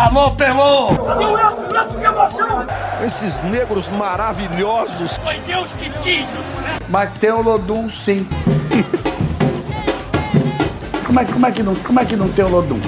Alô, 0.00 0.34
Pelô! 0.34 0.88
Esses 3.04 3.38
negros 3.40 3.90
maravilhosos. 3.90 5.18
Foi 5.18 5.38
Deus 5.40 5.70
que 5.74 5.90
quis! 6.02 6.26
Mas 6.88 7.18
tem 7.18 7.30
o 7.30 7.42
Lodum, 7.42 7.86
sim. 7.90 8.26
como, 11.06 11.20
é, 11.20 11.24
como, 11.26 11.46
é 11.46 11.52
que 11.52 11.62
não, 11.62 11.74
como 11.76 12.00
é 12.00 12.06
que 12.06 12.16
não 12.16 12.32
tem 12.32 12.46
o 12.46 12.48
Lodum? 12.48 12.80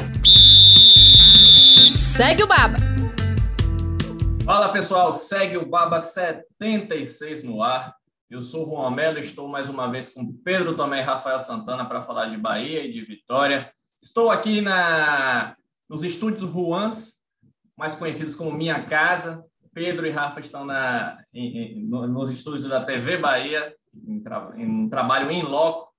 Segue 1.94 2.44
o 2.44 2.46
Baba. 2.46 2.78
Fala 4.42 4.70
pessoal, 4.70 5.12
segue 5.12 5.58
o 5.58 5.66
Baba 5.66 6.00
76 6.00 7.44
no 7.44 7.62
ar. 7.62 7.94
Eu 8.30 8.40
sou 8.40 8.66
o 8.66 8.70
Juan 8.70 8.90
Melo, 8.90 9.18
estou 9.18 9.46
mais 9.46 9.68
uma 9.68 9.86
vez 9.90 10.08
com 10.08 10.32
Pedro 10.42 10.74
Tomé 10.74 11.00
e 11.00 11.02
Rafael 11.02 11.38
Santana 11.40 11.84
para 11.84 12.02
falar 12.02 12.24
de 12.24 12.38
Bahia 12.38 12.86
e 12.86 12.90
de 12.90 13.02
Vitória. 13.02 13.70
Estou 14.02 14.30
aqui 14.30 14.62
na, 14.62 15.54
nos 15.92 16.02
estúdios 16.04 16.50
Juans, 16.50 17.20
mais 17.76 17.94
conhecidos 17.94 18.34
como 18.34 18.50
Minha 18.50 18.82
Casa. 18.82 19.44
Pedro 19.74 20.06
e 20.06 20.10
Rafa 20.10 20.40
estão 20.40 20.64
na, 20.64 21.22
em, 21.34 21.58
em, 21.58 21.86
nos 21.86 22.30
estúdios 22.30 22.64
da 22.64 22.82
TV 22.82 23.18
Bahia, 23.18 23.74
em, 24.08 24.18
tra, 24.20 24.54
em 24.56 24.66
um 24.66 24.88
trabalho 24.88 25.30
em 25.30 25.42
loco. 25.42 25.92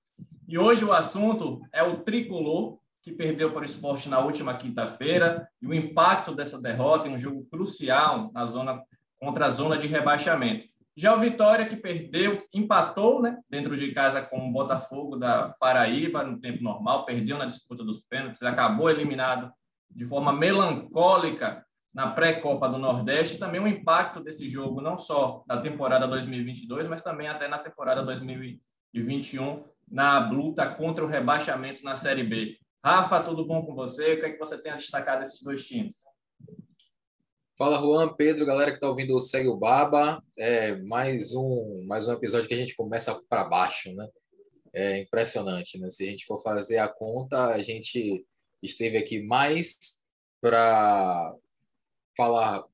E 0.48 0.58
hoje 0.58 0.84
o 0.84 0.92
assunto 0.92 1.60
é 1.72 1.80
o 1.84 1.98
tricolor, 1.98 2.78
que 3.02 3.12
perdeu 3.12 3.52
para 3.52 3.62
o 3.62 3.64
esporte 3.64 4.08
na 4.08 4.18
última 4.18 4.54
quinta-feira, 4.54 5.48
e 5.62 5.66
o 5.68 5.72
impacto 5.72 6.34
dessa 6.34 6.60
derrota 6.60 7.06
em 7.06 7.14
um 7.14 7.18
jogo 7.18 7.46
crucial 7.48 8.32
na 8.34 8.46
zona 8.46 8.82
contra 9.20 9.46
a 9.46 9.50
zona 9.50 9.78
de 9.78 9.86
rebaixamento. 9.86 10.66
Já 10.96 11.14
o 11.14 11.20
Vitória, 11.20 11.66
que 11.66 11.76
perdeu, 11.76 12.44
empatou 12.52 13.22
né, 13.22 13.38
dentro 13.48 13.76
de 13.76 13.92
casa 13.92 14.20
com 14.22 14.48
o 14.48 14.52
Botafogo 14.52 15.16
da 15.16 15.54
Paraíba 15.60 16.24
no 16.24 16.40
tempo 16.40 16.64
normal, 16.64 17.04
perdeu 17.04 17.38
na 17.38 17.46
disputa 17.46 17.84
dos 17.84 18.00
pênaltis, 18.00 18.42
acabou 18.42 18.90
eliminado 18.90 19.52
de 19.94 20.04
forma 20.04 20.32
melancólica 20.32 21.64
na 21.92 22.10
pré-copa 22.10 22.68
do 22.68 22.78
Nordeste. 22.78 23.38
Também 23.38 23.60
o 23.60 23.68
impacto 23.68 24.20
desse 24.20 24.48
jogo, 24.48 24.80
não 24.80 24.98
só 24.98 25.44
da 25.46 25.60
temporada 25.60 26.08
2022, 26.08 26.88
mas 26.88 27.02
também 27.02 27.28
até 27.28 27.46
na 27.46 27.58
temporada 27.58 28.02
2021, 28.02 29.64
na 29.88 30.28
luta 30.28 30.66
contra 30.66 31.04
o 31.04 31.08
rebaixamento 31.08 31.84
na 31.84 31.94
Série 31.94 32.24
B. 32.24 32.58
Rafa, 32.84 33.22
tudo 33.22 33.46
bom 33.46 33.64
com 33.64 33.74
você? 33.74 34.14
O 34.14 34.20
que 34.20 34.26
é 34.26 34.30
que 34.30 34.38
você 34.38 34.60
tem 34.60 34.72
a 34.72 34.76
destacar 34.76 35.18
desses 35.18 35.40
dois 35.40 35.64
times? 35.66 36.02
Fala, 37.56 37.80
Juan, 37.80 38.12
Pedro, 38.14 38.44
galera 38.44 38.72
que 38.72 38.78
está 38.78 38.88
ouvindo 38.88 39.14
o 39.14 39.20
Segue 39.20 39.48
o 39.48 39.56
Baba. 39.56 40.20
É 40.36 40.74
mais 40.82 41.36
um, 41.36 41.84
mais 41.86 42.08
um 42.08 42.12
episódio 42.12 42.48
que 42.48 42.54
a 42.54 42.58
gente 42.58 42.74
começa 42.74 43.18
para 43.28 43.44
baixo, 43.44 43.94
né? 43.94 44.08
É 44.74 45.02
impressionante, 45.02 45.78
né? 45.78 45.88
Se 45.88 46.04
a 46.04 46.10
gente 46.10 46.26
for 46.26 46.42
fazer 46.42 46.78
a 46.78 46.88
conta, 46.88 47.46
a 47.46 47.58
gente 47.62 48.26
esteve 48.66 48.98
aqui 48.98 49.22
mais 49.22 50.00
para 50.40 51.34
falar, 52.16 52.64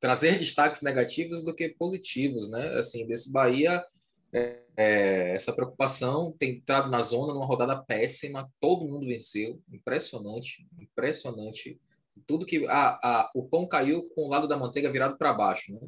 trazer 0.00 0.38
destaques 0.38 0.82
negativos 0.82 1.42
do 1.42 1.54
que 1.54 1.68
positivos, 1.68 2.50
né? 2.50 2.74
Assim, 2.74 3.06
desse 3.06 3.32
Bahia, 3.32 3.84
é, 4.32 4.60
é, 4.76 5.34
essa 5.34 5.52
preocupação 5.52 6.34
tem 6.38 6.56
entrado 6.56 6.90
na 6.90 7.02
zona 7.02 7.34
numa 7.34 7.46
rodada 7.46 7.82
péssima, 7.82 8.50
todo 8.60 8.86
mundo 8.86 9.06
venceu, 9.06 9.60
impressionante, 9.72 10.64
impressionante 10.78 11.78
tudo 12.26 12.46
que 12.46 12.66
a, 12.68 13.00
a, 13.02 13.30
o 13.34 13.44
pão 13.44 13.66
caiu 13.66 14.08
com 14.10 14.22
o 14.22 14.28
lado 14.28 14.46
da 14.46 14.56
manteiga 14.56 14.90
virado 14.90 15.16
para 15.16 15.32
baixo, 15.32 15.72
né? 15.72 15.80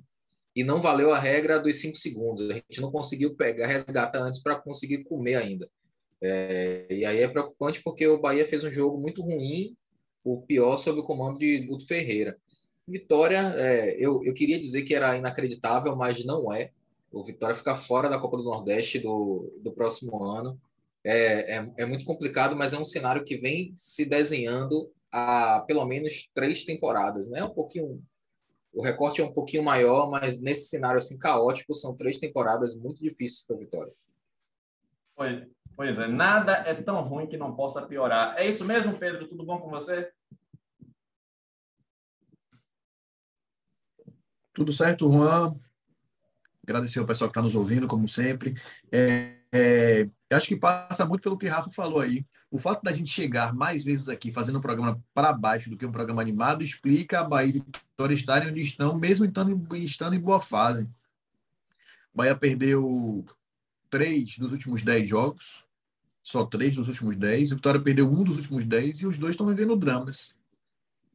E 0.54 0.62
não 0.62 0.82
valeu 0.82 1.12
a 1.12 1.18
regra 1.18 1.58
dos 1.58 1.80
cinco 1.80 1.96
segundos. 1.96 2.50
A 2.50 2.54
gente 2.54 2.80
não 2.80 2.90
conseguiu 2.90 3.34
pegar, 3.36 3.66
resgatar 3.66 4.20
antes 4.20 4.42
para 4.42 4.56
conseguir 4.56 5.04
comer 5.04 5.36
ainda. 5.36 5.68
É, 6.22 6.86
e 6.88 7.04
aí 7.04 7.20
é 7.20 7.28
preocupante 7.28 7.82
porque 7.82 8.06
o 8.06 8.20
Bahia 8.20 8.46
fez 8.46 8.62
um 8.62 8.70
jogo 8.70 9.00
muito 9.00 9.22
ruim, 9.22 9.76
o 10.24 10.40
pior 10.42 10.76
sob 10.76 11.00
o 11.00 11.04
comando 11.04 11.38
de 11.38 11.66
Guto 11.66 11.86
Ferreira. 11.86 12.38
Vitória, 12.86 13.54
é, 13.56 13.96
eu, 13.98 14.22
eu 14.24 14.32
queria 14.32 14.58
dizer 14.58 14.82
que 14.82 14.94
era 14.94 15.16
inacreditável, 15.16 15.96
mas 15.96 16.24
não 16.24 16.52
é. 16.52 16.70
O 17.10 17.24
Vitória 17.24 17.56
ficar 17.56 17.76
fora 17.76 18.08
da 18.08 18.18
Copa 18.18 18.36
do 18.36 18.44
Nordeste 18.44 18.98
do, 18.98 19.52
do 19.62 19.72
próximo 19.72 20.24
ano 20.24 20.58
é, 21.04 21.56
é, 21.56 21.72
é 21.78 21.86
muito 21.86 22.04
complicado, 22.04 22.56
mas 22.56 22.72
é 22.72 22.78
um 22.78 22.84
cenário 22.84 23.24
que 23.24 23.36
vem 23.36 23.72
se 23.74 24.04
desenhando 24.06 24.90
há 25.10 25.60
pelo 25.66 25.84
menos 25.84 26.30
três 26.34 26.64
temporadas, 26.64 27.28
né? 27.28 27.44
Um 27.44 27.50
pouquinho, 27.50 28.02
o 28.72 28.82
recorte 28.82 29.20
é 29.20 29.24
um 29.24 29.32
pouquinho 29.32 29.62
maior, 29.62 30.08
mas 30.10 30.40
nesse 30.40 30.68
cenário 30.68 30.98
assim 30.98 31.18
caótico 31.18 31.74
são 31.74 31.96
três 31.96 32.18
temporadas 32.18 32.74
muito 32.74 33.02
difíceis 33.02 33.44
para 33.46 33.56
a 33.56 33.58
Vitória. 33.58 33.92
Pois, 35.14 35.46
pois 35.82 35.98
é, 35.98 36.06
nada 36.06 36.52
é 36.64 36.74
tão 36.74 37.02
ruim 37.02 37.26
que 37.26 37.36
não 37.36 37.56
possa 37.56 37.82
piorar. 37.82 38.36
É 38.38 38.46
isso 38.46 38.64
mesmo, 38.64 38.96
Pedro? 38.96 39.26
Tudo 39.26 39.44
bom 39.44 39.58
com 39.58 39.68
você? 39.68 40.12
Tudo 44.54 44.72
certo, 44.72 45.10
Juan. 45.10 45.56
Agradecer 46.62 47.00
ao 47.00 47.04
pessoal 47.04 47.28
que 47.28 47.32
está 47.32 47.42
nos 47.42 47.56
ouvindo, 47.56 47.88
como 47.88 48.06
sempre. 48.06 48.54
É, 48.92 49.38
é, 49.50 50.08
acho 50.30 50.46
que 50.46 50.54
passa 50.54 51.04
muito 51.04 51.22
pelo 51.22 51.36
que 51.36 51.48
Rafa 51.48 51.72
falou 51.72 52.00
aí 52.00 52.24
o 52.48 52.60
fato 52.60 52.84
da 52.84 52.92
gente 52.92 53.10
chegar 53.10 53.52
mais 53.52 53.84
vezes 53.84 54.08
aqui 54.08 54.30
fazendo 54.30 54.58
um 54.58 54.62
programa 54.62 55.02
para 55.12 55.32
baixo 55.32 55.68
do 55.68 55.76
que 55.76 55.84
um 55.84 55.90
programa 55.90 56.22
animado 56.22 56.62
explica 56.62 57.18
a 57.18 57.24
Bahia 57.24 57.56
e 57.56 57.60
Vitória 57.60 58.14
estarem 58.14 58.50
onde 58.50 58.60
estão, 58.60 58.96
mesmo 58.96 59.24
estando, 59.24 59.76
estando 59.78 60.14
em 60.14 60.20
boa 60.20 60.38
fase. 60.38 60.88
Bahia 62.14 62.36
perdeu 62.36 63.24
três 63.90 64.38
dos 64.38 64.52
últimos 64.52 64.84
dez 64.84 65.08
jogos, 65.08 65.64
só 66.22 66.44
três 66.46 66.76
dos 66.76 66.88
últimos 66.88 67.16
dez. 67.16 67.52
O 67.52 67.56
Vitória 67.56 67.80
perdeu 67.80 68.10
um 68.10 68.22
dos 68.22 68.36
últimos 68.36 68.64
dez 68.64 69.00
e 69.00 69.06
os 69.06 69.18
dois 69.18 69.32
estão 69.32 69.46
vivendo 69.46 69.76
dramas. 69.76 70.34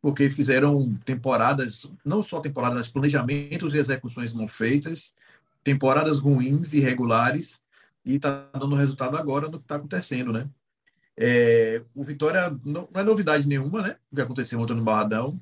Porque 0.02 0.30
fizeram 0.30 0.96
temporadas, 1.06 1.90
não 2.04 2.22
só 2.22 2.40
temporadas, 2.40 2.90
planejamentos 2.90 3.74
e 3.74 3.80
execuções 3.80 4.34
mal 4.34 4.48
feitas, 4.48 5.14
temporadas 5.64 6.20
ruins, 6.20 6.74
irregulares, 6.74 7.60
e 8.06 8.16
está 8.16 8.48
dando 8.54 8.76
resultado 8.76 9.18
agora 9.18 9.48
no 9.50 9.60
que 9.60 9.66
está 9.66 9.76
acontecendo, 9.76 10.32
né? 10.32 10.50
É, 11.18 11.82
o 11.96 12.04
Vitória 12.04 12.50
não, 12.64 12.88
não, 12.94 13.02
é 13.02 13.04
novidade 13.04 13.48
nenhuma, 13.48 13.82
né? 13.82 13.98
O 14.12 14.16
que 14.16 14.22
aconteceu 14.22 14.60
ontem 14.60 14.76
no 14.76 14.84
Barradão. 14.84 15.40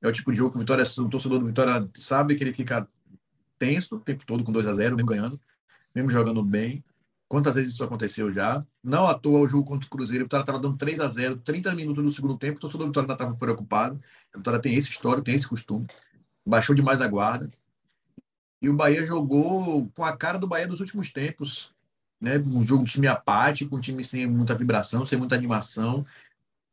É 0.00 0.08
o 0.08 0.12
tipo 0.12 0.32
de 0.32 0.38
jogo 0.38 0.52
que 0.52 0.56
o 0.56 0.60
Vitória, 0.60 0.84
o 0.84 1.08
torcedor 1.08 1.40
do 1.40 1.46
Vitória 1.46 1.86
sabe 1.96 2.36
que 2.36 2.44
ele 2.44 2.54
fica 2.54 2.88
tenso 3.58 3.96
o 3.96 4.00
tempo 4.00 4.24
todo 4.24 4.42
com 4.42 4.52
2 4.52 4.66
a 4.66 4.72
0 4.72 4.96
mesmo 4.96 5.08
ganhando, 5.08 5.38
mesmo 5.94 6.08
jogando 6.08 6.42
bem. 6.42 6.82
Quantas 7.30 7.54
vezes 7.54 7.74
isso 7.74 7.84
aconteceu 7.84 8.32
já? 8.32 8.66
Não 8.82 9.06
à 9.06 9.14
toa 9.14 9.40
o 9.40 9.48
jogo 9.48 9.64
contra 9.64 9.86
o 9.86 9.90
Cruzeiro, 9.90 10.24
o 10.24 10.26
Vitória 10.26 10.42
estava 10.42 10.58
dando 10.58 10.76
3 10.76 11.00
a 11.00 11.08
0 11.08 11.38
30 11.38 11.74
minutos 11.74 12.04
no 12.04 12.10
segundo 12.10 12.36
tempo, 12.36 12.58
o 12.58 12.60
torcedor 12.60 12.86
do 12.86 12.90
Vitória 12.90 13.04
ainda 13.04 13.14
estava 13.14 13.36
preocupado. 13.36 14.00
O 14.34 14.38
Vitória 14.38 14.60
tem 14.60 14.74
esse 14.74 14.90
histórico, 14.90 15.24
tem 15.24 15.34
esse 15.34 15.48
costume. 15.48 15.86
Baixou 16.44 16.74
demais 16.74 17.00
a 17.00 17.08
guarda. 17.08 17.50
E 18.60 18.68
o 18.68 18.74
Bahia 18.74 19.06
jogou 19.06 19.88
com 19.94 20.04
a 20.04 20.16
cara 20.16 20.38
do 20.38 20.46
Bahia 20.46 20.66
dos 20.66 20.80
últimos 20.80 21.12
tempos 21.12 21.72
né? 22.20 22.38
Um 22.38 22.62
jogo 22.62 22.84
de 22.84 22.92
time 22.92 23.06
apático, 23.06 23.74
um 23.74 23.80
time 23.80 24.04
sem 24.04 24.26
muita 24.26 24.54
vibração, 24.54 25.06
sem 25.06 25.18
muita 25.18 25.34
animação. 25.34 26.04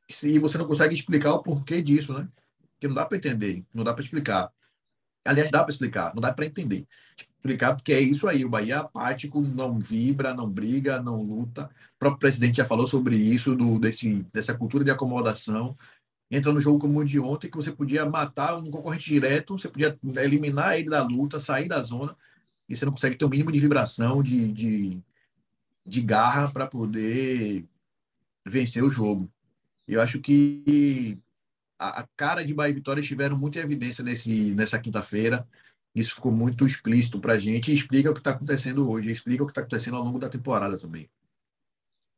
E 0.09 0.39
você 0.39 0.57
não 0.57 0.67
consegue 0.67 0.93
explicar 0.93 1.33
o 1.33 1.41
porquê 1.41 1.81
disso, 1.81 2.13
né? 2.13 2.27
Que 2.79 2.87
não 2.87 2.95
dá 2.95 3.05
para 3.05 3.17
entender, 3.17 3.63
não 3.73 3.83
dá 3.83 3.93
para 3.93 4.03
explicar. 4.03 4.51
Aliás, 5.25 5.49
dá 5.49 5.63
para 5.63 5.71
explicar, 5.71 6.13
não 6.13 6.21
dá 6.21 6.33
para 6.33 6.45
entender. 6.45 6.85
Explicar 7.47 7.75
porque 7.75 7.93
é 7.93 8.01
isso 8.01 8.27
aí, 8.27 8.43
o 8.43 8.49
Bahia 8.49 8.75
é 8.75 8.77
apático, 8.77 9.39
não 9.39 9.79
vibra, 9.79 10.33
não 10.33 10.49
briga, 10.49 11.01
não 11.01 11.21
luta. 11.21 11.69
O 11.95 11.99
próprio 11.99 12.19
presidente 12.19 12.57
já 12.57 12.65
falou 12.65 12.85
sobre 12.85 13.15
isso, 13.15 13.55
do, 13.55 13.79
desse, 13.79 14.25
dessa 14.33 14.53
cultura 14.53 14.83
de 14.83 14.91
acomodação. 14.91 15.77
Entra 16.29 16.51
no 16.51 16.59
jogo 16.59 16.79
como 16.79 16.99
o 16.99 17.05
de 17.05 17.21
ontem, 17.21 17.49
que 17.49 17.55
você 17.55 17.71
podia 17.71 18.05
matar 18.05 18.57
um 18.57 18.69
concorrente 18.69 19.05
direto, 19.05 19.57
você 19.57 19.69
podia 19.69 19.97
eliminar 20.17 20.77
ele 20.77 20.89
da 20.89 21.01
luta, 21.01 21.39
sair 21.39 21.69
da 21.69 21.81
zona, 21.81 22.17
e 22.67 22.75
você 22.75 22.83
não 22.83 22.91
consegue 22.91 23.15
ter 23.15 23.23
o 23.23 23.29
um 23.29 23.31
mínimo 23.31 23.49
de 23.49 23.61
vibração, 23.61 24.21
de, 24.21 24.51
de, 24.51 24.99
de 25.85 26.01
garra 26.01 26.51
para 26.51 26.67
poder 26.67 27.63
vencer 28.45 28.83
o 28.83 28.89
jogo. 28.89 29.31
Eu 29.87 30.01
acho 30.01 30.19
que 30.19 31.17
a, 31.79 32.01
a 32.01 32.07
cara 32.17 32.43
de 32.43 32.53
Bahia 32.53 32.71
e 32.71 32.75
Vitória 32.75 32.99
estiveram 32.99 33.37
muito 33.37 33.57
em 33.57 33.61
evidência 33.61 34.03
nesse, 34.03 34.53
nessa 34.53 34.77
quinta-feira. 34.77 35.47
Isso 35.99 36.13
ficou 36.13 36.31
muito 36.31 36.65
explícito 36.65 37.19
para 37.19 37.33
a 37.33 37.39
gente 37.39 37.71
e 37.71 37.73
explica 37.73 38.11
o 38.11 38.13
que 38.13 38.19
está 38.19 38.31
acontecendo 38.31 38.87
hoje, 38.89 39.09
explica 39.09 39.41
o 39.41 39.47
que 39.47 39.51
está 39.51 39.61
acontecendo 39.61 39.97
ao 39.97 40.03
longo 40.03 40.19
da 40.19 40.29
temporada 40.29 40.77
também. 40.77 41.09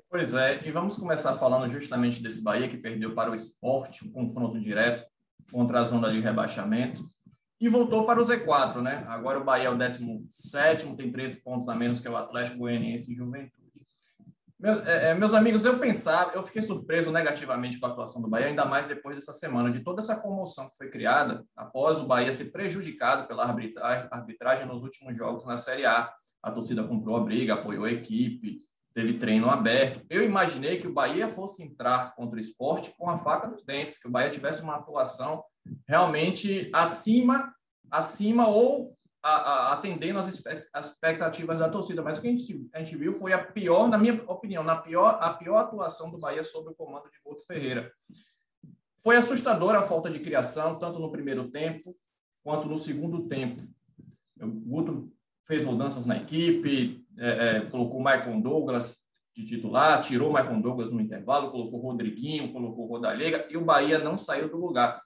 Pois 0.09 0.33
é, 0.33 0.67
e 0.67 0.71
vamos 0.71 0.95
começar 0.95 1.35
falando 1.35 1.69
justamente 1.69 2.21
desse 2.21 2.43
Bahia 2.43 2.67
que 2.67 2.77
perdeu 2.77 3.13
para 3.13 3.31
o 3.31 3.35
esporte, 3.35 4.05
um 4.05 4.11
confronto 4.11 4.59
direto 4.59 5.05
contra 5.49 5.79
a 5.79 5.83
zona 5.85 6.11
de 6.11 6.19
rebaixamento 6.19 7.03
e 7.61 7.69
voltou 7.69 8.05
para 8.05 8.21
o 8.21 8.25
Z4, 8.25 8.81
né? 8.81 9.05
Agora 9.07 9.39
o 9.39 9.43
Bahia 9.43 9.67
é 9.67 9.69
o 9.69 9.77
17, 9.77 10.95
tem 10.95 11.11
13 11.11 11.41
pontos 11.41 11.69
a 11.69 11.75
menos 11.75 11.99
que 11.99 12.09
o 12.09 12.17
Atlético 12.17 12.57
Goianiense 12.57 13.11
e 13.11 13.15
Juventude. 13.15 13.58
Meu, 14.59 14.85
é, 14.85 15.11
é, 15.11 15.15
meus 15.15 15.33
amigos, 15.33 15.63
eu 15.63 15.79
pensava, 15.79 16.33
eu 16.33 16.43
fiquei 16.43 16.61
surpreso 16.61 17.13
negativamente 17.13 17.79
com 17.79 17.85
a 17.85 17.89
atuação 17.89 18.21
do 18.21 18.27
Bahia, 18.27 18.47
ainda 18.47 18.65
mais 18.65 18.85
depois 18.85 19.15
dessa 19.15 19.31
semana, 19.31 19.71
de 19.71 19.79
toda 19.79 20.01
essa 20.01 20.19
comoção 20.19 20.69
que 20.69 20.75
foi 20.75 20.89
criada 20.89 21.45
após 21.55 21.97
o 21.97 22.05
Bahia 22.05 22.33
ser 22.33 22.51
prejudicado 22.51 23.25
pela 23.25 23.45
arbitragem, 23.45 24.09
arbitragem 24.11 24.65
nos 24.65 24.83
últimos 24.83 25.15
jogos 25.15 25.45
na 25.45 25.57
Série 25.57 25.85
A. 25.85 26.11
A 26.43 26.51
torcida 26.51 26.83
comprou 26.83 27.15
a 27.15 27.21
briga, 27.21 27.53
apoiou 27.53 27.85
a 27.85 27.91
equipe, 27.91 28.61
teve 28.93 29.13
treino 29.13 29.49
aberto. 29.49 30.05
Eu 30.09 30.25
imaginei 30.25 30.77
que 30.77 30.87
o 30.87 30.93
Bahia 30.93 31.29
fosse 31.29 31.63
entrar 31.63 32.13
contra 32.15 32.35
o 32.35 32.41
esporte 32.41 32.93
com 32.97 33.09
a 33.09 33.17
faca 33.19 33.47
nos 33.47 33.63
dentes, 33.63 33.97
que 33.97 34.09
o 34.09 34.11
Bahia 34.11 34.29
tivesse 34.29 34.61
uma 34.61 34.75
atuação 34.75 35.41
realmente 35.87 36.69
acima, 36.73 37.53
acima 37.89 38.49
ou 38.49 38.93
a, 39.21 39.31
a, 39.31 39.73
atendendo 39.73 40.19
às 40.19 40.27
expectativas 40.27 41.59
da 41.59 41.69
torcida. 41.69 42.01
Mas 42.01 42.17
o 42.17 42.21
que 42.21 42.27
a 42.27 42.31
gente, 42.31 42.69
a 42.73 42.79
gente 42.79 42.95
viu 42.95 43.17
foi 43.19 43.33
a 43.33 43.43
pior, 43.43 43.87
na 43.87 43.97
minha 43.97 44.23
opinião, 44.27 44.63
na 44.63 44.75
pior, 44.75 45.17
a 45.21 45.33
pior 45.33 45.57
atuação 45.57 46.09
do 46.09 46.19
Bahia 46.19 46.43
sob 46.43 46.69
o 46.69 46.75
comando 46.75 47.09
de 47.09 47.19
Guto 47.23 47.45
Ferreira. 47.45 47.91
Foi 49.03 49.15
assustadora 49.15 49.79
a 49.79 49.83
falta 49.83 50.09
de 50.09 50.19
criação, 50.19 50.77
tanto 50.77 50.99
no 50.99 51.11
primeiro 51.11 51.49
tempo 51.49 51.95
quanto 52.43 52.67
no 52.67 52.77
segundo 52.77 53.27
tempo. 53.27 53.61
O 54.41 54.47
Guto 54.47 55.11
fez 55.45 55.63
mudanças 55.63 56.05
na 56.05 56.17
equipe, 56.17 57.05
é, 57.17 57.29
é, 57.29 57.61
colocou 57.61 57.99
Michael 57.99 58.41
Douglas 58.41 58.99
de 59.35 59.45
titular, 59.45 60.01
tirou 60.01 60.33
Michael 60.33 60.61
Douglas 60.61 60.91
no 60.91 60.99
intervalo, 60.99 61.51
colocou 61.51 61.79
Rodriguinho, 61.79 62.51
colocou 62.51 62.87
Rodalega 62.87 63.47
e 63.49 63.57
o 63.57 63.63
Bahia 63.63 63.99
não 63.99 64.17
saiu 64.17 64.49
do 64.49 64.57
lugar. 64.57 65.01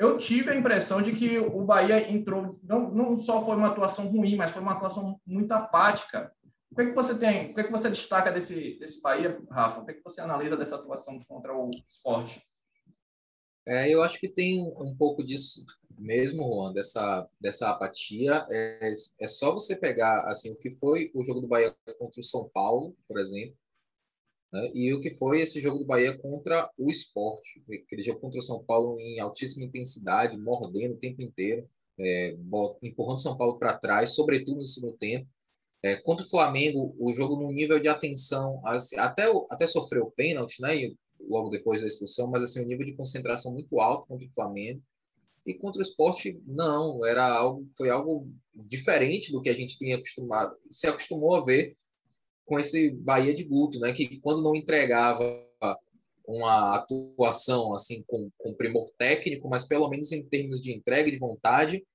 Eu 0.00 0.16
tive 0.16 0.50
a 0.50 0.56
impressão 0.56 1.02
de 1.02 1.12
que 1.12 1.38
o 1.38 1.62
Bahia 1.62 2.10
entrou, 2.10 2.58
não, 2.62 2.90
não 2.90 3.16
só 3.18 3.44
foi 3.44 3.54
uma 3.54 3.68
atuação 3.68 4.06
ruim, 4.06 4.34
mas 4.34 4.50
foi 4.50 4.62
uma 4.62 4.72
atuação 4.72 5.20
muito 5.26 5.52
apática. 5.52 6.32
O 6.70 6.74
que, 6.74 6.80
é 6.80 6.86
que 6.86 6.94
você 6.94 7.18
tem, 7.18 7.50
o 7.50 7.54
que, 7.54 7.60
é 7.60 7.64
que 7.64 7.70
você 7.70 7.90
destaca 7.90 8.32
desse, 8.32 8.78
desse 8.78 9.02
Bahia, 9.02 9.38
Rafa? 9.50 9.82
O 9.82 9.84
que, 9.84 9.90
é 9.90 9.94
que 9.94 10.02
você 10.02 10.22
analisa 10.22 10.56
dessa 10.56 10.76
atuação 10.76 11.22
contra 11.28 11.54
o 11.54 11.68
esporte? 11.86 12.42
É, 13.68 13.92
eu 13.92 14.02
acho 14.02 14.18
que 14.18 14.26
tem 14.26 14.62
um 14.62 14.96
pouco 14.96 15.22
disso 15.22 15.62
mesmo, 15.98 16.48
Juan, 16.48 16.72
dessa, 16.72 17.28
dessa 17.38 17.68
apatia. 17.68 18.46
É, 18.50 18.94
é 19.20 19.28
só 19.28 19.52
você 19.52 19.76
pegar 19.76 20.22
assim 20.30 20.50
o 20.50 20.56
que 20.56 20.70
foi 20.70 21.10
o 21.14 21.22
jogo 21.22 21.42
do 21.42 21.46
Bahia 21.46 21.76
contra 21.98 22.22
o 22.22 22.24
São 22.24 22.48
Paulo, 22.54 22.96
por 23.06 23.20
exemplo, 23.20 23.54
né, 24.52 24.70
e 24.74 24.92
o 24.92 25.00
que 25.00 25.10
foi 25.12 25.40
esse 25.40 25.60
jogo 25.60 25.78
do 25.78 25.86
Bahia 25.86 26.16
contra 26.18 26.70
o 26.76 26.90
esporte. 26.90 27.62
Aquele 27.84 28.02
jogo 28.02 28.20
contra 28.20 28.38
o 28.38 28.42
São 28.42 28.62
Paulo 28.64 28.98
em 29.00 29.20
altíssima 29.20 29.64
intensidade, 29.64 30.36
mordendo 30.38 30.94
o 30.94 30.98
tempo 30.98 31.22
inteiro, 31.22 31.68
é, 31.98 32.36
empurrando 32.82 33.20
São 33.20 33.36
Paulo 33.36 33.58
para 33.58 33.78
trás, 33.78 34.14
sobretudo 34.14 34.58
no 34.58 34.66
segundo 34.66 34.96
tempo. 34.96 35.28
É, 35.82 35.96
contra 35.96 36.24
o 36.24 36.28
Flamengo, 36.28 36.94
o 36.98 37.14
jogo 37.14 37.36
no 37.36 37.50
nível 37.50 37.78
de 37.80 37.88
atenção, 37.88 38.60
até, 38.98 39.24
até 39.50 39.66
sofreu 39.66 40.12
pênalti, 40.14 40.60
né? 40.60 40.76
E 40.76 40.96
logo 41.28 41.48
depois 41.48 41.80
da 41.80 41.86
expulsão, 41.86 42.30
mas 42.30 42.42
assim, 42.42 42.62
um 42.62 42.66
nível 42.66 42.84
de 42.84 42.94
concentração 42.94 43.52
muito 43.52 43.80
alto 43.80 44.06
contra 44.06 44.26
o 44.26 44.34
Flamengo. 44.34 44.82
E 45.46 45.54
contra 45.54 45.78
o 45.78 45.82
esporte, 45.82 46.38
não, 46.46 47.04
era 47.06 47.26
algo, 47.26 47.64
foi 47.76 47.88
algo 47.88 48.28
diferente 48.54 49.32
do 49.32 49.40
que 49.40 49.48
a 49.48 49.54
gente 49.54 49.78
tinha 49.78 49.96
acostumado, 49.96 50.54
se 50.70 50.86
acostumou 50.86 51.34
a 51.34 51.44
ver 51.44 51.76
com 52.50 52.58
esse 52.58 52.90
Bahia 52.90 53.32
de 53.32 53.44
Guto, 53.44 53.78
né? 53.78 53.92
Que 53.92 54.20
quando 54.20 54.42
não 54.42 54.56
entregava 54.56 55.24
uma 56.26 56.74
atuação 56.74 57.72
assim 57.72 58.02
com, 58.08 58.28
com 58.38 58.54
primor 58.54 58.90
técnico, 58.98 59.48
mas 59.48 59.68
pelo 59.68 59.88
menos 59.88 60.10
em 60.10 60.24
termos 60.24 60.60
de 60.60 60.74
entrega 60.74 61.08
de 61.08 61.16
vontade, 61.16 61.86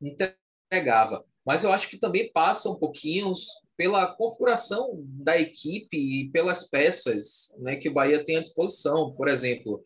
entregava. 0.00 1.22
Mas 1.44 1.64
eu 1.64 1.70
acho 1.70 1.90
que 1.90 1.98
também 1.98 2.32
passa 2.32 2.70
um 2.70 2.76
pouquinho 2.76 3.34
pela 3.76 4.10
configuração 4.14 5.02
da 5.04 5.38
equipe 5.38 5.98
e 5.98 6.30
pelas 6.30 6.70
peças 6.70 7.54
né, 7.58 7.76
que 7.76 7.90
o 7.90 7.92
Bahia 7.92 8.24
tem 8.24 8.38
à 8.38 8.40
disposição. 8.40 9.12
Por 9.12 9.28
exemplo, 9.28 9.84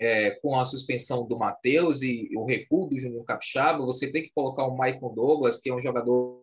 é, 0.00 0.32
com 0.40 0.56
a 0.56 0.64
suspensão 0.64 1.28
do 1.28 1.38
Matheus 1.38 2.02
e 2.02 2.28
o 2.36 2.44
recuo 2.44 2.88
do 2.88 2.98
Júnior 2.98 3.24
Capixaba, 3.24 3.86
você 3.86 4.10
tem 4.10 4.24
que 4.24 4.32
colocar 4.32 4.66
o 4.66 4.76
Maicon 4.76 5.14
Douglas, 5.14 5.60
que 5.60 5.70
é 5.70 5.74
um 5.74 5.80
jogador 5.80 6.42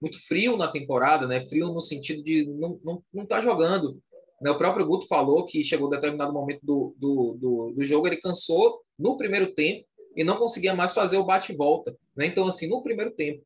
muito 0.00 0.18
frio 0.26 0.56
na 0.56 0.68
temporada, 0.68 1.26
né? 1.26 1.40
frio 1.40 1.72
no 1.72 1.80
sentido 1.80 2.22
de 2.22 2.46
não 2.46 2.80
não, 2.84 3.02
não 3.12 3.26
tá 3.26 3.40
jogando. 3.40 4.00
Né? 4.40 4.50
O 4.50 4.58
próprio 4.58 4.86
Guto 4.86 5.06
falou 5.06 5.44
que 5.44 5.64
chegou 5.64 5.88
a 5.88 5.96
determinado 5.96 6.32
momento 6.32 6.64
do, 6.64 6.94
do, 6.98 7.38
do, 7.40 7.74
do 7.76 7.84
jogo, 7.84 8.06
ele 8.06 8.20
cansou 8.20 8.80
no 8.98 9.16
primeiro 9.16 9.54
tempo 9.54 9.86
e 10.16 10.24
não 10.24 10.36
conseguia 10.36 10.74
mais 10.74 10.92
fazer 10.92 11.18
o 11.18 11.24
bate-volta. 11.24 11.96
Né? 12.16 12.26
Então, 12.26 12.46
assim, 12.46 12.68
no 12.68 12.82
primeiro 12.82 13.12
tempo, 13.12 13.44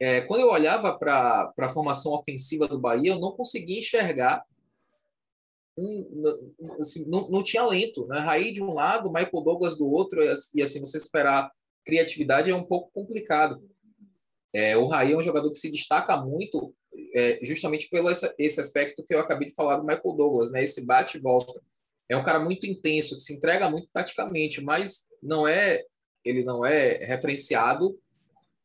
é, 0.00 0.20
quando 0.22 0.40
eu 0.40 0.50
olhava 0.50 0.96
para 0.98 1.52
a 1.58 1.68
formação 1.68 2.12
ofensiva 2.12 2.66
do 2.66 2.80
Bahia, 2.80 3.12
eu 3.12 3.20
não 3.20 3.32
conseguia 3.32 3.78
enxergar. 3.78 4.44
Um, 5.78 6.22
assim, 6.80 7.08
não, 7.08 7.30
não 7.30 7.42
tinha 7.42 7.64
lento. 7.64 8.06
Né? 8.06 8.18
Raí 8.18 8.52
de 8.52 8.62
um 8.62 8.72
lado, 8.72 9.12
Michael 9.12 9.42
Douglas 9.44 9.76
do 9.76 9.88
outro, 9.88 10.20
e 10.22 10.62
assim, 10.62 10.80
você 10.80 10.96
esperar 10.96 11.50
criatividade 11.84 12.50
é 12.50 12.54
um 12.54 12.64
pouco 12.64 12.90
complicado. 12.92 13.60
É, 14.52 14.76
o 14.76 14.86
Raí 14.86 15.12
é 15.12 15.16
um 15.16 15.22
jogador 15.22 15.50
que 15.50 15.58
se 15.58 15.70
destaca 15.70 16.16
muito 16.16 16.72
é, 17.14 17.38
justamente 17.42 17.88
pelo 17.88 18.10
esse, 18.10 18.32
esse, 18.38 18.60
aspecto 18.60 19.04
que 19.04 19.14
eu 19.14 19.20
acabei 19.20 19.48
de 19.48 19.54
falar 19.54 19.76
do 19.76 19.86
Michael 19.86 20.14
Douglas, 20.16 20.50
né? 20.52 20.62
esse 20.62 20.84
bate 20.84 21.16
e 21.16 21.20
volta. 21.20 21.60
É 22.08 22.16
um 22.16 22.22
cara 22.22 22.38
muito 22.38 22.66
intenso, 22.66 23.16
que 23.16 23.22
se 23.22 23.32
entrega 23.32 23.70
muito 23.70 23.88
taticamente, 23.92 24.62
mas 24.62 25.06
não 25.22 25.48
é 25.48 25.84
ele 26.24 26.44
não 26.44 26.64
é 26.64 27.04
referenciado 27.04 27.98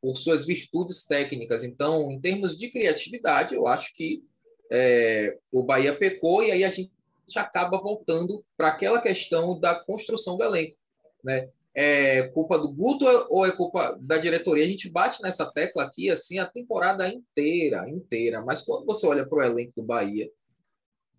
por 0.02 0.16
suas 0.16 0.46
virtudes 0.46 1.06
técnicas. 1.06 1.64
Então, 1.64 2.12
em 2.12 2.20
termos 2.20 2.58
de 2.58 2.70
criatividade, 2.70 3.56
eu 3.56 3.68
acho 3.68 3.94
que 3.94 4.24
é, 4.72 5.38
o 5.52 5.64
Bahia 5.64 5.94
pecou 5.96 6.44
e 6.44 6.52
aí 6.52 6.64
a 6.64 6.70
gente 6.70 6.92
acaba 7.36 7.80
voltando 7.80 8.40
para 8.56 8.70
aquela 8.70 9.02
questão 9.02 9.60
da 9.60 9.76
construção 9.84 10.38
do 10.38 10.44
elenco. 10.44 10.78
Né? 11.24 11.50
É 11.80 12.30
culpa 12.30 12.58
do 12.58 12.74
Guto 12.74 13.06
ou 13.30 13.46
é 13.46 13.52
culpa 13.52 13.96
da 14.02 14.18
diretoria? 14.18 14.64
A 14.64 14.68
gente 14.68 14.90
bate 14.90 15.22
nessa 15.22 15.46
tecla 15.52 15.84
aqui 15.84 16.10
assim 16.10 16.40
a 16.40 16.46
temporada 16.46 17.08
inteira, 17.08 17.88
inteira. 17.88 18.42
Mas 18.44 18.64
quando 18.64 18.84
você 18.84 19.06
olha 19.06 19.28
para 19.28 19.38
o 19.38 19.44
elenco 19.44 19.74
do 19.76 19.84
Bahia, 19.84 20.28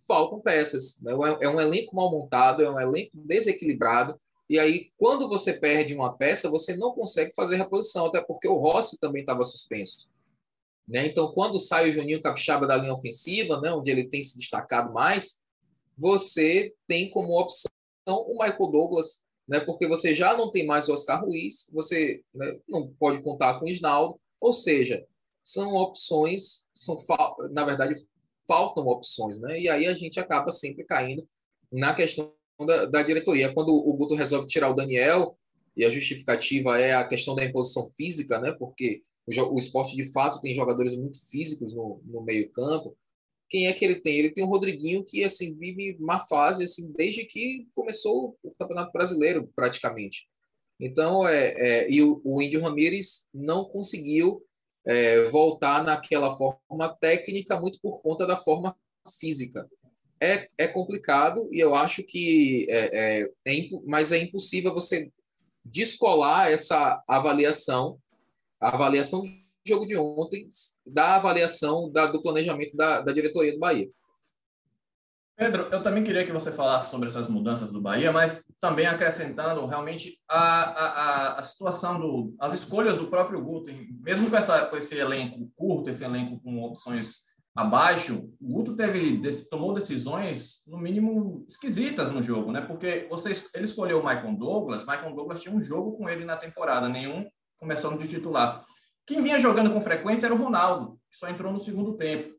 faltam 0.05 0.40
peças. 0.40 1.00
Né? 1.00 1.12
É 1.40 1.49
um 1.49 1.60
elenco 1.60 1.94
mal 1.94 2.10
montado, 2.10 2.62
é 2.62 2.69
um 2.69 2.81
elenco 2.81 3.12
desequilibrado. 3.14 4.19
E 4.50 4.58
aí, 4.58 4.90
quando 4.96 5.28
você 5.28 5.52
perde 5.52 5.94
uma 5.94 6.16
peça, 6.16 6.50
você 6.50 6.76
não 6.76 6.93
consegue 6.93 7.32
fazer 7.37 7.56
reposição, 7.56 8.06
até 8.06 8.20
porque 8.20 8.49
o 8.49 8.56
Rossi 8.56 8.99
também 8.99 9.20
estava 9.20 9.44
suspenso. 9.44 10.10
Né? 10.88 11.06
Então, 11.06 11.31
quando 11.32 11.58
sai 11.58 11.90
o 11.90 11.93
Juninho 11.93 12.22
Capixaba 12.22 12.66
da 12.66 12.76
linha 12.78 12.94
ofensiva, 12.94 13.60
né, 13.60 13.70
onde 13.70 13.90
ele 13.90 14.08
tem 14.08 14.22
se 14.22 14.38
destacado 14.38 14.90
mais, 14.93 15.40
você 15.96 16.75
tem 16.87 17.10
como 17.10 17.38
opção 17.38 17.70
o 18.08 18.38
Michael 18.43 18.70
Douglas, 18.70 19.26
né, 19.49 19.61
porque 19.61 19.87
você 19.87 20.15
já 20.15 20.37
não 20.37 20.50
tem 20.50 20.67
mais 20.67 20.89
o 20.89 20.93
Oscar 20.93 21.25
Ruiz, 21.25 21.71
você 21.73 22.21
né, 22.35 22.59
não 22.69 22.93
pode 22.99 23.23
contar 23.23 23.59
com 23.59 23.65
o 23.65 23.69
Isnaldo, 23.69 24.17
ou 24.41 24.53
seja, 24.53 25.06
são 25.43 25.75
opções, 25.75 26.67
são 26.75 27.03
na 27.50 27.65
verdade 27.65 28.06
faltam 28.47 28.87
opções, 28.87 29.41
né? 29.41 29.61
E 29.61 29.69
aí 29.69 29.87
a 29.87 29.95
gente 29.95 30.19
acaba 30.19 30.50
sempre 30.53 30.85
caindo 30.85 31.27
na 31.71 31.95
questão 31.95 32.33
da, 32.67 32.87
da 32.87 33.03
diretoria. 33.03 33.53
Quando 33.53 33.75
o 33.75 33.93
Guto 33.94 34.15
resolve 34.15 34.46
tirar 34.46 34.70
o 34.70 34.75
Daniel, 34.75 35.39
e 35.79 35.84
a 35.87 35.91
justificativa 35.91 36.81
é 36.81 36.93
a 36.93 37.06
questão 37.06 37.37
da 37.37 37.44
imposição 37.44 37.89
física, 37.91 38.41
né? 38.41 38.51
porque 38.58 39.05
o, 39.29 39.55
o 39.55 39.58
esporte 39.58 39.94
de 39.94 40.05
fato 40.11 40.41
tem 40.41 40.53
jogadores 40.53 40.96
muito 40.96 41.25
físicos 41.31 41.72
no, 41.72 42.03
no 42.05 42.20
meio-campo. 42.22 42.96
Quem 43.48 43.67
é 43.67 43.72
que 43.72 43.84
ele 43.84 43.96
tem? 43.96 44.19
Ele 44.19 44.31
tem 44.31 44.44
o 44.44 44.48
Rodriguinho, 44.48 45.05
que 45.05 45.24
assim 45.24 45.55
vive 45.56 45.96
uma 46.00 46.20
fase 46.20 46.64
assim, 46.64 46.93
desde 46.93 47.24
que 47.24 47.67
começou 47.74 48.36
o 48.43 48.50
Campeonato 48.52 48.93
Brasileiro, 48.93 49.50
praticamente. 49.55 50.28
Então, 50.81 51.26
é, 51.26 51.55
é 51.56 51.90
e 51.90 52.02
o, 52.02 52.20
o 52.24 52.40
Índio 52.43 52.60
Ramírez 52.60 53.26
não 53.32 53.64
conseguiu 53.64 54.43
é, 54.86 55.24
voltar 55.28 55.82
naquela 55.82 56.31
forma 56.36 56.88
técnica, 57.00 57.60
muito 57.60 57.81
por 57.81 58.00
conta 58.00 58.26
da 58.26 58.36
forma 58.36 58.76
física 59.19 59.69
é, 60.20 60.48
é 60.58 60.67
complicado 60.67 61.48
e 61.52 61.60
eu 61.60 61.74
acho 61.74 62.02
que 62.02 62.67
é, 62.69 63.20
é, 63.20 63.31
é, 63.46 63.69
mas 63.86 64.12
é 64.12 64.19
impossível 64.19 64.74
você 64.74 65.10
descolar 65.64 66.50
essa 66.50 67.02
avaliação, 67.06 67.98
a 68.60 68.74
avaliação 68.74 69.22
jogo 69.69 69.87
de 69.87 69.96
ontem, 69.96 70.48
da 70.87 71.17
avaliação 71.17 71.89
da, 71.93 72.06
do 72.06 72.22
planejamento 72.22 72.77
da, 72.77 73.01
da 73.01 73.13
diretoria 73.13 73.53
do 73.53 73.58
Bahia. 73.58 73.89
Pedro, 75.37 75.69
eu 75.70 75.81
também 75.81 76.03
queria 76.03 76.25
que 76.25 76.32
você 76.32 76.51
falasse 76.51 76.91
sobre 76.91 77.06
essas 77.06 77.29
mudanças 77.29 77.70
do 77.70 77.81
Bahia, 77.81 78.10
mas 78.10 78.44
também 78.60 78.87
acrescentando 78.87 79.65
realmente 79.67 80.19
a, 80.29 80.63
a, 80.63 81.39
a 81.39 81.43
situação 81.44 82.01
do, 82.01 82.34
as 82.41 82.55
escolhas 82.55 82.96
do 82.96 83.06
próprio 83.06 83.41
Guto, 83.41 83.72
mesmo 84.01 84.29
com, 84.29 84.37
essa, 84.37 84.67
com 84.67 84.77
esse 84.77 84.96
elenco 84.96 85.48
curto, 85.55 85.91
esse 85.91 86.03
elenco 86.03 86.41
com 86.43 86.60
opções 86.65 87.29
abaixo, 87.55 88.29
o 88.41 88.53
Guto 88.53 88.75
teve, 88.75 89.20
tomou 89.48 89.72
decisões, 89.75 90.63
no 90.67 90.77
mínimo, 90.77 91.44
esquisitas 91.48 92.10
no 92.10 92.20
jogo, 92.20 92.51
né? 92.51 92.60
Porque 92.60 93.06
você, 93.08 93.31
ele 93.55 93.65
escolheu 93.65 94.01
o 94.01 94.05
Michael 94.05 94.37
Douglas, 94.37 94.84
Michael 94.84 95.15
Douglas 95.15 95.41
tinha 95.41 95.55
um 95.55 95.60
jogo 95.60 95.96
com 95.96 96.08
ele 96.08 96.25
na 96.25 96.37
temporada, 96.37 96.89
nenhum 96.89 97.25
começando 97.58 97.98
de 97.98 98.08
titular. 98.08 98.65
Quem 99.08 99.22
vinha 99.22 99.41
jogando 99.41 99.72
com 99.72 99.81
frequência 99.81 100.27
era 100.27 100.34
o 100.34 100.38
Ronaldo, 100.38 101.00
que 101.10 101.17
só 101.17 101.31
entrou 101.31 101.50
no 101.50 101.58
segundo 101.58 101.96
tempo, 101.96 102.36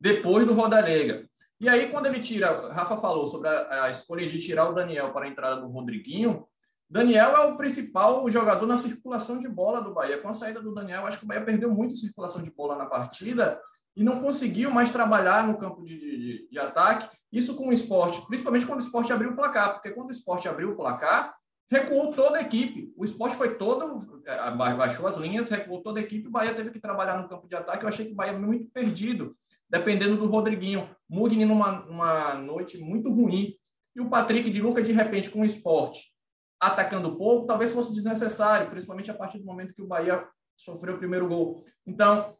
depois 0.00 0.46
do 0.46 0.54
Rodalega. 0.54 1.28
E 1.60 1.68
aí, 1.68 1.90
quando 1.90 2.06
ele 2.06 2.20
tira, 2.20 2.72
Rafa 2.72 2.96
falou 2.96 3.26
sobre 3.26 3.48
a, 3.48 3.84
a 3.84 3.90
escolha 3.90 4.26
de 4.26 4.40
tirar 4.40 4.66
o 4.70 4.72
Daniel 4.72 5.12
para 5.12 5.26
a 5.26 5.28
entrada 5.28 5.60
do 5.60 5.68
Rodriguinho, 5.68 6.48
Daniel 6.88 7.36
é 7.36 7.40
o 7.40 7.56
principal 7.58 8.28
jogador 8.30 8.66
na 8.66 8.78
circulação 8.78 9.38
de 9.38 9.46
bola 9.46 9.82
do 9.82 9.92
Bahia. 9.92 10.16
Com 10.16 10.30
a 10.30 10.32
saída 10.32 10.58
do 10.58 10.72
Daniel, 10.72 11.04
acho 11.04 11.18
que 11.18 11.24
o 11.26 11.28
Bahia 11.28 11.44
perdeu 11.44 11.70
muito 11.70 11.94
circulação 11.94 12.42
de 12.42 12.50
bola 12.50 12.76
na 12.76 12.86
partida 12.86 13.60
e 13.94 14.02
não 14.02 14.22
conseguiu 14.22 14.70
mais 14.70 14.90
trabalhar 14.90 15.46
no 15.46 15.58
campo 15.58 15.84
de, 15.84 15.98
de, 15.98 16.48
de, 16.50 16.58
ataque. 16.58 17.14
Isso 17.30 17.56
com 17.56 17.68
o 17.68 17.72
esporte, 17.74 18.26
principalmente 18.26 18.64
quando 18.64 18.80
o 18.80 18.84
esporte 18.84 19.12
abriu 19.12 19.32
o 19.32 19.36
placar, 19.36 19.74
porque 19.74 19.90
quando 19.90 20.08
o 20.08 20.12
esporte 20.12 20.48
abriu 20.48 20.70
o 20.70 20.76
placar, 20.76 21.35
recuou 21.70 22.12
toda 22.12 22.38
a 22.38 22.42
equipe. 22.42 22.92
O 22.96 23.04
esporte 23.04 23.36
foi 23.36 23.56
todo, 23.56 24.22
é, 24.24 24.50
baixou 24.50 25.06
as 25.06 25.16
linhas, 25.16 25.48
recuou 25.48 25.82
toda 25.82 26.00
a 26.00 26.02
equipe. 26.02 26.28
O 26.28 26.30
Bahia 26.30 26.54
teve 26.54 26.70
que 26.70 26.80
trabalhar 26.80 27.20
no 27.20 27.28
campo 27.28 27.48
de 27.48 27.56
ataque. 27.56 27.84
Eu 27.84 27.88
achei 27.88 28.06
que 28.06 28.12
o 28.12 28.16
Bahia 28.16 28.38
muito 28.38 28.70
perdido, 28.70 29.36
dependendo 29.68 30.16
do 30.16 30.26
Rodriguinho. 30.26 30.88
Mugni 31.08 31.44
numa, 31.44 31.80
numa 31.80 32.34
noite 32.34 32.78
muito 32.78 33.10
ruim. 33.10 33.54
E 33.94 34.00
o 34.00 34.08
Patrick 34.08 34.50
de 34.50 34.60
Luca, 34.60 34.82
de 34.82 34.92
repente, 34.92 35.30
com 35.30 35.40
o 35.40 35.44
esporte 35.44 36.14
atacando 36.58 37.16
pouco, 37.16 37.46
talvez 37.46 37.72
fosse 37.72 37.92
desnecessário, 37.92 38.70
principalmente 38.70 39.10
a 39.10 39.14
partir 39.14 39.38
do 39.38 39.44
momento 39.44 39.74
que 39.74 39.82
o 39.82 39.86
Bahia 39.86 40.26
sofreu 40.56 40.94
o 40.94 40.98
primeiro 40.98 41.28
gol. 41.28 41.64
Então, 41.86 42.34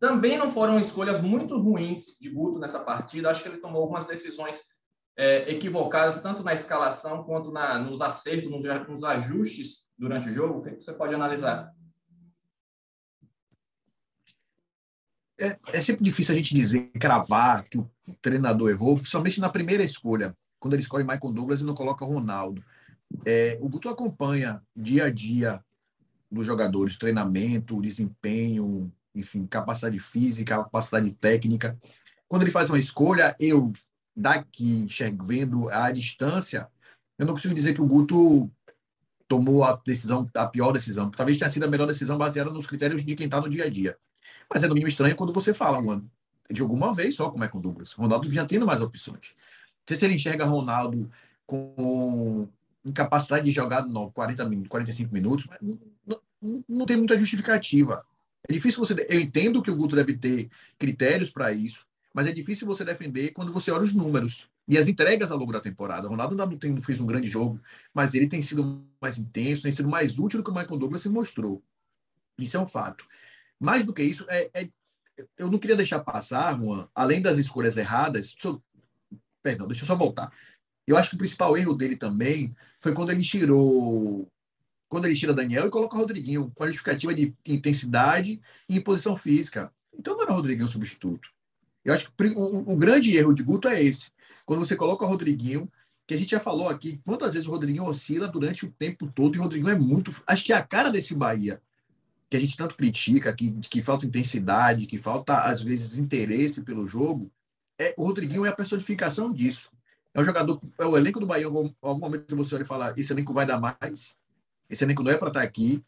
também 0.00 0.36
não 0.36 0.50
foram 0.50 0.80
escolhas 0.80 1.20
muito 1.20 1.56
ruins 1.58 2.18
de 2.20 2.28
Guto 2.30 2.58
nessa 2.58 2.80
partida. 2.80 3.30
Acho 3.30 3.42
que 3.42 3.48
ele 3.48 3.58
tomou 3.58 3.82
algumas 3.82 4.04
decisões 4.04 4.62
é, 5.16 5.50
equivocadas, 5.50 6.20
tanto 6.20 6.42
na 6.42 6.54
escalação 6.54 7.22
quanto 7.24 7.52
na, 7.52 7.78
nos 7.78 8.00
acertos, 8.00 8.50
nos, 8.50 8.62
nos, 8.88 9.04
ajustes 9.04 9.88
durante 9.98 10.28
o 10.28 10.32
jogo? 10.32 10.58
O 10.58 10.62
que 10.62 10.82
você 10.82 10.92
pode 10.92 11.14
analisar? 11.14 11.72
É, 15.38 15.58
é, 15.72 15.80
sempre 15.80 16.04
difícil 16.04 16.34
a 16.34 16.36
gente 16.36 16.54
dizer, 16.54 16.90
cravar 17.00 17.64
que 17.64 17.78
o 17.78 17.90
treinador 18.20 18.70
errou, 18.70 18.96
principalmente 18.96 19.40
na 19.40 19.48
primeira 19.48 19.82
escolha, 19.82 20.36
quando 20.60 20.74
ele 20.74 20.82
escolhe 20.82 21.04
Michael 21.04 21.32
Douglas 21.32 21.60
e 21.60 21.64
não 21.64 21.74
coloca 21.74 22.04
Ronaldo. 22.04 22.64
É, 23.26 23.58
o 23.60 23.68
Guto 23.68 23.88
acompanha 23.88 24.62
dia 24.74 25.04
a 25.04 25.10
dia 25.10 25.62
dos 26.30 26.46
jogadores, 26.46 26.96
treinamento, 26.96 27.82
desempenho, 27.82 28.90
enfim, 29.14 29.46
capacidade 29.46 29.98
física, 29.98 30.56
capacidade 30.56 31.10
técnica. 31.12 31.78
Quando 32.26 32.42
ele 32.42 32.50
faz 32.50 32.70
uma 32.70 32.78
escolha, 32.78 33.36
eu 33.38 33.72
daqui, 34.14 34.86
vendo 35.24 35.68
a 35.68 35.90
distância, 35.90 36.68
eu 37.18 37.26
não 37.26 37.34
consigo 37.34 37.54
dizer 37.54 37.74
que 37.74 37.80
o 37.80 37.86
Guto 37.86 38.50
tomou 39.28 39.64
a 39.64 39.80
decisão, 39.86 40.28
a 40.34 40.46
pior 40.46 40.72
decisão. 40.72 41.10
Talvez 41.10 41.38
tenha 41.38 41.48
sido 41.48 41.64
a 41.64 41.68
melhor 41.68 41.86
decisão 41.86 42.18
baseada 42.18 42.50
nos 42.50 42.66
critérios 42.66 43.04
de 43.04 43.14
quem 43.16 43.26
está 43.26 43.40
no 43.40 43.48
dia 43.48 43.64
a 43.64 43.70
dia. 43.70 43.96
Mas 44.52 44.62
é 44.62 44.68
no 44.68 44.74
mínimo 44.74 44.88
estranho 44.88 45.16
quando 45.16 45.32
você 45.32 45.54
fala, 45.54 45.80
mano, 45.80 46.10
de 46.50 46.60
alguma 46.60 46.92
vez 46.92 47.14
só 47.14 47.30
como 47.30 47.44
é 47.44 47.48
com 47.48 47.58
o 47.58 47.62
Douglas. 47.62 47.92
Ronaldo 47.92 48.28
vinha 48.28 48.44
tendo 48.44 48.66
mais 48.66 48.82
opções. 48.82 49.34
Não 49.34 49.88
sei 49.88 49.96
se 49.96 50.04
ele 50.04 50.14
enxerga 50.14 50.44
Ronaldo 50.44 51.10
com 51.46 52.48
incapacidade 52.84 53.44
de 53.44 53.50
jogar 53.50 53.86
no 53.86 54.10
40 54.10 54.44
minutos, 54.48 54.68
45 54.68 55.14
minutos, 55.14 55.46
não, 55.60 55.78
não, 56.06 56.64
não 56.68 56.86
tem 56.86 56.96
muita 56.96 57.16
justificativa. 57.16 58.04
É 58.48 58.52
difícil 58.52 58.80
você. 58.80 59.06
Eu 59.08 59.20
entendo 59.20 59.62
que 59.62 59.70
o 59.70 59.76
Guto 59.76 59.94
deve 59.94 60.16
ter 60.16 60.50
critérios 60.78 61.30
para 61.30 61.52
isso, 61.52 61.86
mas 62.14 62.26
é 62.26 62.32
difícil 62.32 62.66
você 62.66 62.84
defender 62.84 63.32
quando 63.32 63.52
você 63.52 63.70
olha 63.70 63.82
os 63.82 63.94
números 63.94 64.48
e 64.68 64.78
as 64.78 64.88
entregas 64.88 65.30
ao 65.30 65.38
longo 65.38 65.52
da 65.52 65.60
temporada. 65.60 66.06
O 66.06 66.10
Ronaldo 66.10 66.34
não, 66.34 66.56
tem, 66.56 66.80
fez 66.80 67.00
um 67.00 67.06
grande 67.06 67.28
jogo, 67.28 67.60
mas 67.92 68.14
ele 68.14 68.28
tem 68.28 68.42
sido 68.42 68.84
mais 69.00 69.18
intenso, 69.18 69.62
tem 69.62 69.72
sido 69.72 69.88
mais 69.88 70.18
útil 70.18 70.40
do 70.40 70.44
que 70.44 70.50
o 70.50 70.54
Michael 70.54 70.78
Douglas 70.78 71.02
se 71.02 71.08
mostrou. 71.08 71.62
Isso 72.38 72.56
é 72.56 72.60
um 72.60 72.68
fato. 72.68 73.06
Mais 73.58 73.84
do 73.84 73.92
que 73.92 74.02
isso, 74.02 74.26
é, 74.28 74.50
é 74.54 74.68
eu 75.36 75.50
não 75.50 75.58
queria 75.58 75.76
deixar 75.76 76.00
passar, 76.00 76.58
Juan, 76.58 76.88
além 76.94 77.20
das 77.20 77.38
escolhas 77.38 77.76
erradas. 77.76 78.32
Deixa 78.32 78.48
eu, 78.48 78.62
perdão, 79.42 79.66
deixa 79.66 79.82
eu 79.82 79.86
só 79.86 79.96
voltar. 79.96 80.32
Eu 80.86 80.96
acho 80.96 81.10
que 81.10 81.14
o 81.14 81.18
principal 81.18 81.56
erro 81.56 81.74
dele 81.74 81.96
também 81.96 82.54
foi 82.78 82.92
quando 82.92 83.10
ele 83.10 83.22
tirou. 83.22 84.28
Quando 84.88 85.06
ele 85.06 85.16
tira 85.16 85.32
Daniel 85.32 85.66
e 85.66 85.70
coloca 85.70 85.96
Rodriguinho, 85.96 86.52
com 86.54 86.64
a 86.64 86.66
justificativa 86.66 87.14
de 87.14 87.34
intensidade 87.46 88.40
e 88.68 88.76
imposição 88.76 89.16
física. 89.16 89.72
Então 89.94 90.14
não 90.14 90.22
era 90.22 90.32
Rodriguinho 90.32 90.66
o 90.66 90.70
substituto. 90.70 91.30
Eu 91.84 91.94
acho 91.94 92.10
que 92.12 92.26
o, 92.36 92.76
grande 92.76 93.16
erro 93.16 93.34
de 93.34 93.42
Guto 93.42 93.68
é 93.68 93.82
esse. 93.82 94.10
Quando 94.46 94.60
você 94.60 94.76
coloca 94.76 95.04
o 95.04 95.08
Rodriguinho, 95.08 95.70
que 96.06 96.14
a 96.14 96.16
gente 96.16 96.30
já 96.30 96.40
falou 96.40 96.68
aqui, 96.68 97.00
quantas 97.04 97.34
vezes 97.34 97.48
o 97.48 97.50
Rodriguinho 97.50 97.84
oscila 97.84 98.28
durante 98.28 98.64
o 98.64 98.70
tempo 98.70 99.10
todo, 99.12 99.34
e 99.34 99.38
o 99.38 99.42
Rodriguinho 99.42 99.70
é 99.70 99.78
muito. 99.78 100.14
Acho 100.26 100.44
que 100.44 100.52
é 100.52 100.56
a 100.56 100.62
cara 100.62 100.90
desse 100.90 101.14
Bahia, 101.14 101.60
que 102.30 102.36
a 102.36 102.40
gente 102.40 102.56
tanto 102.56 102.76
critica, 102.76 103.32
que, 103.32 103.50
que 103.68 103.82
falta 103.82 104.06
intensidade, 104.06 104.86
que 104.86 104.96
falta, 104.96 105.40
às 105.42 105.60
vezes, 105.60 105.98
interesse 105.98 106.62
pelo 106.62 106.86
jogo, 106.86 107.30
é 107.78 107.94
o 107.96 108.04
Rodriguinho 108.04 108.46
é 108.46 108.48
a 108.48 108.54
personificação 108.54 109.32
disso. 109.32 109.70
É 110.14 110.20
um 110.20 110.24
jogador, 110.24 110.60
é 110.78 110.84
o 110.84 110.96
elenco 110.96 111.18
do 111.18 111.26
Bahia, 111.26 111.44
em 111.44 111.46
algum, 111.46 111.72
algum 111.80 112.00
momento 112.00 112.36
você 112.36 112.54
olha 112.54 112.62
e 112.62 112.66
fala, 112.66 112.94
esse 112.96 113.12
elenco 113.12 113.32
vai 113.32 113.46
dar 113.46 113.58
mais, 113.58 114.16
esse 114.68 114.84
elenco 114.84 115.02
não 115.02 115.10
é 115.10 115.16
para 115.16 115.28
estar 115.28 115.42
aqui, 115.42 115.82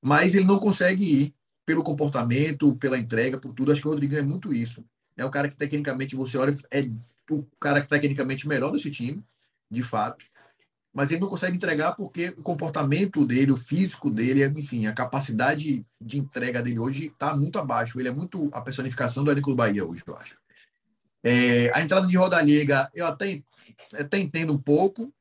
mas 0.00 0.34
ele 0.34 0.44
não 0.44 0.58
consegue 0.58 1.04
ir 1.04 1.34
pelo 1.64 1.82
comportamento, 1.82 2.76
pela 2.76 2.98
entrega, 2.98 3.38
por 3.38 3.52
tudo. 3.52 3.72
Acho 3.72 3.80
que 3.80 3.88
o 3.88 3.90
Rodriguinho 3.90 4.20
é 4.20 4.22
muito 4.22 4.52
isso 4.52 4.84
é 5.16 5.24
o 5.24 5.30
cara 5.30 5.48
que 5.48 5.56
tecnicamente 5.56 6.14
você 6.14 6.36
olha, 6.36 6.56
é 6.70 6.88
o 7.30 7.44
cara 7.60 7.80
que 7.80 7.88
tecnicamente 7.88 8.46
melhor 8.46 8.70
desse 8.70 8.90
time, 8.90 9.22
de 9.70 9.82
fato. 9.82 10.24
Mas 10.92 11.10
ele 11.10 11.20
não 11.20 11.28
consegue 11.28 11.56
entregar 11.56 11.92
porque 11.92 12.28
o 12.38 12.42
comportamento 12.42 13.26
dele, 13.26 13.52
o 13.52 13.56
físico 13.56 14.08
dele, 14.08 14.46
enfim, 14.46 14.86
a 14.86 14.94
capacidade 14.94 15.84
de 16.00 16.18
entrega 16.18 16.62
dele 16.62 16.78
hoje 16.78 17.08
está 17.08 17.36
muito 17.36 17.58
abaixo. 17.58 18.00
Ele 18.00 18.08
é 18.08 18.12
muito 18.12 18.48
a 18.52 18.62
personificação 18.62 19.22
do 19.22 19.34
do 19.34 19.54
Bahia 19.54 19.84
hoje, 19.84 20.02
eu 20.06 20.16
acho. 20.16 20.38
É, 21.22 21.70
a 21.74 21.82
entrada 21.82 22.06
de 22.06 22.16
Rodallega, 22.16 22.90
eu 22.94 23.06
até, 23.06 23.42
até 23.92 24.18
entendo 24.18 24.52
um 24.54 24.58
pouco, 24.58 25.12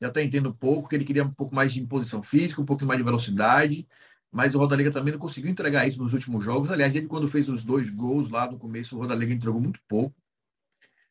eu 0.00 0.08
até 0.08 0.22
entendo 0.22 0.48
um 0.48 0.54
pouco, 0.54 0.88
que 0.88 0.94
ele 0.94 1.04
queria 1.04 1.24
um 1.24 1.32
pouco 1.32 1.54
mais 1.54 1.72
de 1.72 1.80
imposição 1.80 2.22
física, 2.22 2.62
um 2.62 2.64
pouco 2.64 2.86
mais 2.86 2.96
de 2.96 3.04
velocidade, 3.04 3.86
mas 4.32 4.54
o 4.54 4.58
Rodalega 4.58 4.90
também 4.90 5.12
não 5.12 5.18
conseguiu 5.20 5.50
entregar 5.50 5.86
isso 5.86 6.02
nos 6.02 6.12
últimos 6.12 6.44
jogos. 6.44 6.70
Aliás, 6.70 6.94
ele 6.94 7.06
quando 7.06 7.28
fez 7.28 7.48
os 7.48 7.64
dois 7.64 7.90
gols 7.90 8.28
lá 8.28 8.50
no 8.50 8.58
começo, 8.58 8.96
o 8.96 9.00
Rodalega 9.00 9.34
entregou 9.34 9.60
muito 9.60 9.80
pouco. 9.88 10.14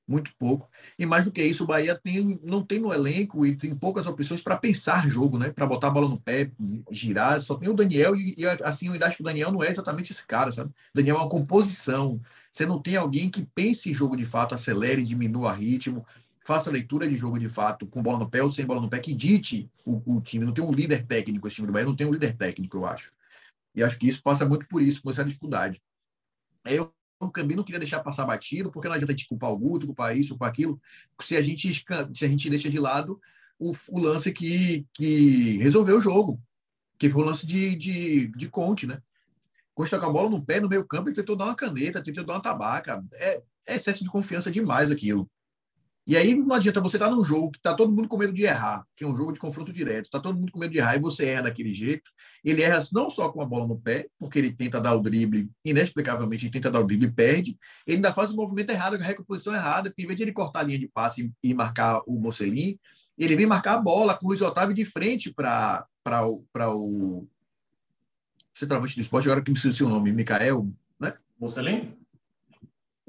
Muito 0.07 0.31
pouco. 0.39 0.67
E 0.97 1.05
mais 1.05 1.25
do 1.25 1.31
que 1.31 1.43
isso, 1.43 1.63
o 1.63 1.67
Bahia 1.67 1.93
tem, 1.95 2.39
não 2.43 2.65
tem 2.65 2.79
no 2.79 2.91
elenco 2.91 3.45
e 3.45 3.55
tem 3.55 3.75
poucas 3.75 4.07
opções 4.07 4.41
para 4.41 4.57
pensar 4.57 5.07
jogo, 5.07 5.37
né? 5.37 5.51
Para 5.51 5.67
botar 5.67 5.87
a 5.87 5.91
bola 5.91 6.09
no 6.09 6.19
pé, 6.19 6.51
girar. 6.89 7.39
Só 7.39 7.55
tem 7.55 7.69
o 7.69 7.75
Daniel 7.75 8.15
e, 8.15 8.33
e 8.35 8.47
assim, 8.63 8.87
eu 8.87 9.05
acho 9.05 9.17
que 9.17 9.21
o 9.21 9.25
Daniel 9.25 9.51
não 9.51 9.63
é 9.63 9.69
exatamente 9.69 10.11
esse 10.11 10.25
cara, 10.25 10.51
sabe? 10.51 10.71
O 10.71 10.73
Daniel 10.95 11.17
é 11.17 11.19
uma 11.19 11.29
composição. 11.29 12.19
Você 12.51 12.65
não 12.65 12.81
tem 12.81 12.95
alguém 12.95 13.29
que 13.29 13.45
pense 13.53 13.93
jogo 13.93 14.15
de 14.15 14.25
fato, 14.25 14.55
acelere, 14.55 15.03
diminua 15.03 15.53
ritmo, 15.53 16.03
faça 16.41 16.71
leitura 16.71 17.07
de 17.07 17.15
jogo 17.15 17.39
de 17.39 17.49
fato, 17.49 17.85
com 17.85 18.01
bola 18.01 18.19
no 18.19 18.29
pé 18.29 18.41
ou 18.41 18.49
sem 18.49 18.65
bola 18.65 18.81
no 18.81 18.89
pé, 18.89 18.99
que 18.99 19.13
dite 19.13 19.69
o, 19.85 20.17
o 20.17 20.21
time. 20.21 20.45
Não 20.45 20.53
tem 20.53 20.63
um 20.63 20.71
líder 20.71 21.05
técnico, 21.05 21.47
esse 21.47 21.57
time 21.57 21.67
do 21.67 21.73
Bahia 21.73 21.85
não 21.85 21.95
tem 21.95 22.07
um 22.07 22.11
líder 22.11 22.35
técnico, 22.35 22.77
eu 22.77 22.85
acho. 22.85 23.11
E 23.75 23.83
acho 23.83 23.97
que 23.97 24.07
isso 24.07 24.21
passa 24.21 24.47
muito 24.47 24.67
por 24.67 24.81
isso, 24.81 25.01
por 25.01 25.11
essa 25.11 25.23
dificuldade. 25.23 25.81
Eu 26.65 26.93
também 27.33 27.55
não 27.55 27.63
queria 27.63 27.79
deixar 27.79 27.99
passar 28.01 28.25
batido, 28.25 28.71
porque 28.71 28.87
não 28.87 28.95
adianta 28.95 29.13
gente 29.13 29.27
culpar 29.27 29.51
o 29.51 29.57
Guto, 29.57 29.85
culpar 29.85 30.17
isso, 30.17 30.29
culpar 30.29 30.49
aquilo, 30.49 30.81
se 31.21 31.35
a 31.35 31.41
gente, 31.41 31.73
se 31.73 32.25
a 32.25 32.27
gente 32.27 32.49
deixa 32.49 32.69
de 32.69 32.79
lado 32.79 33.19
o, 33.57 33.73
o 33.89 33.99
lance 33.99 34.31
que, 34.31 34.85
que 34.93 35.57
resolveu 35.57 35.97
o 35.97 36.01
jogo, 36.01 36.41
que 36.97 37.09
foi 37.09 37.21
o 37.21 37.25
lance 37.25 37.45
de, 37.45 37.75
de, 37.75 38.27
de 38.29 38.49
Conte, 38.49 38.87
né? 38.87 39.01
Conte 39.75 39.89
com 39.97 40.05
a 40.05 40.09
bola 40.09 40.29
no 40.29 40.43
pé, 40.43 40.59
no 40.59 40.67
meio 40.67 40.85
campo, 40.85 41.09
ele 41.09 41.15
tentou 41.15 41.35
dar 41.35 41.45
uma 41.45 41.55
caneta, 41.55 42.03
tentou 42.03 42.25
dar 42.25 42.33
uma 42.33 42.41
tabaca. 42.41 43.03
É, 43.13 43.41
é 43.65 43.75
excesso 43.75 44.03
de 44.03 44.09
confiança 44.09 44.51
demais 44.51 44.91
aquilo. 44.91 45.29
E 46.09 46.17
aí 46.17 46.33
não 46.33 46.55
adianta 46.55 46.81
você 46.81 46.97
estar 46.97 47.07
tá 47.07 47.15
num 47.15 47.23
jogo 47.23 47.51
que 47.51 47.59
está 47.59 47.71
todo 47.71 47.93
mundo 47.93 48.07
com 48.07 48.17
medo 48.17 48.33
de 48.33 48.41
errar, 48.41 48.83
que 48.97 49.03
é 49.03 49.07
um 49.07 49.15
jogo 49.15 49.31
de 49.31 49.37
confronto 49.37 49.71
direto, 49.71 50.05
está 50.05 50.19
todo 50.19 50.39
mundo 50.39 50.51
com 50.51 50.57
medo 50.57 50.71
de 50.71 50.79
errar 50.79 50.95
e 50.95 50.99
você 50.99 51.27
erra 51.27 51.43
daquele 51.43 51.71
jeito. 51.71 52.09
Ele 52.43 52.63
erra 52.63 52.79
não 52.91 53.11
só 53.11 53.29
com 53.29 53.43
a 53.43 53.45
bola 53.45 53.67
no 53.67 53.79
pé, 53.79 54.07
porque 54.17 54.39
ele 54.39 54.51
tenta 54.51 54.81
dar 54.81 54.95
o 54.95 55.01
drible, 55.01 55.47
inexplicavelmente 55.63 56.45
ele 56.45 56.51
tenta 56.51 56.71
dar 56.71 56.79
o 56.79 56.83
drible 56.83 57.05
e 57.05 57.11
perde, 57.11 57.55
ele 57.85 57.97
ainda 57.97 58.11
faz 58.11 58.31
o 58.31 58.35
movimento 58.35 58.71
errado, 58.71 58.95
a 58.95 58.97
recomposição 58.97 59.53
errada, 59.53 59.91
porque 59.91 60.01
em 60.01 60.07
vez 60.07 60.17
de 60.17 60.23
ele 60.23 60.33
cortar 60.33 60.61
a 60.61 60.63
linha 60.63 60.79
de 60.79 60.87
passe 60.87 61.31
e 61.43 61.53
marcar 61.53 62.01
o 62.07 62.19
Mocelin, 62.19 62.79
ele 63.15 63.35
vem 63.35 63.45
marcar 63.45 63.75
a 63.75 63.79
bola 63.79 64.17
com 64.17 64.25
o 64.25 64.29
Luiz 64.29 64.41
Otávio 64.41 64.73
de 64.73 64.85
frente 64.85 65.31
para 65.31 65.85
o, 66.25 66.43
o 66.73 67.27
centroavante 68.55 68.95
do 68.95 69.01
esporte, 69.01 69.27
agora 69.27 69.43
que 69.43 69.51
me 69.51 69.57
esqueci 69.57 69.83
o 69.83 69.89
nome, 69.89 70.11
Mikael, 70.11 70.67
né? 70.99 71.13
Mocelin? 71.39 71.98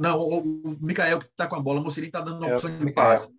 Não, 0.01 0.19
o, 0.19 0.63
o 0.63 0.79
Mikael 0.81 1.19
que 1.19 1.27
está 1.27 1.47
com 1.47 1.57
a 1.57 1.61
bola, 1.61 1.79
o 1.79 1.85
Mocelin 1.85 2.07
está 2.07 2.23
dando 2.23 2.39
uma 2.39 2.49
é 2.49 2.55
opção 2.55 2.79
de 2.79 2.93
passe. 2.93 3.31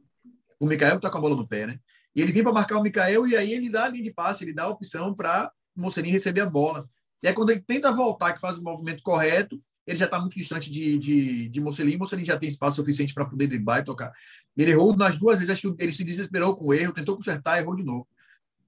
O 0.59 0.67
Mikael 0.67 0.97
está 0.97 1.09
com 1.09 1.17
a 1.17 1.21
bola 1.21 1.35
no 1.35 1.47
pé, 1.47 1.65
né? 1.65 1.79
E 2.15 2.21
ele 2.21 2.31
vem 2.31 2.43
para 2.43 2.53
marcar 2.53 2.77
o 2.77 2.83
Mikael 2.83 3.25
e 3.25 3.35
aí 3.35 3.51
ele 3.51 3.67
dá 3.67 3.85
a 3.85 3.89
linha 3.89 4.03
de 4.03 4.13
passe, 4.13 4.43
ele 4.43 4.53
dá 4.53 4.63
a 4.63 4.69
opção 4.69 5.11
para 5.11 5.51
o 5.75 5.81
Mocelin 5.81 6.11
receber 6.11 6.41
a 6.41 6.45
bola. 6.45 6.87
E 7.23 7.27
aí 7.27 7.33
quando 7.33 7.49
ele 7.49 7.61
tenta 7.61 7.91
voltar, 7.91 8.33
que 8.33 8.39
faz 8.39 8.59
o 8.59 8.63
movimento 8.63 9.01
correto, 9.01 9.59
ele 9.87 9.97
já 9.97 10.05
está 10.05 10.19
muito 10.19 10.35
distante 10.35 10.69
de, 10.69 10.99
de, 10.99 11.49
de 11.49 11.59
Mocelin. 11.59 11.97
Mocelin 11.97 12.23
já 12.23 12.37
tem 12.37 12.47
espaço 12.47 12.75
suficiente 12.75 13.11
para 13.11 13.25
poder 13.25 13.47
driblar 13.47 13.79
e 13.79 13.85
tocar. 13.85 14.11
Ele 14.55 14.69
errou 14.69 14.95
nas 14.95 15.17
duas 15.17 15.39
vezes, 15.39 15.51
acho 15.51 15.73
que 15.73 15.83
ele 15.83 15.91
se 15.91 16.03
desesperou 16.03 16.55
com 16.55 16.65
o 16.65 16.73
erro, 16.75 16.93
tentou 16.93 17.15
consertar, 17.15 17.57
errou 17.57 17.75
de 17.75 17.83
novo. 17.83 18.07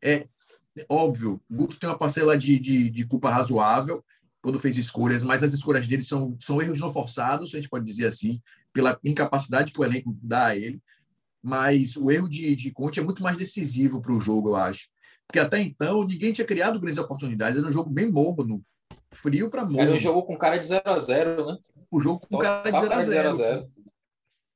É 0.01 0.27
óbvio, 0.89 1.39
o 1.47 1.55
Guto 1.55 1.79
tem 1.79 1.87
uma 1.87 1.97
parcela 1.97 2.35
de, 2.35 2.57
de, 2.57 2.89
de 2.89 3.05
culpa 3.05 3.29
razoável, 3.29 4.03
quando 4.43 4.59
fez 4.59 4.77
escolhas, 4.77 5.23
mas 5.23 5.41
as 5.41 5.53
escolhas 5.53 5.87
dele 5.87 6.03
são, 6.03 6.35
são 6.37 6.61
erros 6.61 6.77
não 6.81 6.91
forçados, 6.91 7.53
a 7.53 7.57
gente 7.57 7.69
pode 7.69 7.85
dizer 7.85 8.07
assim, 8.07 8.41
pela 8.73 8.99
incapacidade 9.01 9.71
que 9.71 9.79
o 9.79 9.85
elenco 9.85 10.15
dá 10.21 10.47
a 10.47 10.55
ele. 10.55 10.81
Mas 11.41 11.95
o 11.95 12.11
erro 12.11 12.27
de, 12.27 12.53
de 12.53 12.69
Conte 12.69 12.99
é 12.99 13.03
muito 13.03 13.23
mais 13.23 13.37
decisivo 13.37 14.01
para 14.01 14.11
o 14.11 14.19
jogo, 14.19 14.49
eu 14.49 14.55
acho. 14.57 14.89
Porque 15.25 15.39
até 15.39 15.61
então 15.61 16.03
ninguém 16.03 16.33
tinha 16.33 16.45
criado 16.45 16.79
grandes 16.79 16.99
oportunidades, 16.99 17.57
era 17.57 17.65
um 17.65 17.71
jogo 17.71 17.89
bem 17.89 18.11
morno, 18.11 18.61
frio 19.11 19.49
para 19.49 19.63
morno. 19.63 19.79
Era 19.79 19.93
um 19.93 19.99
jogo 19.99 20.23
com 20.23 20.35
cara 20.35 20.57
de 20.57 20.67
0 20.67 20.83
a 20.85 20.99
0 20.99 21.45
né? 21.45 21.57
O 21.89 22.01
jogo 22.01 22.19
com 22.19 22.37
cara 22.37 22.69
de 22.69 22.79
0 22.79 22.93
a 23.29 23.33
0 23.33 23.71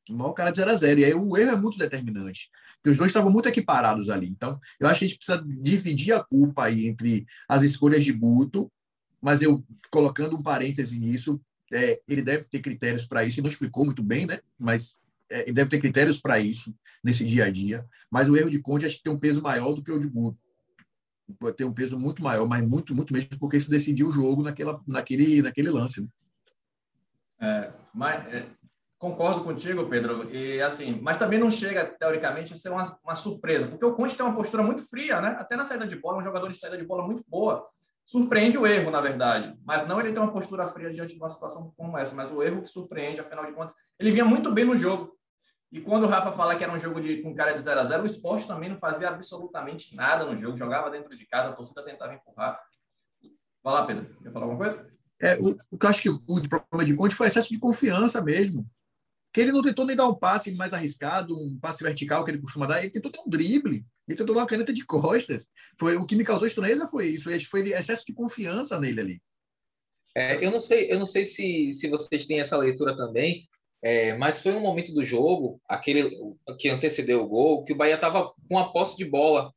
O 0.09 0.13
maior 0.13 0.33
cara 0.33 0.51
de 0.51 0.57
0 0.57 0.71
a 0.71 0.75
0 0.75 0.99
E 0.99 1.05
aí 1.05 1.13
o 1.13 1.37
erro 1.37 1.51
é 1.51 1.55
muito 1.55 1.77
determinante. 1.77 2.49
Porque 2.75 2.89
os 2.89 2.97
dois 2.97 3.09
estavam 3.09 3.31
muito 3.31 3.47
equiparados 3.47 4.09
ali. 4.09 4.27
Então, 4.27 4.59
eu 4.79 4.87
acho 4.87 4.99
que 4.99 5.05
a 5.05 5.07
gente 5.07 5.17
precisa 5.17 5.43
dividir 5.61 6.13
a 6.13 6.23
culpa 6.23 6.65
aí 6.65 6.87
entre 6.87 7.25
as 7.47 7.63
escolhas 7.63 8.03
de 8.03 8.11
Guto, 8.11 8.71
mas 9.27 9.41
eu 9.41 9.61
colocando 9.91 10.37
um 10.37 10.41
parêntese 10.41 10.97
nisso, 10.97 11.37
é, 11.73 11.99
ele 12.07 12.21
deve 12.21 12.45
ter 12.45 12.61
critérios 12.61 13.05
para 13.05 13.25
isso, 13.25 13.37
ele 13.37 13.47
não 13.47 13.51
explicou 13.51 13.83
muito 13.83 14.01
bem, 14.01 14.25
né? 14.25 14.39
Mas 14.57 15.01
é, 15.29 15.41
ele 15.41 15.51
deve 15.51 15.69
ter 15.69 15.81
critérios 15.81 16.21
para 16.21 16.39
isso 16.39 16.73
nesse 17.03 17.25
dia 17.25 17.43
a 17.43 17.51
dia. 17.51 17.85
Mas 18.09 18.29
o 18.29 18.37
erro 18.37 18.49
de 18.49 18.59
Conte 18.59 18.85
acho 18.85 18.95
que 18.95 19.03
tem 19.03 19.11
um 19.11 19.19
peso 19.19 19.41
maior 19.41 19.73
do 19.73 19.83
que 19.83 19.91
o 19.91 19.99
de 19.99 20.07
Guto. 20.07 20.39
Ter 21.57 21.65
um 21.65 21.73
peso 21.73 21.99
muito 21.99 22.23
maior, 22.23 22.47
mas 22.47 22.65
muito, 22.65 22.95
muito 22.95 23.11
mesmo, 23.11 23.37
porque 23.37 23.59
se 23.59 23.69
decidiu 23.69 24.07
o 24.07 24.13
jogo 24.13 24.43
naquela, 24.43 24.81
naquele, 24.87 25.41
naquele 25.41 25.71
lance. 25.71 25.99
Né? 25.99 26.07
É, 27.41 27.71
mas, 27.93 28.33
é, 28.33 28.45
concordo 28.97 29.43
contigo, 29.43 29.89
Pedro. 29.89 30.33
E 30.33 30.61
assim, 30.61 31.01
mas 31.01 31.17
também 31.17 31.37
não 31.37 31.51
chega, 31.51 31.83
teoricamente, 31.83 32.53
a 32.53 32.55
ser 32.55 32.69
uma, 32.69 32.97
uma 33.03 33.15
surpresa, 33.15 33.67
porque 33.67 33.83
o 33.83 33.93
Conte 33.93 34.15
tem 34.15 34.25
uma 34.25 34.37
postura 34.37 34.63
muito 34.63 34.87
fria, 34.87 35.19
né? 35.19 35.35
Até 35.37 35.57
na 35.57 35.65
saída 35.65 35.85
de 35.85 35.97
bola, 35.97 36.17
um 36.17 36.23
jogador 36.23 36.49
de 36.49 36.57
saída 36.57 36.77
de 36.77 36.85
bola 36.85 37.05
muito 37.05 37.25
boa. 37.27 37.67
Surpreende 38.07 38.57
o 38.57 38.65
erro, 38.65 38.89
na 38.89 39.01
verdade. 39.01 39.53
Mas 39.65 39.85
não 39.85 39.99
ele 39.99 40.13
tem 40.13 40.21
uma 40.21 40.31
postura 40.31 40.65
fria 40.69 40.89
diante 40.89 41.13
de 41.13 41.19
uma 41.19 41.29
situação 41.29 41.73
como 41.75 41.97
essa, 41.97 42.15
mas 42.15 42.31
o 42.31 42.41
erro 42.41 42.61
que 42.61 42.69
surpreende, 42.69 43.19
afinal 43.19 43.45
de 43.45 43.51
contas, 43.51 43.75
ele 43.99 44.11
vinha 44.11 44.23
muito 44.23 44.49
bem 44.49 44.63
no 44.63 44.77
jogo. 44.77 45.13
E 45.69 45.81
quando 45.81 46.05
o 46.05 46.07
Rafa 46.07 46.31
fala 46.31 46.55
que 46.55 46.63
era 46.63 46.71
um 46.71 46.79
jogo 46.79 47.01
de, 47.01 47.21
com 47.21 47.35
cara 47.35 47.51
de 47.51 47.59
0 47.59 47.81
a 47.81 47.83
0 47.83 48.03
o 48.03 48.05
esporte 48.05 48.47
também 48.47 48.69
não 48.69 48.79
fazia 48.79 49.09
absolutamente 49.09 49.93
nada 49.93 50.23
no 50.23 50.37
jogo, 50.37 50.55
jogava 50.55 50.89
dentro 50.89 51.17
de 51.17 51.25
casa, 51.25 51.49
a 51.49 51.51
torcida 51.51 51.83
tentava 51.83 52.13
empurrar. 52.13 52.57
Vai 53.61 53.73
lá, 53.73 53.85
Pedro. 53.85 54.15
Quer 54.23 54.31
falar 54.31 54.45
alguma 54.45 54.65
coisa? 54.65 54.89
É, 55.19 55.35
o, 55.35 55.57
o 55.69 55.77
que 55.77 55.85
eu 55.85 55.89
acho 55.89 56.01
que 56.01 56.09
o, 56.09 56.19
problema 56.47 56.85
de 56.85 56.95
Conte 56.95 57.13
foi 57.13 57.27
excesso 57.27 57.49
de 57.49 57.59
confiança 57.59 58.21
mesmo. 58.21 58.65
Que 59.37 59.41
ele 59.41 59.51
não 59.51 59.61
tentou 59.61 59.85
nem 59.85 59.95
dar 59.95 60.07
um 60.07 60.15
passe 60.15 60.49
mais 60.49 60.73
arriscado, 60.73 61.39
um 61.39 61.59
passe 61.59 61.83
vertical 61.83 62.25
que 62.25 62.31
ele 62.31 62.41
costuma 62.41 62.65
dar, 62.65 62.81
ele 62.81 62.89
tentou 62.89 63.11
ter 63.11 63.19
um 63.19 63.29
drible, 63.29 63.85
ele 64.07 64.17
tentou 64.17 64.33
dar 64.33 64.41
uma 64.41 64.47
caneta 64.47 64.73
de 64.73 64.83
costas. 64.83 65.47
Foi, 65.79 65.95
o 65.95 66.07
que 66.07 66.15
me 66.15 66.23
causou 66.23 66.47
estranheza 66.47 66.87
foi 66.87 67.09
isso, 67.09 67.29
foi 67.47 67.69
excesso 67.69 68.03
de 68.03 68.15
confiança 68.15 68.79
nele 68.79 68.99
ali. 68.99 69.21
É, 70.15 70.43
eu 70.43 70.49
não 70.49 70.59
sei, 70.59 70.91
eu 70.91 70.97
não 70.97 71.05
sei 71.05 71.23
se, 71.23 71.71
se 71.71 71.87
vocês 71.87 72.25
têm 72.25 72.39
essa 72.39 72.57
leitura 72.57 72.97
também, 72.97 73.47
é, 73.83 74.17
mas 74.17 74.41
foi 74.41 74.53
um 74.53 74.59
momento 74.59 74.91
do 74.91 75.03
jogo, 75.03 75.61
aquele 75.69 76.09
que 76.57 76.67
antecedeu 76.69 77.21
o 77.21 77.27
gol, 77.27 77.63
que 77.63 77.73
o 77.73 77.77
Bahia 77.77 77.93
estava 77.93 78.33
com 78.49 78.57
a 78.57 78.71
posse 78.71 78.97
de 78.97 79.05
bola 79.05 79.53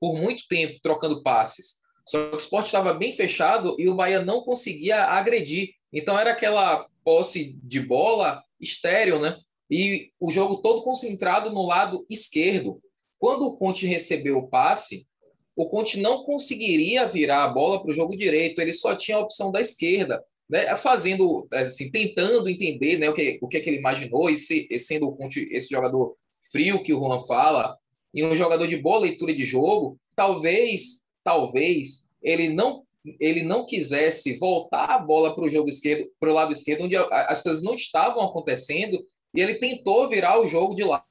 por 0.00 0.16
muito 0.16 0.48
tempo, 0.48 0.80
trocando 0.82 1.22
passes. 1.22 1.80
Só 2.06 2.30
que 2.30 2.36
o 2.36 2.38
esporte 2.38 2.68
estava 2.68 2.94
bem 2.94 3.12
fechado 3.12 3.76
e 3.78 3.90
o 3.90 3.94
Bahia 3.94 4.24
não 4.24 4.40
conseguia 4.40 5.04
agredir. 5.04 5.74
Então 5.92 6.18
era 6.18 6.30
aquela 6.30 6.88
posse 7.04 7.58
de 7.62 7.80
bola 7.80 8.42
estéreo, 8.60 9.20
né? 9.20 9.36
E 9.70 10.10
o 10.18 10.30
jogo 10.30 10.58
todo 10.62 10.82
concentrado 10.82 11.50
no 11.50 11.66
lado 11.66 12.06
esquerdo. 12.08 12.80
Quando 13.18 13.46
o 13.46 13.56
Conte 13.56 13.86
recebeu 13.86 14.38
o 14.38 14.48
passe, 14.48 15.06
o 15.54 15.68
Conte 15.68 15.98
não 15.98 16.24
conseguiria 16.24 17.06
virar 17.06 17.44
a 17.44 17.48
bola 17.48 17.82
para 17.82 17.90
o 17.90 17.94
jogo 17.94 18.16
direito, 18.16 18.60
ele 18.60 18.72
só 18.72 18.94
tinha 18.94 19.16
a 19.16 19.20
opção 19.20 19.50
da 19.50 19.60
esquerda 19.60 20.22
né, 20.48 20.74
fazendo, 20.76 21.46
assim, 21.52 21.90
tentando 21.90 22.48
entender 22.48 22.98
né, 22.98 23.10
o, 23.10 23.14
que, 23.14 23.38
o 23.42 23.48
que, 23.48 23.58
é 23.58 23.60
que 23.60 23.68
ele 23.68 23.78
imaginou, 23.78 24.30
e 24.30 24.38
se, 24.38 24.66
sendo 24.78 25.16
esse 25.50 25.68
jogador 25.68 26.16
frio 26.50 26.82
que 26.82 26.94
o 26.94 26.98
Juan 26.98 27.20
fala, 27.26 27.76
e 28.14 28.24
um 28.24 28.34
jogador 28.34 28.66
de 28.66 28.78
boa 28.78 29.00
leitura 29.00 29.34
de 29.34 29.44
jogo, 29.44 29.98
talvez, 30.16 31.02
talvez, 31.22 32.06
ele 32.22 32.48
não 32.48 32.84
ele 33.20 33.42
não 33.42 33.64
quisesse 33.64 34.38
voltar 34.38 34.86
a 34.86 34.98
bola 34.98 35.34
para 35.34 35.44
o 35.44 35.48
jogo 35.48 35.68
esquerdo, 35.68 36.10
para 36.18 36.30
o 36.30 36.34
lado 36.34 36.52
esquerdo, 36.52 36.84
onde 36.84 36.96
as 36.96 37.42
coisas 37.42 37.62
não 37.62 37.74
estavam 37.74 38.22
acontecendo, 38.22 39.04
e 39.34 39.40
ele 39.40 39.54
tentou 39.54 40.08
virar 40.08 40.40
o 40.40 40.48
jogo 40.48 40.74
de 40.74 40.84
lado, 40.84 41.04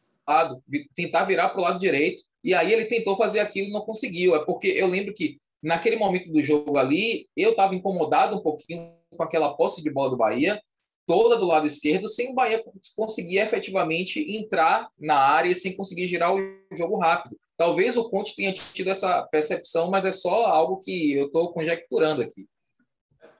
tentar 0.95 1.25
virar 1.25 1.49
para 1.49 1.59
o 1.59 1.63
lado 1.63 1.79
direito, 1.79 2.23
e 2.43 2.53
aí 2.53 2.71
ele 2.71 2.85
tentou 2.85 3.15
fazer 3.15 3.39
aquilo 3.39 3.67
e 3.67 3.71
não 3.71 3.81
conseguiu. 3.81 4.35
É 4.35 4.43
porque 4.43 4.67
eu 4.67 4.87
lembro 4.87 5.13
que 5.13 5.37
naquele 5.61 5.95
momento 5.95 6.31
do 6.31 6.41
jogo 6.41 6.77
ali, 6.77 7.27
eu 7.35 7.51
estava 7.51 7.75
incomodado 7.75 8.37
um 8.37 8.41
pouquinho 8.41 8.93
com 9.15 9.23
aquela 9.23 9.53
posse 9.55 9.81
de 9.81 9.89
bola 9.89 10.09
do 10.09 10.17
Bahia, 10.17 10.61
toda 11.05 11.37
do 11.37 11.45
lado 11.45 11.65
esquerdo, 11.65 12.09
sem 12.09 12.29
o 12.29 12.33
Bahia 12.33 12.63
conseguir 12.95 13.37
efetivamente 13.37 14.19
entrar 14.37 14.89
na 14.99 15.15
área 15.15 15.49
e 15.49 15.55
sem 15.55 15.75
conseguir 15.75 16.07
girar 16.07 16.35
o 16.35 16.39
jogo 16.75 16.97
rápido. 16.97 17.37
Talvez 17.57 17.97
o 17.97 18.07
Conte 18.09 18.35
tenha 18.35 18.53
tido 18.53 18.89
essa 18.89 19.25
percepção, 19.27 19.89
mas 19.89 20.05
é 20.05 20.11
só 20.11 20.45
algo 20.45 20.79
que 20.79 21.13
eu 21.13 21.25
estou 21.25 21.51
conjecturando 21.51 22.21
aqui. 22.21 22.47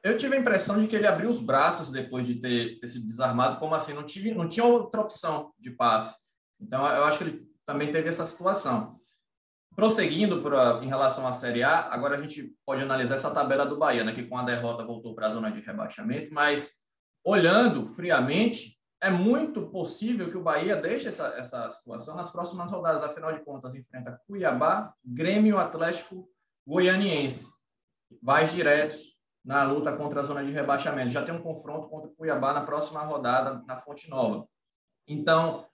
Eu 0.04 0.18
tive 0.18 0.36
a 0.36 0.40
impressão 0.40 0.80
de 0.82 0.88
que 0.88 0.96
ele 0.96 1.06
abriu 1.06 1.30
os 1.30 1.40
braços 1.40 1.92
depois 1.92 2.26
de 2.26 2.36
ter, 2.36 2.80
ter 2.80 2.88
sido 2.88 3.06
desarmado, 3.06 3.60
como 3.60 3.76
assim? 3.76 3.94
Não, 3.94 4.04
tive, 4.04 4.34
não 4.34 4.48
tinha 4.48 4.66
outra 4.66 5.02
opção 5.02 5.52
de 5.60 5.72
passe. 5.72 6.16
Então, 6.60 6.80
eu 6.80 7.04
acho 7.04 7.18
que 7.18 7.24
ele 7.26 7.48
também 7.66 7.92
teve 7.92 8.10
essa 8.10 8.26
situação. 8.26 9.00
Prosseguindo 9.76 10.42
pra, 10.42 10.80
em 10.82 10.88
relação 10.88 11.28
à 11.28 11.34
Série 11.34 11.62
A, 11.62 11.82
agora 11.92 12.18
a 12.18 12.22
gente 12.22 12.56
pode 12.66 12.82
analisar 12.82 13.16
essa 13.16 13.30
tabela 13.30 13.66
do 13.66 13.78
Bahia, 13.78 14.04
né, 14.04 14.14
que 14.14 14.24
com 14.24 14.38
a 14.38 14.44
derrota 14.44 14.86
voltou 14.86 15.14
para 15.14 15.28
a 15.28 15.30
zona 15.30 15.52
de 15.52 15.60
rebaixamento, 15.60 16.34
mas 16.34 16.78
olhando 17.24 17.88
friamente, 17.90 18.77
é 19.02 19.10
muito 19.10 19.68
possível 19.68 20.30
que 20.30 20.38
o 20.38 20.44
Bahia 20.44 20.76
deixe 20.76 21.08
essa, 21.08 21.28
essa 21.38 21.70
situação 21.70 22.16
nas 22.16 22.32
próximas 22.32 22.72
rodadas. 22.72 23.04
Afinal 23.04 23.32
de 23.32 23.44
contas, 23.44 23.76
enfrenta 23.76 24.20
Cuiabá, 24.26 24.94
Grêmio 25.06 25.58
Atlético 25.58 26.30
Goianiense. 26.66 27.52
Vai 28.22 28.46
diretos 28.46 29.16
na 29.46 29.64
luta 29.64 29.96
contra 29.96 30.22
a 30.22 30.24
zona 30.24 30.44
de 30.44 30.52
rebaixamento. 30.52 31.12
Já 31.12 31.24
tem 31.24 31.34
um 31.34 31.42
confronto 31.42 31.88
contra 31.90 32.10
o 32.10 32.16
Cuiabá 32.16 32.54
na 32.54 32.66
próxima 32.66 33.02
rodada 33.02 33.64
na 33.68 33.78
Fonte 33.78 34.10
Nova. 34.10 34.48
Então, 35.08 35.66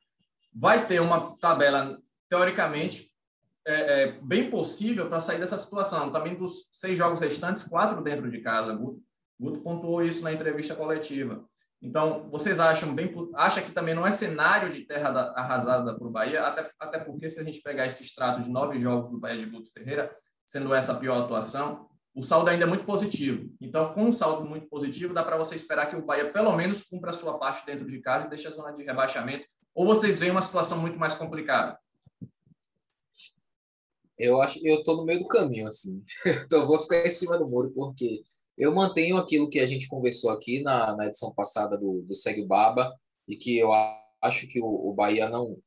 vai 0.54 0.86
ter 0.86 1.00
uma 1.00 1.36
tabela, 1.38 1.98
teoricamente, 2.30 3.12
é, 3.66 4.04
é 4.04 4.12
bem 4.22 4.50
possível 4.50 5.08
para 5.08 5.22
sair 5.22 5.40
dessa 5.40 5.58
situação. 5.58 6.12
Também 6.12 6.36
dos 6.36 6.70
seis 6.74 6.98
jogos 6.98 7.22
restantes, 7.22 7.64
quatro 7.64 8.04
dentro 8.04 8.30
de 8.30 8.42
casa. 8.42 8.76
Guto, 8.76 9.02
Guto 9.40 9.62
pontuou 9.62 10.04
isso 10.04 10.24
na 10.24 10.34
entrevista 10.34 10.76
coletiva. 10.76 11.44
Então, 11.84 12.30
vocês 12.32 12.62
acham 12.62 12.96
bem, 12.96 13.14
acha 13.36 13.62
que 13.62 13.74
também 13.74 13.94
não 13.94 14.08
é 14.08 14.12
cenário 14.14 14.72
de 14.72 14.86
terra 14.86 15.34
arrasada 15.36 15.94
para 15.94 16.08
o 16.08 16.10
Bahia, 16.10 16.42
até, 16.42 16.72
até 16.80 16.98
porque 16.98 17.30
se 17.30 17.42
a 17.42 17.44
gente 17.44 17.62
pegar 17.62 17.86
esse 17.86 18.04
extrato 18.04 18.42
de 18.42 18.50
nove 18.50 18.80
jogos 18.80 19.12
do 19.12 19.20
Bahia 19.20 19.38
de 19.38 19.46
Guto 19.46 19.70
Ferreira, 19.70 20.10
sendo 20.48 20.74
essa 20.74 20.94
a 20.94 20.96
pior 20.96 21.22
atuação, 21.22 21.90
o 22.16 22.24
saldo 22.24 22.50
ainda 22.50 22.64
é 22.64 22.68
muito 22.68 22.86
positivo. 22.86 23.54
Então, 23.60 23.94
com 23.94 24.06
um 24.06 24.14
saldo 24.14 24.48
muito 24.48 24.66
positivo, 24.70 25.14
dá 25.14 25.24
para 25.24 25.38
você 25.38 25.56
esperar 25.56 25.90
que 25.90 25.96
o 25.98 26.06
Bahia 26.06 26.32
pelo 26.32 26.56
menos 26.56 26.84
cumpra 26.84 27.12
a 27.12 27.14
sua 27.14 27.38
parte 27.38 27.66
dentro 27.66 27.86
de 27.86 28.00
casa 28.00 28.28
e 28.28 28.30
deixe 28.30 28.48
a 28.48 28.52
zona 28.52 28.72
de 28.72 28.82
rebaixamento. 28.82 29.46
Ou 29.76 29.86
vocês 29.86 30.20
veem 30.20 30.32
uma 30.32 30.42
situação 30.42 30.80
muito 30.80 30.98
mais 30.98 31.14
complicada? 31.14 31.78
eu 34.18 34.42
acho 34.42 34.60
eu 34.66 34.76
estou 34.76 34.96
no 34.96 35.06
meio 35.06 35.20
do 35.20 35.28
caminho, 35.28 35.68
assim. 35.68 36.02
então 36.46 36.66
vou 36.66 36.82
ficar 36.82 37.06
em 37.06 37.12
cima 37.12 37.38
do 37.38 37.48
muro, 37.48 37.72
porque 37.72 38.24
eu 38.58 38.74
mantenho 38.74 39.18
aquilo 39.18 39.50
que 39.50 39.60
a 39.60 39.66
gente 39.66 39.88
conversou 39.88 40.30
aqui 40.30 40.62
na, 40.62 40.96
na 40.96 41.08
edição 41.08 41.34
passada 41.34 41.78
do, 41.78 42.02
do 42.02 42.16
Segue 42.16 42.46
Baba, 42.46 42.94
e 43.28 43.36
que 43.36 43.58
eu 43.58 43.72
acho 44.22 44.48
que 44.48 44.62
o, 44.62 44.68
o 44.68 44.94
Bahia 44.94 45.30
não, 45.30 45.58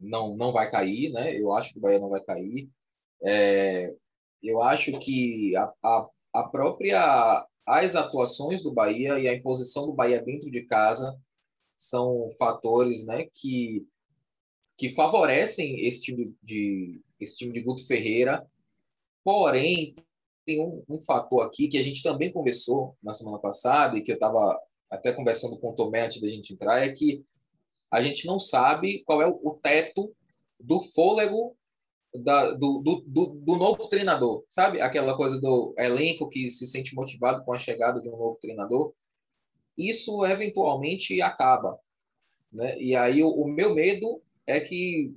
não, 0.00 0.36
não 0.36 0.52
vai 0.52 0.70
cair, 0.70 1.10
né? 1.12 1.34
Eu 1.38 1.52
acho 1.52 1.72
que 1.72 1.78
o 1.78 1.82
Bahia 1.82 1.98
não 1.98 2.08
vai 2.08 2.22
cair. 2.22 2.68
É, 3.24 3.94
eu 4.42 4.62
acho 4.62 4.98
que 4.98 5.56
a, 5.56 5.72
a, 5.82 6.08
a 6.34 6.48
própria 6.48 7.46
as 7.68 7.94
atuações 7.94 8.62
do 8.62 8.72
Bahia 8.72 9.18
e 9.18 9.28
a 9.28 9.34
imposição 9.34 9.86
do 9.86 9.92
Bahia 9.92 10.22
dentro 10.22 10.50
de 10.50 10.62
casa 10.62 11.14
são 11.76 12.30
fatores 12.38 13.06
né, 13.06 13.26
que, 13.34 13.86
que 14.78 14.94
favorecem 14.94 15.86
esse 15.86 16.00
time 16.00 16.34
de, 16.42 17.00
esse 17.20 17.36
time 17.36 17.52
de 17.52 17.60
Guto 17.60 17.86
Ferreira. 17.86 18.44
Porém, 19.22 19.94
tem 20.48 20.60
um, 20.62 20.82
um, 20.88 20.98
fator 20.98 21.44
aqui 21.44 21.68
que 21.68 21.76
a 21.76 21.82
gente 21.82 22.02
também 22.02 22.32
conversou 22.32 22.96
na 23.02 23.12
semana 23.12 23.38
passada 23.38 23.98
e 23.98 24.02
que 24.02 24.10
eu 24.10 24.14
estava 24.14 24.58
até 24.90 25.12
conversando 25.12 25.58
com 25.60 25.68
o 25.68 25.74
Tomé 25.74 26.06
antes 26.06 26.22
da 26.22 26.28
gente 26.28 26.54
entrar, 26.54 26.82
é 26.82 26.88
que 26.90 27.22
a 27.90 28.02
gente 28.02 28.26
não 28.26 28.38
sabe 28.38 29.02
qual 29.04 29.20
é 29.20 29.26
o, 29.26 29.58
teto 29.62 30.10
do 30.58 30.80
fôlego 30.80 31.52
da, 32.14 32.52
do, 32.52 32.78
do, 32.78 33.04
do, 33.06 33.26
do, 33.34 33.56
novo 33.56 33.86
treinador, 33.90 34.42
sabe? 34.48 34.80
Aquela 34.80 35.14
coisa 35.14 35.38
do 35.38 35.74
elenco 35.76 36.30
que 36.30 36.48
se 36.48 36.66
sente 36.66 36.94
motivado 36.94 37.44
com 37.44 37.52
a 37.52 37.58
chegada 37.58 38.00
de 38.00 38.08
um 38.08 38.16
novo 38.16 38.38
treinador. 38.40 38.94
Isso 39.76 40.24
eventualmente 40.24 41.20
acaba. 41.20 41.78
Né? 42.50 42.80
E 42.80 42.96
aí 42.96 43.22
o, 43.22 43.28
o 43.28 43.46
meu 43.46 43.74
medo 43.74 44.18
é 44.46 44.58
que 44.58 45.14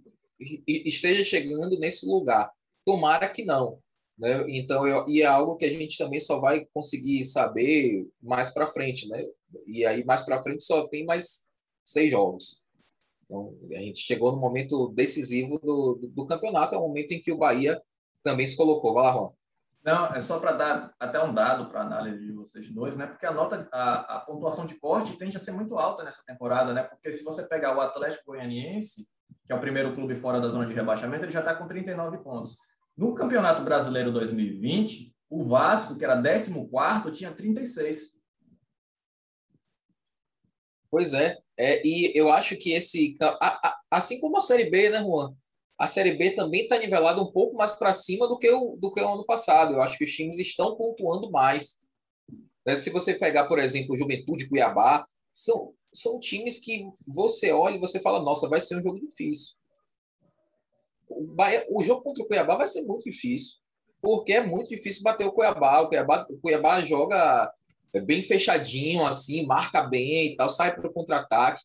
esteja 0.67 1.23
chegando 1.23 1.79
nesse 1.79 2.05
lugar. 2.05 2.51
Tomara 2.83 3.29
que 3.29 3.45
não. 3.45 3.79
Né? 4.21 4.45
Então, 4.49 4.87
eu, 4.87 5.03
e 5.09 5.23
é 5.23 5.25
algo 5.25 5.57
que 5.57 5.65
a 5.65 5.69
gente 5.69 5.97
também 5.97 6.19
só 6.19 6.39
vai 6.39 6.67
conseguir 6.75 7.25
saber 7.25 8.07
mais 8.21 8.51
para 8.51 8.67
frente, 8.67 9.09
né? 9.09 9.19
E 9.65 9.83
aí 9.83 10.05
mais 10.05 10.21
para 10.21 10.43
frente 10.43 10.61
só 10.61 10.87
tem 10.87 11.03
mais 11.03 11.49
seis 11.83 12.11
jogos. 12.11 12.61
Então, 13.23 13.51
a 13.71 13.81
gente 13.81 13.99
chegou 13.99 14.31
no 14.31 14.39
momento 14.39 14.89
decisivo 14.89 15.57
do, 15.57 15.99
do, 16.13 16.27
campeonato, 16.27 16.75
é 16.75 16.77
o 16.77 16.81
momento 16.81 17.13
em 17.13 17.19
que 17.19 17.31
o 17.31 17.37
Bahia 17.37 17.81
também 18.23 18.45
se 18.45 18.55
colocou. 18.55 18.93
Vai 18.93 19.05
lá, 19.05 19.13
Juan. 19.13 19.29
Não, 19.83 20.13
é 20.13 20.19
só 20.19 20.37
para 20.37 20.51
dar 20.51 20.93
até 20.99 21.23
um 21.23 21.33
dado 21.33 21.67
para 21.71 21.81
análise 21.81 22.23
de 22.23 22.31
vocês 22.31 22.69
dois, 22.69 22.95
né? 22.95 23.07
Porque 23.07 23.25
a 23.25 23.31
nota, 23.31 23.67
a, 23.71 24.17
a, 24.17 24.19
pontuação 24.19 24.67
de 24.67 24.75
corte 24.75 25.17
tende 25.17 25.35
a 25.35 25.39
ser 25.39 25.53
muito 25.53 25.75
alta 25.79 26.03
nessa 26.03 26.21
temporada, 26.23 26.71
né? 26.71 26.83
Porque 26.83 27.11
se 27.11 27.23
você 27.23 27.41
pegar 27.47 27.75
o 27.75 27.81
Atlético 27.81 28.25
Goianiense, 28.27 29.07
que 29.47 29.51
é 29.51 29.55
o 29.55 29.59
primeiro 29.59 29.91
clube 29.91 30.15
fora 30.15 30.39
da 30.39 30.49
zona 30.49 30.67
de 30.67 30.75
rebaixamento, 30.75 31.25
ele 31.25 31.31
já 31.31 31.39
está 31.39 31.55
com 31.55 31.67
39 31.67 32.19
pontos. 32.19 32.59
No 32.97 33.13
Campeonato 33.13 33.63
Brasileiro 33.63 34.11
2020, 34.11 35.15
o 35.29 35.45
Vasco, 35.45 35.95
que 35.97 36.03
era 36.03 36.21
14 36.21 36.53
tinha 37.13 37.31
36. 37.31 38.19
Pois 40.89 41.13
é, 41.13 41.37
é, 41.57 41.87
e 41.87 42.11
eu 42.13 42.29
acho 42.29 42.57
que 42.57 42.73
esse. 42.73 43.15
Assim 43.89 44.19
como 44.19 44.37
a 44.37 44.41
Série 44.41 44.69
B, 44.69 44.89
né, 44.89 44.99
Juan? 44.99 45.33
A 45.77 45.87
Série 45.87 46.13
B 46.13 46.31
também 46.31 46.63
está 46.63 46.77
nivelada 46.77 47.21
um 47.21 47.31
pouco 47.31 47.55
mais 47.55 47.71
para 47.71 47.93
cima 47.93 48.27
do 48.27 48.37
que, 48.37 48.49
o, 48.51 48.75
do 48.75 48.93
que 48.93 49.01
o 49.01 49.13
ano 49.13 49.25
passado. 49.25 49.73
Eu 49.73 49.81
acho 49.81 49.97
que 49.97 50.03
os 50.03 50.11
times 50.11 50.37
estão 50.37 50.75
pontuando 50.75 51.31
mais. 51.31 51.79
É, 52.65 52.75
se 52.75 52.89
você 52.89 53.15
pegar, 53.15 53.47
por 53.47 53.57
exemplo, 53.57 53.97
Juventude 53.97 54.47
Cuiabá, 54.47 55.05
são, 55.33 55.73
são 55.93 56.19
times 56.19 56.59
que 56.59 56.85
você 57.07 57.51
olha 57.51 57.77
e 57.77 57.79
você 57.79 57.99
fala, 57.99 58.21
nossa, 58.21 58.49
vai 58.49 58.61
ser 58.61 58.77
um 58.77 58.81
jogo 58.81 58.99
difícil. 58.99 59.55
O, 61.11 61.23
Bahia, 61.33 61.65
o 61.69 61.83
jogo 61.83 62.03
contra 62.03 62.23
o 62.23 62.27
Cuiabá 62.27 62.55
vai 62.55 62.67
ser 62.67 62.81
muito 62.83 63.03
difícil, 63.03 63.57
porque 64.01 64.33
é 64.33 64.41
muito 64.41 64.69
difícil 64.69 65.03
bater 65.03 65.25
o 65.25 65.31
Cuiabá. 65.31 65.81
O 65.81 65.87
Cuiabá, 65.87 66.25
o 66.29 66.37
Cuiabá 66.37 66.81
joga 66.81 67.53
é 67.93 67.99
bem 67.99 68.21
fechadinho, 68.21 69.05
assim, 69.05 69.45
marca 69.45 69.83
bem 69.83 70.27
e 70.27 70.35
tal, 70.35 70.49
sai 70.49 70.73
para 70.73 70.87
o 70.87 70.93
contra-ataque. 70.93 71.63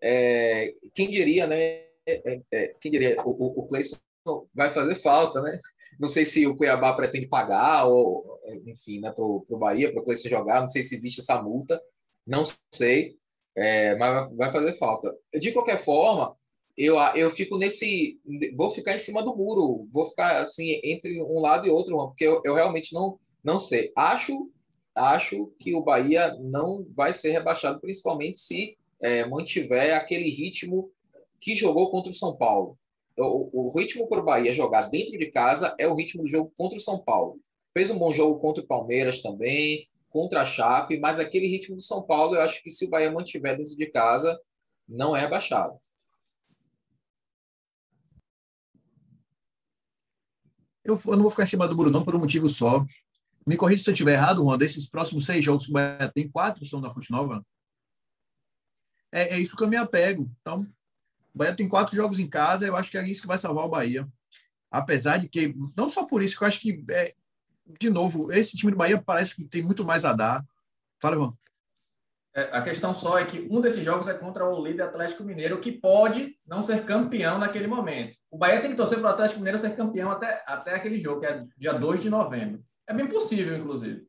É, 0.00 0.74
quem 0.94 1.08
diria, 1.08 1.46
né? 1.46 1.56
É, 1.56 1.86
é, 2.06 2.42
é 2.52 2.74
quem 2.80 2.90
diria, 2.90 3.20
o, 3.24 3.30
o, 3.30 3.64
o 3.64 4.46
vai 4.54 4.70
fazer 4.70 4.94
falta, 4.96 5.40
né? 5.40 5.58
Não 5.98 6.08
sei 6.08 6.24
se 6.24 6.46
o 6.46 6.56
Cuiabá 6.56 6.92
pretende 6.94 7.26
pagar, 7.26 7.86
ou, 7.86 8.38
enfim, 8.66 9.00
né, 9.00 9.10
para 9.10 9.24
o 9.24 9.58
Bahia, 9.58 9.90
para 9.90 10.00
o 10.00 10.04
Cleison 10.04 10.28
jogar, 10.28 10.60
não 10.60 10.68
sei 10.68 10.82
se 10.82 10.94
existe 10.94 11.20
essa 11.20 11.40
multa, 11.42 11.80
não 12.26 12.44
sei, 12.72 13.16
é, 13.56 13.94
mas 13.96 14.30
vai 14.36 14.52
fazer 14.52 14.72
falta. 14.74 15.16
De 15.34 15.52
qualquer 15.52 15.82
forma, 15.82 16.34
eu, 16.76 16.96
eu 17.14 17.30
fico 17.30 17.56
nesse. 17.56 18.18
Vou 18.56 18.70
ficar 18.70 18.94
em 18.94 18.98
cima 18.98 19.22
do 19.22 19.34
muro, 19.34 19.88
vou 19.92 20.06
ficar 20.06 20.42
assim, 20.42 20.80
entre 20.84 21.22
um 21.22 21.40
lado 21.40 21.66
e 21.66 21.70
outro, 21.70 21.96
porque 22.08 22.24
eu, 22.24 22.42
eu 22.44 22.54
realmente 22.54 22.92
não, 22.92 23.18
não 23.42 23.58
sei. 23.58 23.92
Acho 23.96 24.50
acho 24.96 25.52
que 25.58 25.74
o 25.74 25.84
Bahia 25.84 26.34
não 26.40 26.82
vai 26.94 27.12
ser 27.12 27.30
rebaixado, 27.30 27.80
principalmente 27.80 28.40
se 28.40 28.76
é, 29.00 29.26
mantiver 29.26 29.94
aquele 29.94 30.30
ritmo 30.30 30.90
que 31.38 31.54
jogou 31.54 31.90
contra 31.90 32.10
o 32.10 32.14
São 32.14 32.34
Paulo. 32.34 32.78
O, 33.18 33.68
o 33.68 33.78
ritmo 33.78 34.08
para 34.08 34.20
o 34.20 34.24
Bahia 34.24 34.54
jogar 34.54 34.88
dentro 34.88 35.18
de 35.18 35.26
casa 35.26 35.74
é 35.78 35.86
o 35.86 35.94
ritmo 35.94 36.22
do 36.22 36.28
jogo 36.28 36.50
contra 36.56 36.78
o 36.78 36.80
São 36.80 36.98
Paulo. 36.98 37.38
Fez 37.74 37.90
um 37.90 37.98
bom 37.98 38.10
jogo 38.12 38.40
contra 38.40 38.62
o 38.62 38.66
Palmeiras 38.66 39.20
também, 39.20 39.86
contra 40.08 40.40
a 40.40 40.46
Chape, 40.46 40.98
mas 40.98 41.18
aquele 41.18 41.46
ritmo 41.46 41.76
do 41.76 41.82
São 41.82 42.02
Paulo, 42.02 42.34
eu 42.34 42.40
acho 42.40 42.62
que 42.62 42.70
se 42.70 42.86
o 42.86 42.88
Bahia 42.88 43.10
mantiver 43.10 43.56
dentro 43.56 43.76
de 43.76 43.86
casa, 43.86 44.38
não 44.88 45.14
é 45.14 45.20
rebaixado. 45.20 45.74
Eu, 50.86 51.00
eu 51.06 51.12
não 51.12 51.22
vou 51.22 51.30
ficar 51.30 51.42
em 51.42 51.46
cima 51.46 51.66
do 51.66 51.76
Bruno 51.76 52.04
por 52.04 52.14
um 52.14 52.18
motivo 52.20 52.48
só. 52.48 52.86
Me 53.46 53.56
corrija 53.56 53.82
se 53.82 53.90
eu 53.90 53.92
estiver 53.92 54.14
errado, 54.14 54.42
Juan. 54.42 54.56
Desses 54.56 54.88
próximos 54.88 55.26
seis 55.26 55.44
jogos 55.44 55.64
que 55.64 55.70
o 55.70 55.74
Bahia 55.74 56.10
tem, 56.14 56.28
quatro 56.28 56.64
são 56.64 56.80
da 56.80 56.92
Fonte 56.92 57.10
Nova. 57.10 57.44
É, 59.12 59.34
é, 59.34 59.38
isso 59.38 59.56
que 59.56 59.62
eu 59.62 59.68
me 59.68 59.76
apego. 59.76 60.30
Então, 60.40 60.62
o 61.34 61.38
Bahia 61.38 61.54
tem 61.54 61.68
quatro 61.68 61.94
jogos 61.94 62.18
em 62.18 62.28
casa. 62.28 62.66
Eu 62.66 62.76
acho 62.76 62.90
que 62.90 62.98
é 62.98 63.08
isso 63.08 63.22
que 63.22 63.26
vai 63.26 63.38
salvar 63.38 63.64
o 63.64 63.68
Bahia. 63.68 64.08
Apesar 64.70 65.18
de 65.18 65.28
que, 65.28 65.54
não 65.76 65.88
só 65.88 66.04
por 66.04 66.22
isso, 66.22 66.36
que 66.36 66.44
eu 66.44 66.48
acho 66.48 66.60
que, 66.60 66.84
é, 66.90 67.14
de 67.80 67.90
novo, 67.90 68.32
esse 68.32 68.56
time 68.56 68.72
do 68.72 68.78
Bahia 68.78 69.00
parece 69.00 69.36
que 69.36 69.44
tem 69.44 69.62
muito 69.62 69.84
mais 69.84 70.04
a 70.04 70.12
dar. 70.12 70.44
Fala, 71.00 71.16
Juan. 71.16 71.36
É, 72.36 72.50
a 72.52 72.60
questão 72.60 72.92
só 72.92 73.18
é 73.18 73.24
que 73.24 73.48
um 73.50 73.62
desses 73.62 73.82
jogos 73.82 74.06
é 74.08 74.12
contra 74.12 74.46
o 74.46 74.62
líder 74.62 74.82
Atlético 74.82 75.24
Mineiro, 75.24 75.58
que 75.58 75.72
pode 75.72 76.36
não 76.46 76.60
ser 76.60 76.84
campeão 76.84 77.38
naquele 77.38 77.66
momento. 77.66 78.18
O 78.30 78.36
Bahia 78.36 78.60
tem 78.60 78.68
que 78.68 78.76
torcer 78.76 78.98
para 78.98 79.08
o 79.08 79.12
Atlético 79.14 79.40
Mineiro 79.40 79.58
ser 79.58 79.74
campeão 79.74 80.10
até, 80.10 80.44
até 80.46 80.74
aquele 80.74 80.98
jogo, 80.98 81.20
que 81.20 81.26
é 81.26 81.42
dia 81.56 81.72
2 81.72 82.02
de 82.02 82.10
novembro. 82.10 82.62
É 82.86 82.92
bem 82.92 83.06
possível, 83.06 83.56
inclusive. 83.56 84.06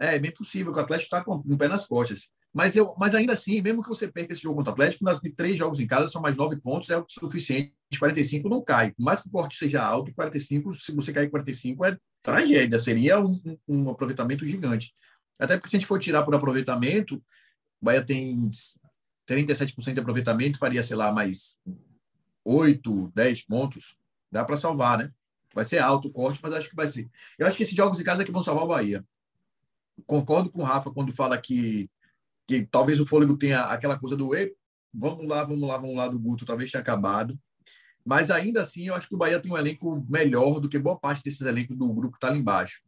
É, 0.00 0.16
é 0.16 0.18
bem 0.18 0.32
possível 0.32 0.72
que 0.72 0.78
o 0.78 0.82
Atlético 0.82 1.14
está 1.14 1.22
com 1.22 1.34
o 1.34 1.58
pé 1.58 1.68
nas 1.68 1.86
costas. 1.86 2.30
Mas, 2.50 2.74
eu, 2.74 2.94
mas 2.98 3.14
ainda 3.14 3.34
assim, 3.34 3.60
mesmo 3.60 3.82
que 3.82 3.88
você 3.90 4.08
perca 4.08 4.32
esse 4.32 4.42
jogo 4.42 4.56
contra 4.56 4.70
o 4.70 4.74
Atlético, 4.74 5.04
nas 5.04 5.20
três 5.36 5.58
jogos 5.58 5.80
em 5.80 5.86
casa 5.86 6.08
são 6.08 6.22
mais 6.22 6.34
nove 6.34 6.58
pontos, 6.58 6.88
é 6.88 6.96
o 6.96 7.04
suficiente. 7.06 7.74
45 7.98 8.48
não 8.48 8.64
cai. 8.64 8.92
Por 8.92 9.02
mais 9.02 9.20
que 9.20 9.28
o 9.28 9.30
corte 9.30 9.54
seja 9.54 9.82
alto, 9.82 10.14
45, 10.14 10.74
se 10.74 10.92
você 10.92 11.12
cair 11.12 11.28
45, 11.28 11.84
é 11.84 11.98
tragédia. 12.22 12.78
Seria 12.78 13.20
um, 13.20 13.38
um, 13.44 13.58
um 13.68 13.90
aproveitamento 13.90 14.46
gigante. 14.46 14.94
Até 15.40 15.56
porque 15.56 15.70
se 15.70 15.76
a 15.76 15.78
gente 15.78 15.88
for 15.88 15.98
tirar 15.98 16.22
por 16.22 16.34
aproveitamento, 16.34 17.16
o 17.80 17.84
Bahia 17.84 18.04
tem 18.04 18.50
37% 19.28 19.94
de 19.94 20.00
aproveitamento, 20.00 20.58
faria, 20.58 20.82
sei 20.82 20.96
lá, 20.96 21.10
mais 21.10 21.58
8, 22.44 23.12
10 23.14 23.42
pontos. 23.46 23.96
Dá 24.30 24.44
para 24.44 24.56
salvar, 24.56 24.98
né? 24.98 25.10
Vai 25.54 25.64
ser 25.64 25.78
alto 25.78 26.08
o 26.08 26.12
corte, 26.12 26.38
mas 26.42 26.52
acho 26.52 26.68
que 26.68 26.76
vai 26.76 26.88
ser. 26.88 27.10
Eu 27.38 27.46
acho 27.46 27.56
que 27.56 27.62
esses 27.62 27.74
jogos 27.74 27.98
em 27.98 28.04
casa 28.04 28.22
é 28.22 28.24
que 28.24 28.30
vão 28.30 28.42
salvar 28.42 28.64
o 28.64 28.68
Bahia. 28.68 29.04
Concordo 30.06 30.50
com 30.50 30.60
o 30.60 30.64
Rafa 30.64 30.90
quando 30.90 31.12
fala 31.12 31.40
que, 31.40 31.90
que 32.46 32.66
talvez 32.66 33.00
o 33.00 33.06
fôlego 33.06 33.36
tenha 33.36 33.62
aquela 33.62 33.98
coisa 33.98 34.16
do 34.16 34.30
vamos 34.92 35.26
lá, 35.26 35.44
vamos 35.44 35.68
lá, 35.68 35.76
vamos 35.78 35.96
lá 35.96 36.08
do 36.08 36.18
Guto, 36.18 36.44
talvez 36.44 36.70
tenha 36.70 36.82
acabado. 36.82 37.38
Mas 38.04 38.30
ainda 38.30 38.60
assim, 38.60 38.88
eu 38.88 38.94
acho 38.94 39.08
que 39.08 39.14
o 39.14 39.18
Bahia 39.18 39.40
tem 39.40 39.50
um 39.50 39.58
elenco 39.58 40.04
melhor 40.08 40.60
do 40.60 40.68
que 40.68 40.78
boa 40.78 40.98
parte 40.98 41.22
desses 41.22 41.42
elencos 41.42 41.76
do 41.76 41.92
grupo 41.92 42.12
que 42.12 42.16
está 42.18 42.28
ali 42.28 42.38
embaixo. 42.38 42.82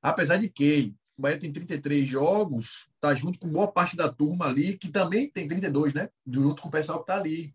Apesar 0.00 0.36
de 0.36 0.48
que 0.48 0.94
o 1.18 1.22
Bahia 1.22 1.38
tem 1.38 1.52
33 1.52 2.06
jogos, 2.06 2.88
está 2.94 3.14
junto 3.14 3.38
com 3.38 3.48
boa 3.48 3.66
parte 3.66 3.96
da 3.96 4.08
turma 4.08 4.46
ali, 4.46 4.78
que 4.78 4.88
também 4.88 5.28
tem 5.28 5.48
32, 5.48 5.92
né? 5.92 6.08
Junto 6.26 6.62
com 6.62 6.68
o 6.68 6.72
pessoal 6.72 6.98
que 6.98 7.04
está 7.04 7.16
ali. 7.16 7.52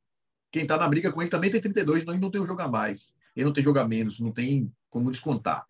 Quem 0.51 0.63
está 0.63 0.77
na 0.77 0.87
briga 0.87 1.11
com 1.11 1.21
ele 1.21 1.31
também 1.31 1.49
tem 1.49 1.61
32, 1.61 2.05
não, 2.05 2.15
não 2.17 2.29
tem 2.29 2.41
um 2.41 2.45
jogo 2.45 2.61
a 2.61 2.67
mais 2.67 3.13
ele 3.35 3.45
não 3.45 3.53
tem 3.53 3.63
jogo 3.63 3.79
a 3.79 3.87
menos, 3.87 4.19
não 4.19 4.31
tem 4.31 4.71
como 4.89 5.11
descontar. 5.11 5.65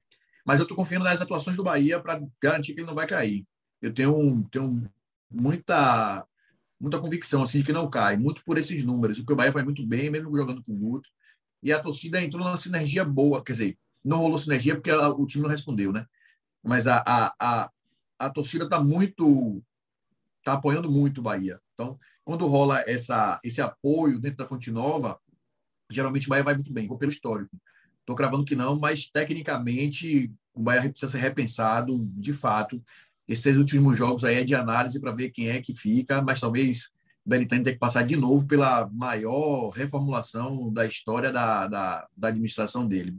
Mas 0.45 0.59
eu 0.59 0.63
estou 0.63 0.75
confiando 0.75 1.05
nas 1.05 1.21
atuações 1.21 1.55
do 1.55 1.63
Bahia 1.63 1.99
para 1.99 2.21
garantir 2.41 2.73
que 2.73 2.81
ele 2.81 2.87
não 2.87 2.95
vai 2.95 3.07
cair. 3.07 3.45
Eu 3.81 3.93
tenho, 3.93 4.47
tenho 4.51 4.89
muita 5.31 6.25
muita 6.79 6.99
convicção 6.99 7.41
assim 7.41 7.59
de 7.59 7.63
que 7.63 7.71
não 7.71 7.89
cai, 7.89 8.17
muito 8.17 8.43
por 8.43 8.57
esses 8.57 8.83
números. 8.83 9.17
O 9.17 9.25
que 9.25 9.31
o 9.31 9.35
Bahia 9.37 9.53
vai 9.53 9.63
muito 9.63 9.85
bem, 9.87 10.09
mesmo 10.09 10.35
jogando 10.35 10.61
com 10.61 10.73
o 10.73 10.75
Guto. 10.75 11.09
E 11.61 11.71
a 11.71 11.81
torcida 11.81 12.21
entrou 12.21 12.43
numa 12.43 12.57
sinergia 12.57 13.05
boa, 13.05 13.41
quer 13.41 13.53
dizer, 13.53 13.77
não 14.03 14.17
rolou 14.17 14.37
sinergia 14.37 14.75
porque 14.75 14.91
a, 14.91 15.07
o 15.07 15.25
time 15.25 15.43
não 15.43 15.49
respondeu, 15.49 15.93
né? 15.93 16.05
Mas 16.61 16.85
a, 16.85 17.01
a, 17.07 17.33
a, 17.39 17.71
a 18.25 18.29
torcida 18.29 18.65
está 18.65 18.81
muito 18.81 19.61
está 20.39 20.53
apoiando 20.53 20.91
muito 20.91 21.19
o 21.19 21.23
Bahia. 21.23 21.59
Então, 21.73 21.97
quando 22.25 22.47
rola 22.47 22.83
essa, 22.85 23.39
esse 23.43 23.61
apoio 23.61 24.19
dentro 24.19 24.37
da 24.39 24.47
Fonte 24.47 24.71
Nova, 24.71 25.17
geralmente 25.89 26.27
o 26.27 26.29
Bahia 26.29 26.43
vai 26.43 26.53
muito 26.53 26.73
bem, 26.73 26.87
vou 26.87 26.97
pelo 26.97 27.11
histórico. 27.11 27.57
Estou 28.01 28.15
cravando 28.15 28.43
que 28.43 28.55
não, 28.55 28.77
mas 28.77 29.09
tecnicamente 29.09 30.29
o 30.53 30.61
Bahia 30.61 30.89
precisa 30.89 31.09
ser 31.09 31.19
repensado, 31.19 32.05
de 32.17 32.33
fato. 32.33 32.83
Esses 33.25 33.57
últimos 33.57 33.97
jogos 33.97 34.25
aí 34.25 34.35
é 34.35 34.43
de 34.43 34.53
análise 34.53 34.99
para 34.99 35.13
ver 35.13 35.29
quem 35.29 35.47
é 35.47 35.61
que 35.61 35.73
fica, 35.73 36.21
mas 36.21 36.41
talvez 36.41 36.91
Belitani 37.25 37.63
tenha 37.63 37.73
que 37.73 37.79
passar 37.79 38.03
de 38.03 38.17
novo 38.17 38.45
pela 38.45 38.89
maior 38.89 39.69
reformulação 39.69 40.71
da 40.73 40.85
história 40.85 41.31
da, 41.31 41.67
da, 41.67 42.07
da 42.15 42.27
administração 42.27 42.85
dele. 42.85 43.17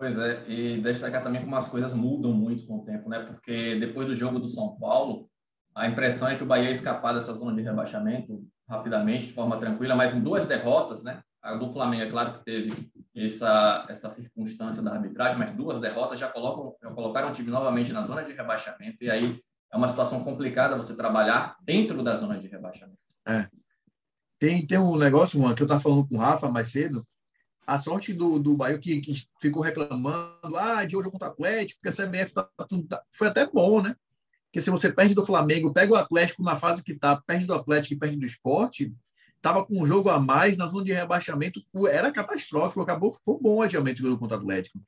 Pois 0.00 0.16
é, 0.16 0.42
e 0.48 0.80
destacar 0.80 1.22
também 1.22 1.42
como 1.42 1.54
as 1.54 1.68
coisas 1.68 1.92
mudam 1.92 2.32
muito 2.32 2.66
com 2.66 2.78
o 2.78 2.84
tempo, 2.86 3.06
né? 3.10 3.18
Porque 3.18 3.74
depois 3.78 4.08
do 4.08 4.16
jogo 4.16 4.38
do 4.38 4.48
São 4.48 4.74
Paulo, 4.78 5.28
a 5.74 5.86
impressão 5.86 6.26
é 6.26 6.36
que 6.36 6.42
o 6.42 6.46
Bahia 6.46 6.64
ia 6.64 6.70
escapar 6.70 7.12
dessa 7.12 7.34
zona 7.34 7.54
de 7.54 7.60
rebaixamento 7.60 8.42
rapidamente, 8.66 9.26
de 9.26 9.34
forma 9.34 9.58
tranquila, 9.58 9.94
mas 9.94 10.14
em 10.14 10.22
duas 10.22 10.46
derrotas, 10.46 11.04
né? 11.04 11.20
A 11.42 11.54
do 11.54 11.70
Flamengo, 11.70 12.02
é 12.02 12.10
claro 12.10 12.32
que 12.32 12.44
teve 12.46 12.90
essa, 13.14 13.84
essa 13.90 14.08
circunstância 14.08 14.82
da 14.82 14.92
arbitragem, 14.94 15.38
mas 15.38 15.52
duas 15.52 15.78
derrotas 15.78 16.18
já, 16.18 16.28
colocam, 16.28 16.74
já 16.82 16.90
colocaram 16.94 17.28
o 17.28 17.32
time 17.32 17.50
novamente 17.50 17.92
na 17.92 18.02
zona 18.02 18.24
de 18.24 18.32
rebaixamento, 18.32 19.04
e 19.04 19.10
aí 19.10 19.38
é 19.70 19.76
uma 19.76 19.88
situação 19.88 20.24
complicada 20.24 20.78
você 20.78 20.96
trabalhar 20.96 21.58
dentro 21.60 22.02
da 22.02 22.16
zona 22.16 22.38
de 22.38 22.48
rebaixamento. 22.48 22.96
É. 23.28 23.46
Tem, 24.38 24.66
tem 24.66 24.78
um 24.78 24.96
negócio, 24.96 25.38
mano, 25.38 25.54
que 25.54 25.60
eu 25.60 25.66
estava 25.66 25.82
falando 25.82 26.08
com 26.08 26.14
o 26.14 26.18
Rafa 26.18 26.48
mais 26.50 26.70
cedo, 26.70 27.06
a 27.70 27.78
sorte 27.78 28.12
do, 28.12 28.38
do 28.40 28.56
Bahia 28.56 28.78
que, 28.78 29.00
que 29.00 29.14
ficou 29.40 29.62
reclamando, 29.62 30.56
ah, 30.56 30.84
de 30.84 30.96
hoje 30.96 31.08
contra 31.08 31.28
o 31.28 31.30
Atlético, 31.30 31.80
porque 31.80 32.02
a 32.02 32.06
CBF 32.06 32.34
tá, 32.34 32.48
tá, 32.88 33.02
foi 33.12 33.28
até 33.28 33.46
bom, 33.46 33.80
né? 33.80 33.94
que 34.52 34.60
se 34.60 34.70
você 34.70 34.92
perde 34.92 35.14
do 35.14 35.24
Flamengo, 35.24 35.72
pega 35.72 35.92
o 35.92 35.96
Atlético 35.96 36.42
na 36.42 36.56
fase 36.56 36.82
que 36.82 36.90
está, 36.90 37.16
perde 37.24 37.46
do 37.46 37.54
Atlético 37.54 37.94
e 37.94 37.96
perde 37.96 38.16
do 38.16 38.26
esporte, 38.26 38.92
estava 39.36 39.64
com 39.64 39.80
um 39.80 39.86
jogo 39.86 40.10
a 40.10 40.18
mais 40.18 40.56
na 40.56 40.66
zona 40.66 40.84
de 40.84 40.92
rebaixamento, 40.92 41.60
era 41.88 42.10
catastrófico, 42.10 42.80
acabou, 42.80 43.16
foi 43.24 43.34
um 43.34 43.38
bom 43.38 43.62
adiamento 43.62 44.02
do 44.02 44.18
contra 44.18 44.36
o 44.36 44.40
Atlético. 44.40 44.80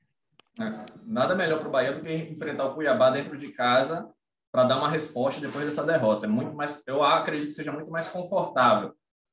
É, 0.60 0.84
nada 1.06 1.36
melhor 1.36 1.60
para 1.60 1.68
o 1.68 1.70
Bahia 1.70 1.92
do 1.92 2.00
que 2.00 2.12
enfrentar 2.12 2.64
o 2.64 2.74
Cuiabá 2.74 3.10
dentro 3.10 3.38
de 3.38 3.48
casa 3.52 4.10
para 4.50 4.64
dar 4.64 4.78
uma 4.78 4.88
resposta 4.88 5.40
depois 5.40 5.64
dessa 5.64 5.84
derrota. 5.84 6.26
É 6.26 6.28
muito 6.28 6.52
mais, 6.52 6.82
eu 6.84 7.00
acredito 7.00 7.46
que 7.46 7.54
seja 7.54 7.70
muito 7.70 7.92
mais 7.92 8.08
confortável 8.08 8.92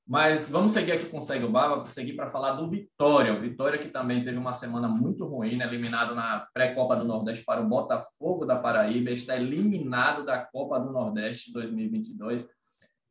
Mas 0.09 0.49
vamos 0.49 0.71
seguir 0.71 0.93
aqui 0.93 1.05
com 1.05 1.19
o 1.19 1.21
Segue 1.21 1.45
o 1.45 1.51
Baba, 1.51 1.85
seguir 1.85 2.13
para 2.13 2.31
falar 2.31 2.53
do 2.53 2.67
Vitória. 2.67 3.31
O 3.31 3.39
Vitória 3.39 3.77
que 3.77 3.89
também 3.89 4.23
teve 4.23 4.39
uma 4.39 4.53
semana 4.53 4.87
muito 4.87 5.23
ruim, 5.23 5.55
né? 5.55 5.67
eliminado 5.67 6.15
na 6.15 6.47
pré-Copa 6.51 6.95
do 6.95 7.05
Nordeste 7.05 7.45
para 7.45 7.61
o 7.61 7.69
Botafogo 7.69 8.43
da 8.43 8.55
Paraíba, 8.55 9.11
está 9.11 9.35
eliminado 9.35 10.25
da 10.25 10.39
Copa 10.39 10.79
do 10.79 10.91
Nordeste 10.91 11.53
2022. 11.53 12.47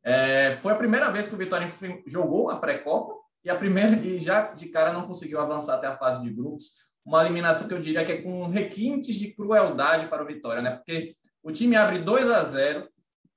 É, 0.03 0.57
foi 0.57 0.73
a 0.73 0.75
primeira 0.75 1.09
vez 1.09 1.29
que 1.29 1.35
o 1.35 1.37
Vitória 1.37 1.71
jogou 2.05 2.49
a 2.49 2.57
pré-Copa 2.57 3.13
e 3.45 3.49
a 3.49 3.55
primeira 3.55 3.93
e 3.93 4.19
já 4.19 4.51
de 4.51 4.67
cara 4.67 4.91
não 4.91 5.07
conseguiu 5.07 5.39
avançar 5.39 5.75
até 5.75 5.87
a 5.87 5.97
fase 5.97 6.21
de 6.21 6.29
grupos. 6.29 6.65
Uma 7.05 7.21
eliminação 7.21 7.65
que 7.65 7.73
eu 7.73 7.79
diria 7.79 8.03
que 8.03 8.11
é 8.11 8.21
com 8.21 8.45
requintes 8.47 9.15
de 9.15 9.33
crueldade 9.33 10.07
para 10.07 10.21
o 10.21 10.27
Vitória, 10.27 10.61
né? 10.61 10.71
Porque 10.71 11.13
o 11.41 11.49
time 11.49 11.77
abre 11.77 11.99
2 11.99 12.29
a 12.29 12.43
0 12.43 12.89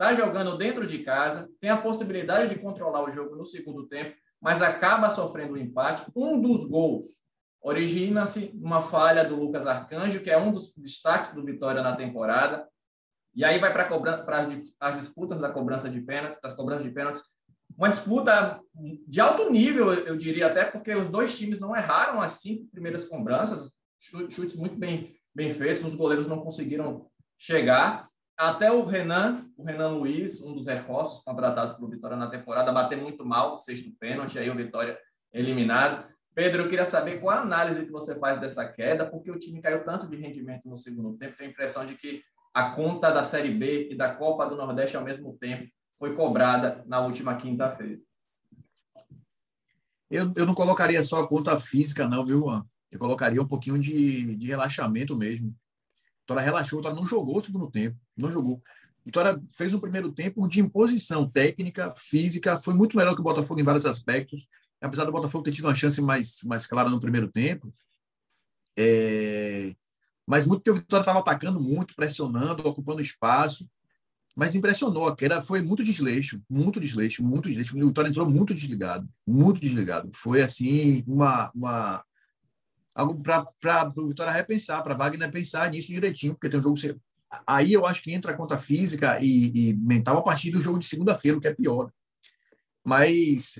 está 0.03 0.15
jogando 0.15 0.59
dentro 0.59 0.85
de 0.85 0.99
casa, 0.99 1.49
tem 1.61 1.71
a 1.71 1.77
possibilidade 1.77 2.53
de 2.53 2.61
controlar 2.61 3.05
o 3.05 3.11
jogo 3.11 3.37
no 3.37 3.45
segundo 3.45 3.87
tempo, 3.87 4.17
mas 4.41 4.61
acaba 4.61 5.09
sofrendo 5.11 5.55
um 5.55 5.57
empate. 5.57 6.05
Um 6.17 6.41
dos 6.41 6.65
gols 6.65 7.23
origina-se 7.63 8.51
uma 8.61 8.83
falha 8.83 9.25
do 9.25 9.37
Lucas 9.37 9.65
Arcanjo, 9.65 10.21
que 10.21 10.31
é 10.31 10.37
um 10.37 10.51
dos 10.51 10.75
destaques 10.77 11.33
do 11.33 11.45
Vitória 11.45 11.81
na 11.81 11.95
temporada. 11.95 12.67
E 13.33 13.45
aí 13.45 13.61
vai 13.61 13.73
para 13.73 13.89
as 14.81 14.99
disputas 14.99 15.39
da 15.39 15.51
cobrança 15.51 15.89
de 15.89 16.01
pênalti, 16.01 16.41
das 16.43 16.53
cobranças 16.53 16.85
de 16.85 16.91
pênaltis. 16.91 17.23
Uma 17.79 17.89
disputa 17.89 18.61
de 19.07 19.21
alto 19.21 19.51
nível, 19.51 19.95
eu 19.95 20.17
diria 20.17 20.49
até, 20.49 20.65
porque 20.65 20.93
os 20.93 21.09
dois 21.09 21.39
times 21.39 21.61
não 21.61 21.75
erraram 21.75 22.21
as 22.21 22.33
cinco 22.33 22.69
primeiras 22.73 23.05
cobranças, 23.05 23.71
chutes 24.01 24.57
muito 24.57 24.77
bem, 24.77 25.15
bem 25.33 25.55
feitos, 25.55 25.85
os 25.85 25.95
goleiros 25.95 26.27
não 26.27 26.41
conseguiram 26.41 27.07
chegar. 27.39 28.11
Até 28.37 28.73
o 28.73 28.85
Renan, 28.85 29.47
o 29.63 29.65
Renan 29.65 29.91
Luiz, 29.91 30.43
um 30.43 30.53
dos 30.53 30.67
reforços 30.67 31.23
contratados 31.25 31.75
pelo 31.75 31.89
Vitória 31.89 32.17
na 32.17 32.29
temporada, 32.29 32.73
bateu 32.73 33.01
muito 33.01 33.25
mal, 33.25 33.57
sexto 33.59 33.91
pênalti, 33.99 34.39
aí 34.39 34.51
o 34.51 34.57
Vitória 34.57 34.99
eliminado. 35.33 36.05
Pedro, 36.35 36.63
eu 36.63 36.69
queria 36.69 36.85
saber 36.85 37.21
qual 37.21 37.39
a 37.39 37.43
análise 37.43 37.85
que 37.85 37.93
você 37.93 38.19
faz 38.19 38.41
dessa 38.41 38.67
queda, 38.71 39.09
porque 39.09 39.31
o 39.31 39.39
time 39.39 39.63
caiu 39.63 39.85
tanto 39.85 40.09
de 40.09 40.17
rendimento 40.17 40.69
no 40.69 40.77
segundo 40.77 41.17
tempo, 41.17 41.37
tenho 41.37 41.51
a 41.51 41.53
impressão 41.53 41.87
de 41.87 41.95
que 41.95 42.23
a 42.53 42.71
conta 42.71 43.11
da 43.11 43.23
Série 43.23 43.51
B 43.51 43.91
e 43.91 43.95
da 43.95 44.15
Copa 44.15 44.47
do 44.47 44.57
Nordeste 44.57 44.97
ao 44.97 45.05
mesmo 45.05 45.37
tempo 45.39 45.71
foi 45.99 46.15
cobrada 46.17 46.83
na 46.87 47.01
última 47.01 47.37
quinta-feira. 47.37 48.01
Eu, 50.11 50.33
eu 50.37 50.45
não 50.45 50.55
colocaria 50.55 51.03
só 51.05 51.23
a 51.23 51.29
conta 51.29 51.57
física, 51.59 52.09
não, 52.09 52.27
viu, 52.27 52.41
Juan? 52.41 52.67
Eu 52.91 52.99
colocaria 52.99 53.41
um 53.41 53.49
pouquinho 53.49 53.79
de, 53.79 54.37
de 54.37 54.47
relaxamento 54.47 55.17
mesmo. 55.17 55.55
Vitória 56.21 56.43
relaxou, 56.43 56.81
Vitória 56.81 56.97
não 56.97 57.07
jogou 57.07 57.39
o 57.39 57.41
segundo 57.41 57.71
tempo, 57.71 57.97
não 58.17 58.31
jogou. 58.31 58.63
Vitória 59.05 59.41
fez 59.53 59.75
um 59.75 59.81
primeiro 59.81 60.13
tempo 60.13 60.47
de 60.47 60.61
imposição 60.61 61.29
técnica, 61.29 61.93
física, 61.97 62.57
foi 62.57 62.75
muito 62.75 62.97
melhor 62.97 63.15
que 63.15 63.21
o 63.21 63.25
Botafogo 63.25 63.61
em 63.61 63.65
vários 63.65 63.85
aspectos. 63.85 64.47
Apesar 64.81 65.05
do 65.05 65.13
Botafogo 65.13 65.45
ter 65.45 65.53
tido 65.53 65.67
uma 65.67 65.75
chance 65.75 66.01
mais, 66.01 66.41
mais 66.45 66.67
clara 66.67 66.91
no 66.91 67.01
primeiro 67.01 67.29
tempo, 67.29 67.73
é... 68.77 69.75
mas 70.27 70.47
muito 70.47 70.63
que 70.63 70.71
o 70.71 70.75
Vitória 70.75 71.03
estava 71.03 71.21
atacando 71.21 71.61
muito, 71.61 71.95
pressionando, 71.95 72.67
ocupando 72.67 73.01
espaço, 73.01 73.69
mas 74.35 74.55
impressionou. 74.55 75.07
A 75.07 75.17
queda 75.17 75.41
foi 75.41 75.63
muito 75.63 75.85
desleixo, 75.85 76.41
muito 76.49 76.81
desleixo, 76.81 77.23
muito 77.25 77.49
desleixo. 77.49 77.77
O 77.77 77.87
Vitória 77.87 78.09
entrou 78.09 78.29
muito 78.29 78.55
desligado, 78.55 79.09
muito 79.27 79.61
desligado. 79.61 80.11
Foi 80.15 80.43
assim 80.43 81.05
uma, 81.07 81.51
uma 81.55 82.05
algo 82.95 83.21
para 83.23 83.93
o 83.97 84.09
Vitória 84.09 84.33
repensar, 84.33 84.83
para 84.83 84.95
Wagner 84.95 85.31
pensar 85.31 85.71
nisso 85.71 85.89
direitinho, 85.89 86.35
porque 86.35 86.49
tem 86.49 86.59
um 86.59 86.63
jogo. 86.63 87.01
Aí 87.47 87.73
eu 87.73 87.87
acho 87.87 88.03
que 88.03 88.13
entra 88.13 88.33
a 88.33 88.37
conta 88.37 88.59
física 88.59 89.19
e, 89.21 89.71
e 89.71 89.75
mental 89.75 90.19
a 90.19 90.23
partir 90.23 90.51
do 90.51 90.61
jogo 90.61 90.79
de 90.79 90.87
segunda-feira, 90.87 91.39
o 91.39 91.41
que 91.41 91.49
é 91.49 91.55
pior. 91.55 91.91
Mas 92.85 93.59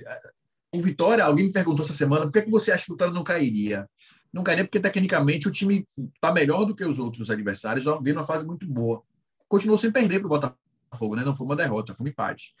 o 0.71 0.79
Vitória, 0.79 1.23
alguém 1.23 1.45
me 1.45 1.51
perguntou 1.51 1.83
essa 1.85 1.93
semana, 1.93 2.25
por 2.25 2.31
que, 2.31 2.39
é 2.39 2.41
que 2.41 2.51
você 2.51 2.71
acha 2.71 2.85
que 2.85 2.91
o 2.91 2.95
Vitória 2.95 3.13
não 3.13 3.23
cairia? 3.23 3.89
Não 4.31 4.43
cairia 4.43 4.63
porque, 4.63 4.79
tecnicamente, 4.79 5.47
o 5.47 5.51
time 5.51 5.87
está 6.15 6.31
melhor 6.31 6.65
do 6.65 6.75
que 6.75 6.83
os 6.83 6.97
outros 6.99 7.29
adversários, 7.29 7.85
vem 8.01 8.13
numa 8.13 8.25
fase 8.25 8.45
muito 8.45 8.65
boa. 8.67 9.03
Continuou 9.47 9.77
sem 9.77 9.91
perder 9.91 10.19
para 10.19 10.25
o 10.25 10.29
Botafogo, 10.29 11.15
né? 11.15 11.23
não 11.23 11.35
foi 11.35 11.45
uma 11.45 11.55
derrota, 11.55 11.95
foi 11.95 12.07
um 12.07 12.09
empate. 12.09 12.55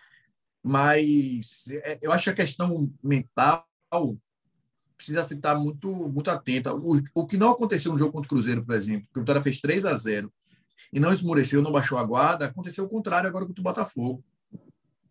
Mas 0.61 1.67
é, 1.71 1.97
eu 2.01 2.11
acho 2.11 2.25
que 2.25 2.29
a 2.29 2.45
questão 2.45 2.91
mental 3.03 3.67
precisa 4.95 5.25
ficar 5.25 5.55
muito, 5.55 5.91
muito 5.91 6.29
atenta. 6.29 6.73
O, 6.73 7.01
o 7.13 7.25
que 7.25 7.35
não 7.35 7.51
aconteceu 7.51 7.91
no 7.91 7.99
jogo 7.99 8.13
contra 8.13 8.27
o 8.27 8.29
Cruzeiro, 8.29 8.63
por 8.63 8.75
exemplo, 8.75 9.07
que 9.11 9.19
o 9.19 9.21
Vitória 9.21 9.41
fez 9.41 9.59
3 9.59 9.85
a 9.85 9.97
0 9.97 10.31
e 10.93 10.99
não 10.99 11.11
esmoreceu, 11.11 11.61
não 11.61 11.71
baixou 11.71 11.97
a 11.97 12.03
guarda, 12.03 12.45
aconteceu 12.45 12.85
o 12.85 12.89
contrário 12.89 13.27
agora 13.27 13.47
contra 13.47 13.59
o 13.59 13.63
Botafogo. 13.63 14.23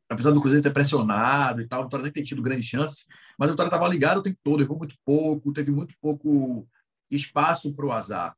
Apesar 0.08 0.30
do 0.30 0.40
Cruzeiro 0.40 0.62
ter 0.62 0.72
pressionado 0.72 1.60
e 1.60 1.66
tal, 1.66 1.80
o 1.80 1.84
Vitória 1.84 2.04
nem 2.04 2.12
ter 2.12 2.22
tido 2.22 2.40
grandes 2.40 2.66
chances, 2.66 3.08
mas 3.36 3.50
o 3.50 3.54
Vitória 3.54 3.68
estava 3.68 3.88
ligado 3.88 4.18
o 4.18 4.22
tempo 4.22 4.38
todo, 4.44 4.62
errou 4.62 4.78
muito 4.78 4.94
pouco, 5.04 5.52
teve 5.52 5.72
muito 5.72 5.94
pouco 6.00 6.68
espaço 7.10 7.74
para 7.74 7.84
o 7.84 7.90
azar. 7.90 8.36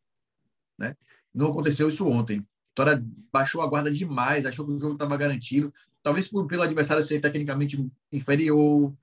Né? 0.79 0.97
Não 1.35 1.51
aconteceu 1.51 1.87
isso 1.89 2.09
ontem. 2.09 2.39
A 2.39 2.71
Vitória 2.71 3.05
baixou 3.31 3.61
a 3.61 3.67
guarda 3.67 3.91
demais, 3.91 4.47
achou 4.47 4.65
que 4.65 4.73
o 4.73 4.79
jogo 4.79 4.95
estava 4.95 5.15
garantido. 5.15 5.73
Talvez 6.03 6.29
por, 6.29 6.47
pelo 6.47 6.63
adversário 6.63 7.05
ser 7.05 7.21
tecnicamente 7.21 7.87
inferior, 8.11 8.95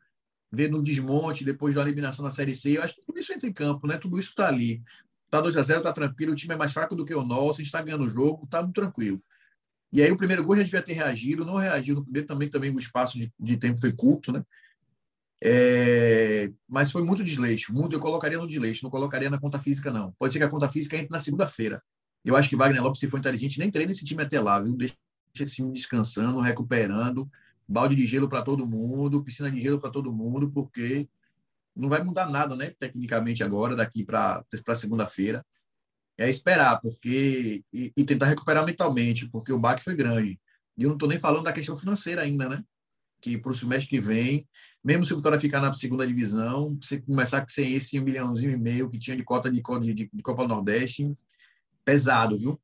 ver 0.52 0.72
no 0.72 0.82
desmonte 0.82 1.46
depois 1.46 1.76
da 1.76 1.82
eliminação 1.84 2.26
na 2.26 2.32
Série 2.32 2.56
C. 2.56 2.78
Eu 2.78 2.84
acho 2.84 2.96
que 2.96 3.04
tudo 3.06 3.20
isso 3.20 3.32
entra 3.34 3.48
em 3.48 3.54
campo, 3.54 3.86
né? 3.86 3.98
Tudo 3.98 4.20
isso 4.20 4.30
está 4.30 4.48
ali. 4.48 4.82
Tá 5.32 5.40
2 5.40 5.56
a 5.56 5.64
0 5.64 5.82
tá 5.82 5.94
tranquilo, 5.94 6.34
o 6.34 6.36
time 6.36 6.54
é 6.54 6.58
mais 6.58 6.74
fraco 6.74 6.94
do 6.94 7.06
que 7.06 7.16
o 7.16 7.24
nosso, 7.24 7.54
a 7.54 7.64
gente 7.64 7.68
está 7.68 7.82
ganhando 7.82 8.04
o 8.04 8.10
jogo, 8.10 8.46
tá 8.48 8.62
muito 8.62 8.76
tranquilo. 8.76 9.24
E 9.92 10.02
aí 10.02 10.12
o 10.12 10.18
primeiro 10.18 10.44
gol 10.44 10.58
já 10.58 10.64
devia 10.64 10.82
ter 10.82 10.92
reagido, 10.92 11.46
não 11.46 11.56
reagiu 11.56 11.96
no 11.96 12.04
primeiro 12.04 12.28
também, 12.28 12.50
também 12.50 12.70
o 12.70 12.78
espaço 12.78 13.18
de, 13.18 13.32
de 13.40 13.56
tempo 13.56 13.80
foi 13.80 13.94
curto, 13.94 14.34
né? 14.34 14.44
É, 15.42 16.52
mas 16.68 16.92
foi 16.92 17.02
muito 17.02 17.24
desleixo, 17.24 17.74
muito, 17.74 17.96
eu 17.96 18.00
colocaria 18.00 18.38
no 18.38 18.46
desleixo, 18.46 18.84
não 18.84 18.92
colocaria 18.92 19.30
na 19.30 19.40
conta 19.40 19.58
física, 19.58 19.90
não. 19.90 20.12
Pode 20.20 20.34
ser 20.34 20.40
que 20.40 20.46
a 20.46 20.50
conta 20.50 20.68
física 20.68 20.98
entre 20.98 21.10
na 21.10 21.20
segunda-feira. 21.20 21.82
Eu 22.26 22.36
acho 22.36 22.50
que 22.50 22.56
Wagner 22.56 22.84
Lopes, 22.84 23.00
se 23.00 23.10
for 23.10 23.18
inteligente, 23.18 23.58
nem 23.58 23.72
treina 23.72 23.92
esse 23.94 24.04
time 24.04 24.22
até 24.22 24.40
lá, 24.40 24.60
viu? 24.60 24.76
Deixa 24.76 24.96
esse 25.40 25.56
time 25.56 25.72
descansando, 25.72 26.42
recuperando, 26.42 27.28
balde 27.68 27.96
de 27.96 28.06
gelo 28.06 28.28
para 28.28 28.42
todo 28.42 28.68
mundo, 28.68 29.24
piscina 29.24 29.50
de 29.50 29.62
gelo 29.62 29.80
para 29.80 29.90
todo 29.90 30.12
mundo, 30.12 30.52
porque 30.52 31.08
não 31.82 31.90
vai 31.90 32.04
mudar 32.04 32.30
nada, 32.30 32.56
né, 32.56 32.74
tecnicamente 32.80 33.44
agora, 33.44 33.76
daqui 33.76 34.04
para 34.04 34.46
segunda-feira. 34.76 35.46
É 36.18 36.30
esperar, 36.30 36.80
porque 36.80 37.64
e, 37.74 37.92
e, 37.98 38.04
tentar 38.06 38.28
recuperar 38.28 38.66
mentalmente, 38.66 39.28
porque 39.30 39.52
o 39.52 39.60
baque 39.60 39.84
foi 39.84 39.96
grande. 39.96 40.40
E 40.78 40.84
eu 40.84 40.90
não 40.90 40.96
estou 40.96 41.10
nem 41.10 41.18
falando 41.18 41.44
da 41.46 41.54
questão 41.54 41.76
financeira 41.76 42.22
ainda, 42.22 42.48
né? 42.48 42.64
Que 43.20 43.38
para 43.38 43.52
o 43.52 43.56
semestre 43.56 43.90
que 43.90 44.00
vem, 44.00 44.48
mesmo 44.84 45.06
se 45.06 45.14
o 45.14 45.18
Vitória 45.18 45.40
ficar 45.40 45.60
na 45.60 45.74
segunda 45.74 46.06
divisão, 46.06 46.78
você 46.82 47.02
começar 47.02 47.46
sem 47.50 47.74
esse 47.74 48.00
um 48.00 48.04
milhãozinho 48.04 48.52
e 48.52 48.58
meio 48.58 48.90
que 48.90 49.00
tinha 49.00 49.18
de 49.18 49.24
cota 49.24 49.52
de, 49.52 49.62
de, 49.94 50.10
de 50.14 50.24
Copa 50.24 50.48
Nordeste, 50.48 51.12
pesado, 51.84 52.38
viu? 52.38 52.60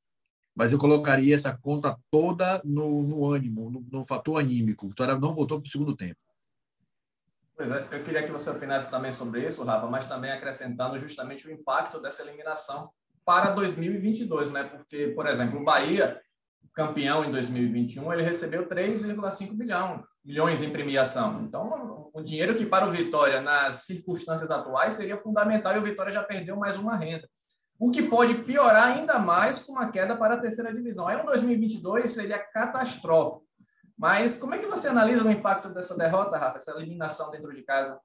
mas 0.57 0.71
eu 0.71 0.79
colocaria 0.79 1.35
essa 1.35 1.55
conta 1.55 1.95
toda 2.09 2.59
no, 2.65 3.03
no 3.03 3.25
ânimo, 3.31 3.69
no, 3.69 3.85
no, 3.91 4.03
fator 4.03 4.39
anímico. 4.39 4.87
O 4.87 4.89
Vitória 4.89 5.15
não 5.15 5.31
voltou 5.31 5.61
para 5.61 5.67
o 5.67 5.71
segundo 5.71 5.95
tempo. 5.95 6.19
Pois 7.57 7.71
é, 7.71 7.87
eu 7.91 8.03
queria 8.03 8.21
que 8.21 8.31
você 8.31 8.51
opinasse 8.51 8.89
também 8.89 9.11
sobre 9.11 9.45
isso, 9.45 9.63
Rafa, 9.63 9.87
mas 9.87 10.05
também 10.05 10.31
acrescentando 10.31 10.99
justamente 10.99 11.47
o 11.47 11.51
impacto 11.51 11.99
dessa 11.99 12.21
eliminação 12.21 12.91
para 13.25 13.49
2022, 13.49 14.51
né? 14.51 14.63
Porque, 14.63 15.07
por 15.07 15.25
exemplo, 15.25 15.59
o 15.59 15.63
Bahia, 15.63 16.21
campeão 16.71 17.25
em 17.25 17.31
2021, 17.31 18.13
ele 18.13 18.21
recebeu 18.21 18.69
3,5 18.69 19.53
bilhão, 19.55 20.03
milhões 20.23 20.61
em 20.61 20.69
premiação. 20.69 21.41
Então, 21.41 22.11
o 22.13 22.21
dinheiro 22.21 22.53
que 22.53 22.63
para 22.65 22.87
o 22.87 22.91
Vitória 22.91 23.41
nas 23.41 23.85
circunstâncias 23.85 24.51
atuais 24.51 24.93
seria 24.93 25.17
fundamental 25.17 25.75
e 25.75 25.79
o 25.79 25.83
Vitória 25.83 26.13
já 26.13 26.23
perdeu 26.23 26.55
mais 26.55 26.77
uma 26.77 26.95
renda 26.95 27.27
o 27.79 27.91
que 27.91 28.03
pode 28.03 28.33
piorar 28.43 28.97
ainda 28.97 29.19
mais 29.19 29.59
com 29.59 29.73
uma 29.73 29.91
queda 29.91 30.15
para 30.15 30.35
a 30.35 30.39
terceira 30.39 30.73
divisão. 30.73 31.07
Aí 31.07 31.15
um 31.21 31.25
2022 31.25 32.09
seria 32.09 32.39
catastrófico. 32.39 33.46
Mas 33.97 34.37
como 34.37 34.53
é 34.53 34.59
que 34.59 34.67
você 34.67 34.89
analisa 34.89 35.25
o 35.25 35.31
impacto 35.31 35.69
dessa 35.69 35.97
derrota, 35.97 36.37
Rafa, 36.37 36.57
essa 36.57 36.71
eliminação 36.71 37.31
dentro 37.31 37.53
de 37.53 37.63
casa? 37.63 37.99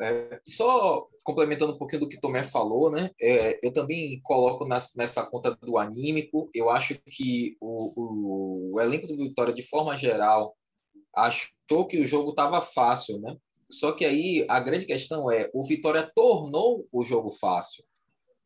É, 0.00 0.40
só 0.48 1.06
complementando 1.22 1.74
um 1.74 1.78
pouquinho 1.78 2.00
do 2.00 2.08
que 2.08 2.18
Tomé 2.18 2.42
falou, 2.42 2.90
né? 2.90 3.10
É, 3.20 3.60
eu 3.62 3.72
também 3.72 4.18
coloco 4.22 4.66
nas, 4.66 4.94
nessa 4.96 5.26
conta 5.26 5.54
do 5.56 5.76
anímico. 5.76 6.50
Eu 6.54 6.70
acho 6.70 6.98
que 7.04 7.58
o, 7.60 7.92
o, 7.94 8.76
o 8.76 8.80
elenco 8.80 9.06
do 9.06 9.16
Vitória, 9.18 9.52
de 9.52 9.62
forma 9.62 9.98
geral, 9.98 10.56
achou 11.14 11.86
que 11.86 12.00
o 12.00 12.06
jogo 12.06 12.30
estava 12.30 12.62
fácil, 12.62 13.20
né? 13.20 13.36
Só 13.70 13.92
que 13.92 14.06
aí 14.06 14.46
a 14.48 14.58
grande 14.58 14.86
questão 14.86 15.30
é 15.30 15.50
o 15.52 15.64
Vitória 15.64 16.10
tornou 16.14 16.88
o 16.90 17.04
jogo 17.04 17.30
fácil. 17.30 17.84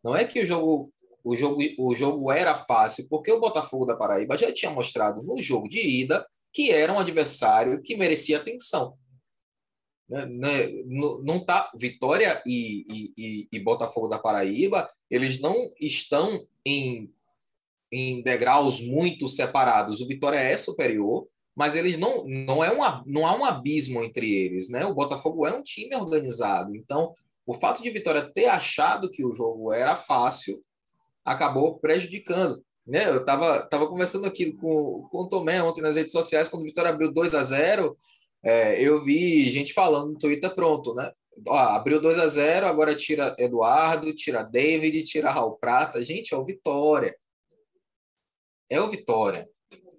Não 0.02 0.14
é 0.16 0.24
que 0.24 0.40
o 0.40 0.46
jogo 0.46 0.92
o 1.24 1.34
jogo 1.34 1.62
o 1.78 1.94
jogo 1.94 2.30
era 2.30 2.54
fácil, 2.54 3.08
porque 3.08 3.32
o 3.32 3.40
Botafogo 3.40 3.86
da 3.86 3.96
Paraíba 3.96 4.36
já 4.36 4.52
tinha 4.52 4.70
mostrado 4.70 5.22
no 5.22 5.40
jogo 5.42 5.68
de 5.68 5.80
ida 5.80 6.24
que 6.52 6.70
era 6.70 6.92
um 6.92 7.00
adversário 7.00 7.82
que 7.82 7.96
merecia 7.96 8.36
atenção. 8.36 8.96
Né, 10.08 10.26
né, 10.26 10.68
não 10.84 11.40
tá 11.40 11.72
Vitória 11.74 12.42
e, 12.46 13.12
e, 13.16 13.48
e, 13.50 13.58
Botafogo 13.58 14.06
da 14.06 14.18
Paraíba, 14.18 14.86
eles 15.10 15.40
não 15.40 15.56
estão 15.80 16.46
em, 16.64 17.10
em 17.90 18.22
degraus 18.22 18.86
muito 18.86 19.26
separados. 19.26 20.02
O 20.02 20.06
Vitória 20.06 20.36
é 20.38 20.58
superior, 20.58 21.26
mas 21.56 21.74
eles 21.74 21.96
não 21.96 22.24
não 22.26 22.62
é 22.62 22.70
um 22.70 23.02
não 23.06 23.26
há 23.26 23.34
um 23.34 23.46
abismo 23.46 24.04
entre 24.04 24.30
eles, 24.30 24.68
né? 24.68 24.84
O 24.84 24.94
Botafogo 24.94 25.46
é 25.46 25.56
um 25.56 25.62
time 25.62 25.96
organizado, 25.96 26.76
então 26.76 27.14
o 27.46 27.54
fato 27.54 27.82
de 27.82 27.90
Vitória 27.90 28.30
ter 28.30 28.46
achado 28.46 29.10
que 29.10 29.24
o 29.24 29.32
jogo 29.32 29.72
era 29.72 29.96
fácil 29.96 30.62
acabou 31.24 31.78
prejudicando. 31.78 32.62
Né? 32.86 33.08
Eu 33.08 33.18
estava 33.18 33.64
tava 33.66 33.86
conversando 33.86 34.26
aqui 34.26 34.52
com, 34.52 35.08
com 35.10 35.18
o 35.18 35.28
Tomé 35.28 35.62
ontem 35.62 35.80
nas 35.80 35.96
redes 35.96 36.12
sociais, 36.12 36.48
quando 36.48 36.62
o 36.62 36.66
Vitória 36.66 36.90
abriu 36.90 37.12
2 37.12 37.34
a 37.34 37.42
0 37.42 37.96
é, 38.44 38.78
eu 38.78 39.02
vi 39.02 39.50
gente 39.50 39.72
falando 39.72 40.12
no 40.12 40.18
Twitter, 40.18 40.54
pronto, 40.54 40.94
né? 40.94 41.10
Ó, 41.48 41.56
abriu 41.56 41.98
2 41.98 42.18
a 42.18 42.28
0 42.28 42.66
agora 42.66 42.94
tira 42.94 43.34
Eduardo, 43.38 44.14
tira 44.14 44.42
David, 44.42 45.02
tira 45.04 45.32
Raul 45.32 45.56
Prata. 45.56 46.04
Gente, 46.04 46.34
é 46.34 46.36
o 46.36 46.44
Vitória. 46.44 47.16
É 48.68 48.78
o 48.80 48.88
Vitória. 48.88 49.48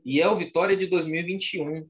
E 0.05 0.21
é 0.21 0.29
o 0.29 0.35
Vitória 0.35 0.77
de 0.77 0.85
2021. 0.85 1.89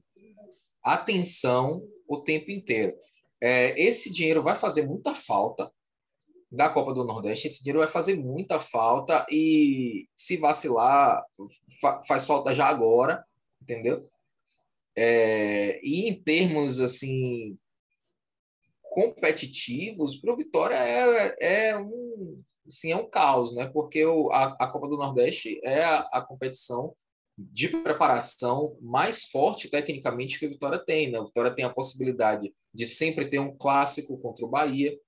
Atenção 0.82 1.86
o 2.08 2.22
tempo 2.22 2.50
inteiro. 2.50 2.96
É, 3.40 3.78
esse 3.80 4.10
dinheiro 4.10 4.42
vai 4.42 4.56
fazer 4.56 4.86
muita 4.86 5.14
falta 5.14 5.70
da 6.56 6.70
Copa 6.70 6.92
do 6.92 7.04
Nordeste. 7.04 7.46
Esse 7.46 7.60
dinheiro 7.62 7.80
vai 7.80 7.88
fazer 7.88 8.16
muita 8.16 8.58
falta 8.58 9.24
e 9.30 10.08
se 10.16 10.36
vacilar, 10.36 11.24
fa 11.80 12.02
faz 12.04 12.26
falta 12.26 12.54
já 12.54 12.66
agora, 12.66 13.24
entendeu? 13.60 14.08
É, 14.96 15.78
e 15.84 16.08
em 16.08 16.14
termos 16.14 16.80
assim 16.80 17.58
competitivos, 18.82 20.16
para 20.16 20.32
o 20.32 20.36
Vitória 20.36 20.76
é, 20.76 21.68
é 21.68 21.78
um 21.78 22.42
assim, 22.66 22.90
é 22.90 22.96
um 22.96 23.08
caos, 23.08 23.54
né? 23.54 23.66
Porque 23.66 24.04
o, 24.04 24.30
a, 24.32 24.46
a 24.58 24.66
Copa 24.66 24.88
do 24.88 24.96
Nordeste 24.96 25.60
é 25.62 25.84
a, 25.84 25.98
a 26.12 26.20
competição 26.20 26.92
de 27.38 27.68
preparação 27.68 28.78
mais 28.80 29.24
forte 29.26 29.68
tecnicamente 29.68 30.38
que 30.38 30.46
o 30.46 30.48
Vitória 30.48 30.78
tem. 30.78 31.10
Né? 31.10 31.20
O 31.20 31.26
Vitória 31.26 31.54
tem 31.54 31.64
a 31.64 31.72
possibilidade 31.72 32.54
de 32.74 32.88
sempre 32.88 33.26
ter 33.26 33.38
um 33.38 33.54
clássico 33.56 34.18
contra 34.18 34.44
o 34.44 34.48
Bahia. 34.48 34.98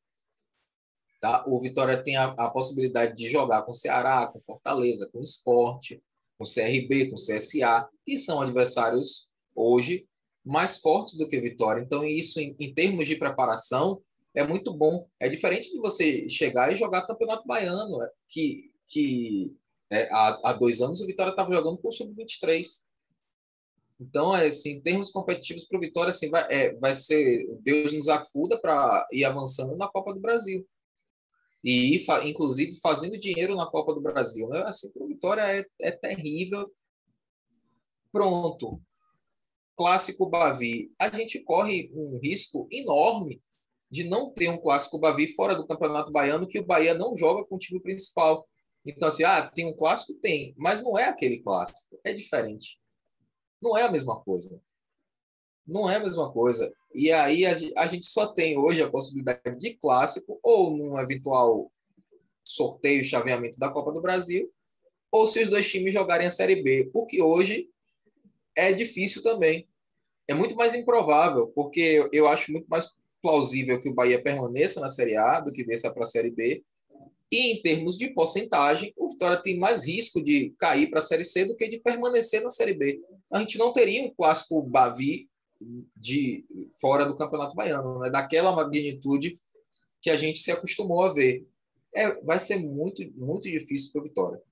Tá? 1.20 1.44
O 1.46 1.60
Vitória 1.60 2.02
tem 2.02 2.16
a, 2.16 2.26
a 2.26 2.50
possibilidade 2.50 3.14
de 3.16 3.28
jogar 3.28 3.62
com 3.62 3.74
Ceará, 3.74 4.26
com 4.26 4.40
Fortaleza, 4.40 5.08
com 5.12 5.20
Esporte, 5.20 6.02
com 6.38 6.44
CRB, 6.44 7.10
com 7.10 7.16
CSA, 7.16 7.88
que 8.06 8.16
são 8.16 8.40
adversários 8.40 9.28
hoje 9.54 10.06
mais 10.44 10.78
fortes 10.78 11.16
do 11.16 11.28
que 11.28 11.40
Vitória. 11.40 11.82
Então, 11.82 12.04
isso, 12.04 12.40
em, 12.40 12.56
em 12.58 12.72
termos 12.72 13.06
de 13.06 13.16
preparação, 13.16 14.00
é 14.34 14.44
muito 14.44 14.72
bom. 14.72 15.02
É 15.18 15.28
diferente 15.28 15.70
de 15.70 15.78
você 15.78 16.28
chegar 16.28 16.72
e 16.72 16.76
jogar 16.76 17.06
Campeonato 17.06 17.46
Baiano, 17.46 18.02
é, 18.02 18.10
que, 18.28 18.70
que 18.86 19.52
é, 19.90 20.08
há, 20.10 20.40
há 20.44 20.52
dois 20.52 20.80
anos 20.80 21.00
o 21.00 21.06
Vitória 21.06 21.30
estava 21.30 21.52
jogando 21.52 21.78
com 21.78 21.88
o 21.88 21.92
Sub-23. 21.92 22.82
Então, 24.00 24.34
é, 24.36 24.46
assim, 24.46 24.74
em 24.74 24.80
termos 24.80 25.10
competitivos 25.10 25.64
para 25.64 25.76
o 25.76 25.80
Vitória, 25.80 26.10
assim, 26.10 26.30
vai, 26.30 26.46
é, 26.50 26.74
vai 26.76 26.94
ser 26.94 27.46
Deus 27.60 27.92
nos 27.92 28.08
acuda 28.08 28.56
para 28.58 29.06
ir 29.12 29.24
avançando 29.24 29.76
na 29.76 29.88
Copa 29.88 30.14
do 30.14 30.20
Brasil. 30.20 30.66
E, 31.70 32.02
inclusive, 32.24 32.80
fazendo 32.80 33.20
dinheiro 33.20 33.54
na 33.54 33.66
Copa 33.66 33.92
do 33.92 34.00
Brasil. 34.00 34.48
Né? 34.48 34.62
Assim, 34.62 34.90
o 34.94 35.06
Vitória 35.06 35.42
é, 35.42 35.66
é 35.82 35.90
terrível. 35.90 36.72
Pronto. 38.10 38.80
Clássico 39.76 40.30
Bavi. 40.30 40.90
A 40.98 41.10
gente 41.10 41.38
corre 41.40 41.90
um 41.92 42.18
risco 42.22 42.66
enorme 42.72 43.42
de 43.90 44.04
não 44.04 44.32
ter 44.32 44.48
um 44.48 44.56
clássico 44.56 44.98
Bavi 44.98 45.28
fora 45.34 45.54
do 45.54 45.66
Campeonato 45.66 46.10
Baiano, 46.10 46.48
que 46.48 46.58
o 46.58 46.64
Bahia 46.64 46.94
não 46.94 47.14
joga 47.18 47.44
com 47.44 47.56
o 47.56 47.58
time 47.58 47.80
principal. 47.80 48.48
Então, 48.86 49.06
assim, 49.06 49.24
ah, 49.24 49.50
tem 49.50 49.66
um 49.66 49.76
clássico? 49.76 50.18
Tem, 50.20 50.54
mas 50.56 50.82
não 50.82 50.96
é 50.98 51.04
aquele 51.04 51.42
clássico, 51.42 52.00
é 52.02 52.14
diferente. 52.14 52.80
Não 53.60 53.76
é 53.76 53.82
a 53.82 53.92
mesma 53.92 54.18
coisa. 54.22 54.58
Não 55.68 55.88
é 55.88 55.96
a 55.96 56.00
mesma 56.00 56.32
coisa. 56.32 56.72
E 56.94 57.12
aí 57.12 57.44
a 57.44 57.86
gente 57.86 58.06
só 58.06 58.28
tem 58.28 58.58
hoje 58.58 58.82
a 58.82 58.88
possibilidade 58.88 59.58
de 59.58 59.74
clássico, 59.74 60.40
ou 60.42 60.74
num 60.74 60.98
eventual 60.98 61.70
sorteio, 62.42 63.04
chaveamento 63.04 63.58
da 63.58 63.68
Copa 63.68 63.92
do 63.92 64.00
Brasil, 64.00 64.50
ou 65.12 65.26
se 65.26 65.42
os 65.42 65.50
dois 65.50 65.70
times 65.70 65.92
jogarem 65.92 66.26
a 66.26 66.30
Série 66.30 66.62
B, 66.62 66.88
porque 66.90 67.20
hoje 67.20 67.68
é 68.56 68.72
difícil 68.72 69.22
também. 69.22 69.68
É 70.26 70.34
muito 70.34 70.56
mais 70.56 70.74
improvável, 70.74 71.48
porque 71.48 72.08
eu 72.12 72.26
acho 72.26 72.50
muito 72.50 72.66
mais 72.66 72.94
plausível 73.20 73.80
que 73.80 73.90
o 73.90 73.94
Bahia 73.94 74.22
permaneça 74.22 74.80
na 74.80 74.88
Série 74.88 75.16
A 75.16 75.40
do 75.40 75.52
que 75.52 75.64
desça 75.64 75.92
para 75.92 76.04
a 76.04 76.06
Série 76.06 76.30
B. 76.30 76.64
E 77.30 77.52
em 77.52 77.60
termos 77.60 77.98
de 77.98 78.08
porcentagem, 78.14 78.94
o 78.96 79.10
Vitória 79.10 79.36
tem 79.36 79.58
mais 79.58 79.86
risco 79.86 80.22
de 80.22 80.54
cair 80.58 80.88
para 80.88 81.00
a 81.00 81.02
Série 81.02 81.24
C 81.24 81.44
do 81.44 81.54
que 81.54 81.68
de 81.68 81.78
permanecer 81.78 82.42
na 82.42 82.48
Série 82.48 82.72
B. 82.72 83.02
A 83.30 83.40
gente 83.40 83.58
não 83.58 83.70
teria 83.70 84.02
um 84.02 84.14
clássico 84.14 84.62
Bavi 84.62 85.27
de 85.96 86.44
fora 86.80 87.04
do 87.04 87.16
Campeonato 87.16 87.54
Baiano, 87.54 88.00
né? 88.00 88.10
daquela 88.10 88.52
magnitude 88.52 89.38
que 90.00 90.10
a 90.10 90.16
gente 90.16 90.40
se 90.40 90.52
acostumou 90.52 91.04
a 91.04 91.12
ver. 91.12 91.46
É, 91.94 92.20
vai 92.22 92.38
ser 92.38 92.58
muito, 92.58 93.02
muito 93.16 93.44
difícil 93.44 93.92
para 93.92 94.00
o 94.00 94.04
Vitória. 94.04 94.42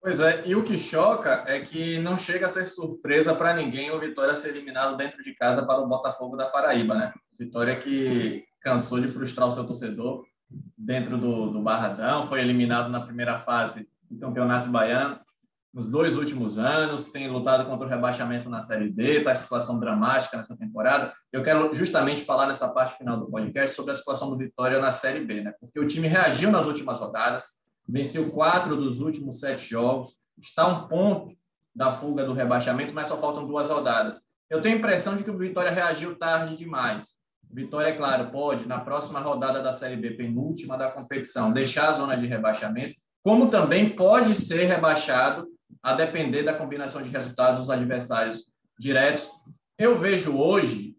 Pois 0.00 0.20
é, 0.20 0.46
e 0.46 0.54
o 0.54 0.64
que 0.64 0.78
choca 0.78 1.44
é 1.46 1.60
que 1.60 1.98
não 1.98 2.18
chega 2.18 2.46
a 2.46 2.50
ser 2.50 2.66
surpresa 2.66 3.34
para 3.34 3.54
ninguém 3.54 3.90
o 3.90 4.00
Vitória 4.00 4.36
ser 4.36 4.50
eliminado 4.50 4.96
dentro 4.96 5.22
de 5.22 5.34
casa 5.34 5.64
para 5.64 5.80
o 5.80 5.88
Botafogo 5.88 6.36
da 6.36 6.50
Paraíba, 6.50 6.94
né? 6.94 7.14
Vitória 7.38 7.76
que 7.76 8.44
cansou 8.60 9.00
de 9.00 9.08
frustrar 9.08 9.48
o 9.48 9.52
seu 9.52 9.64
torcedor 9.64 10.24
dentro 10.76 11.16
do, 11.16 11.50
do 11.50 11.62
Barradão, 11.62 12.26
foi 12.26 12.40
eliminado 12.40 12.90
na 12.90 13.00
primeira 13.00 13.40
fase 13.40 13.88
do 14.10 14.18
Campeonato 14.18 14.70
Baiano 14.70 15.18
nos 15.72 15.86
dois 15.86 16.16
últimos 16.16 16.58
anos, 16.58 17.06
tem 17.06 17.28
lutado 17.28 17.64
contra 17.64 17.86
o 17.86 17.90
rebaixamento 17.90 18.50
na 18.50 18.60
Série 18.60 18.90
D, 18.90 19.18
está 19.18 19.32
em 19.32 19.36
situação 19.36 19.80
dramática 19.80 20.36
nessa 20.36 20.56
temporada. 20.56 21.14
Eu 21.32 21.42
quero 21.42 21.72
justamente 21.74 22.22
falar 22.22 22.46
nessa 22.46 22.68
parte 22.68 22.98
final 22.98 23.18
do 23.18 23.30
podcast 23.30 23.74
sobre 23.74 23.92
a 23.92 23.94
situação 23.94 24.28
do 24.28 24.36
Vitória 24.36 24.78
na 24.78 24.92
Série 24.92 25.24
B, 25.24 25.42
né? 25.42 25.54
porque 25.58 25.80
o 25.80 25.86
time 25.86 26.08
reagiu 26.08 26.50
nas 26.50 26.66
últimas 26.66 26.98
rodadas, 26.98 27.62
venceu 27.88 28.30
quatro 28.30 28.76
dos 28.76 29.00
últimos 29.00 29.40
sete 29.40 29.68
jogos, 29.68 30.18
está 30.38 30.66
um 30.66 30.86
ponto 30.88 31.34
da 31.74 31.90
fuga 31.90 32.22
do 32.22 32.34
rebaixamento, 32.34 32.92
mas 32.92 33.08
só 33.08 33.16
faltam 33.16 33.46
duas 33.46 33.68
rodadas. 33.68 34.20
Eu 34.50 34.60
tenho 34.60 34.76
a 34.76 34.78
impressão 34.78 35.16
de 35.16 35.24
que 35.24 35.30
o 35.30 35.38
Vitória 35.38 35.70
reagiu 35.70 36.14
tarde 36.16 36.54
demais. 36.54 37.22
Vitória, 37.50 37.88
é 37.88 37.92
claro, 37.92 38.30
pode, 38.30 38.68
na 38.68 38.78
próxima 38.78 39.20
rodada 39.20 39.62
da 39.62 39.72
Série 39.72 39.96
B, 39.96 40.10
penúltima 40.10 40.76
da 40.76 40.90
competição, 40.90 41.50
deixar 41.50 41.88
a 41.88 41.92
zona 41.92 42.14
de 42.16 42.26
rebaixamento, 42.26 42.94
como 43.22 43.48
também 43.48 43.88
pode 43.88 44.34
ser 44.34 44.64
rebaixado 44.64 45.46
a 45.82 45.92
depender 45.94 46.42
da 46.42 46.54
combinação 46.54 47.02
de 47.02 47.08
resultados 47.08 47.60
dos 47.60 47.70
adversários 47.70 48.44
diretos. 48.78 49.28
Eu 49.78 49.98
vejo 49.98 50.36
hoje 50.36 50.96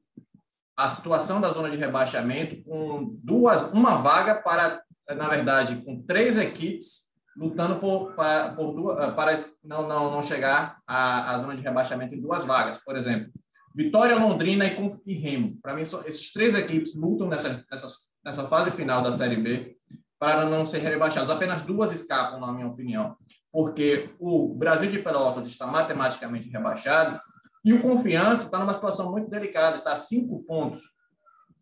a 0.75 0.87
situação 0.89 1.39
da 1.39 1.49
zona 1.49 1.69
de 1.69 1.77
rebaixamento 1.77 2.61
com 2.63 3.15
duas, 3.23 3.71
uma 3.71 3.95
vaga 3.95 4.35
para, 4.35 4.83
na 5.15 5.29
verdade, 5.29 5.77
com 5.85 6.01
três 6.01 6.37
equipes 6.37 7.11
lutando 7.35 7.79
por, 7.79 8.13
para, 8.13 8.53
por 8.53 8.73
duas, 8.73 9.13
para 9.13 9.37
não, 9.63 9.87
não, 9.87 10.11
não 10.11 10.21
chegar 10.21 10.79
à, 10.85 11.33
à 11.33 11.37
zona 11.37 11.55
de 11.55 11.61
rebaixamento 11.61 12.13
em 12.13 12.21
duas 12.21 12.43
vagas. 12.43 12.77
Por 12.77 12.95
exemplo, 12.95 13.31
Vitória, 13.75 14.15
Londrina 14.15 14.65
e, 14.67 14.75
e 15.05 15.13
Remo. 15.15 15.57
Para 15.61 15.73
mim, 15.73 15.81
esses 15.81 16.31
três 16.31 16.53
equipes 16.53 16.93
lutam 16.93 17.27
nessa, 17.27 17.65
nessa, 17.71 17.87
nessa 18.23 18.47
fase 18.47 18.69
final 18.71 19.01
da 19.01 19.11
Série 19.11 19.37
B 19.37 19.75
para 20.19 20.45
não 20.45 20.65
ser 20.65 20.79
rebaixados. 20.79 21.29
Apenas 21.29 21.63
duas 21.63 21.91
escapam, 21.91 22.39
na 22.39 22.51
minha 22.51 22.67
opinião, 22.67 23.17
porque 23.53 24.09
o 24.19 24.55
Brasil 24.55 24.89
de 24.89 24.97
Pelotas 24.97 25.45
está 25.45 25.67
matematicamente 25.67 26.49
rebaixado 26.49 27.21
e 27.63 27.71
o 27.71 27.79
Confiança 27.79 28.45
está 28.45 28.57
numa 28.57 28.73
situação 28.73 29.11
muito 29.11 29.29
delicada, 29.29 29.77
está 29.77 29.93
a 29.93 29.95
cinco 29.95 30.43
pontos 30.43 30.81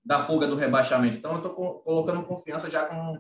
da 0.04 0.22
fuga 0.22 0.48
do 0.48 0.56
rebaixamento. 0.56 1.18
Então, 1.18 1.34
eu 1.34 1.38
estou 1.38 1.82
colocando 1.82 2.24
Confiança 2.24 2.70
já 2.70 2.86
como 2.86 3.20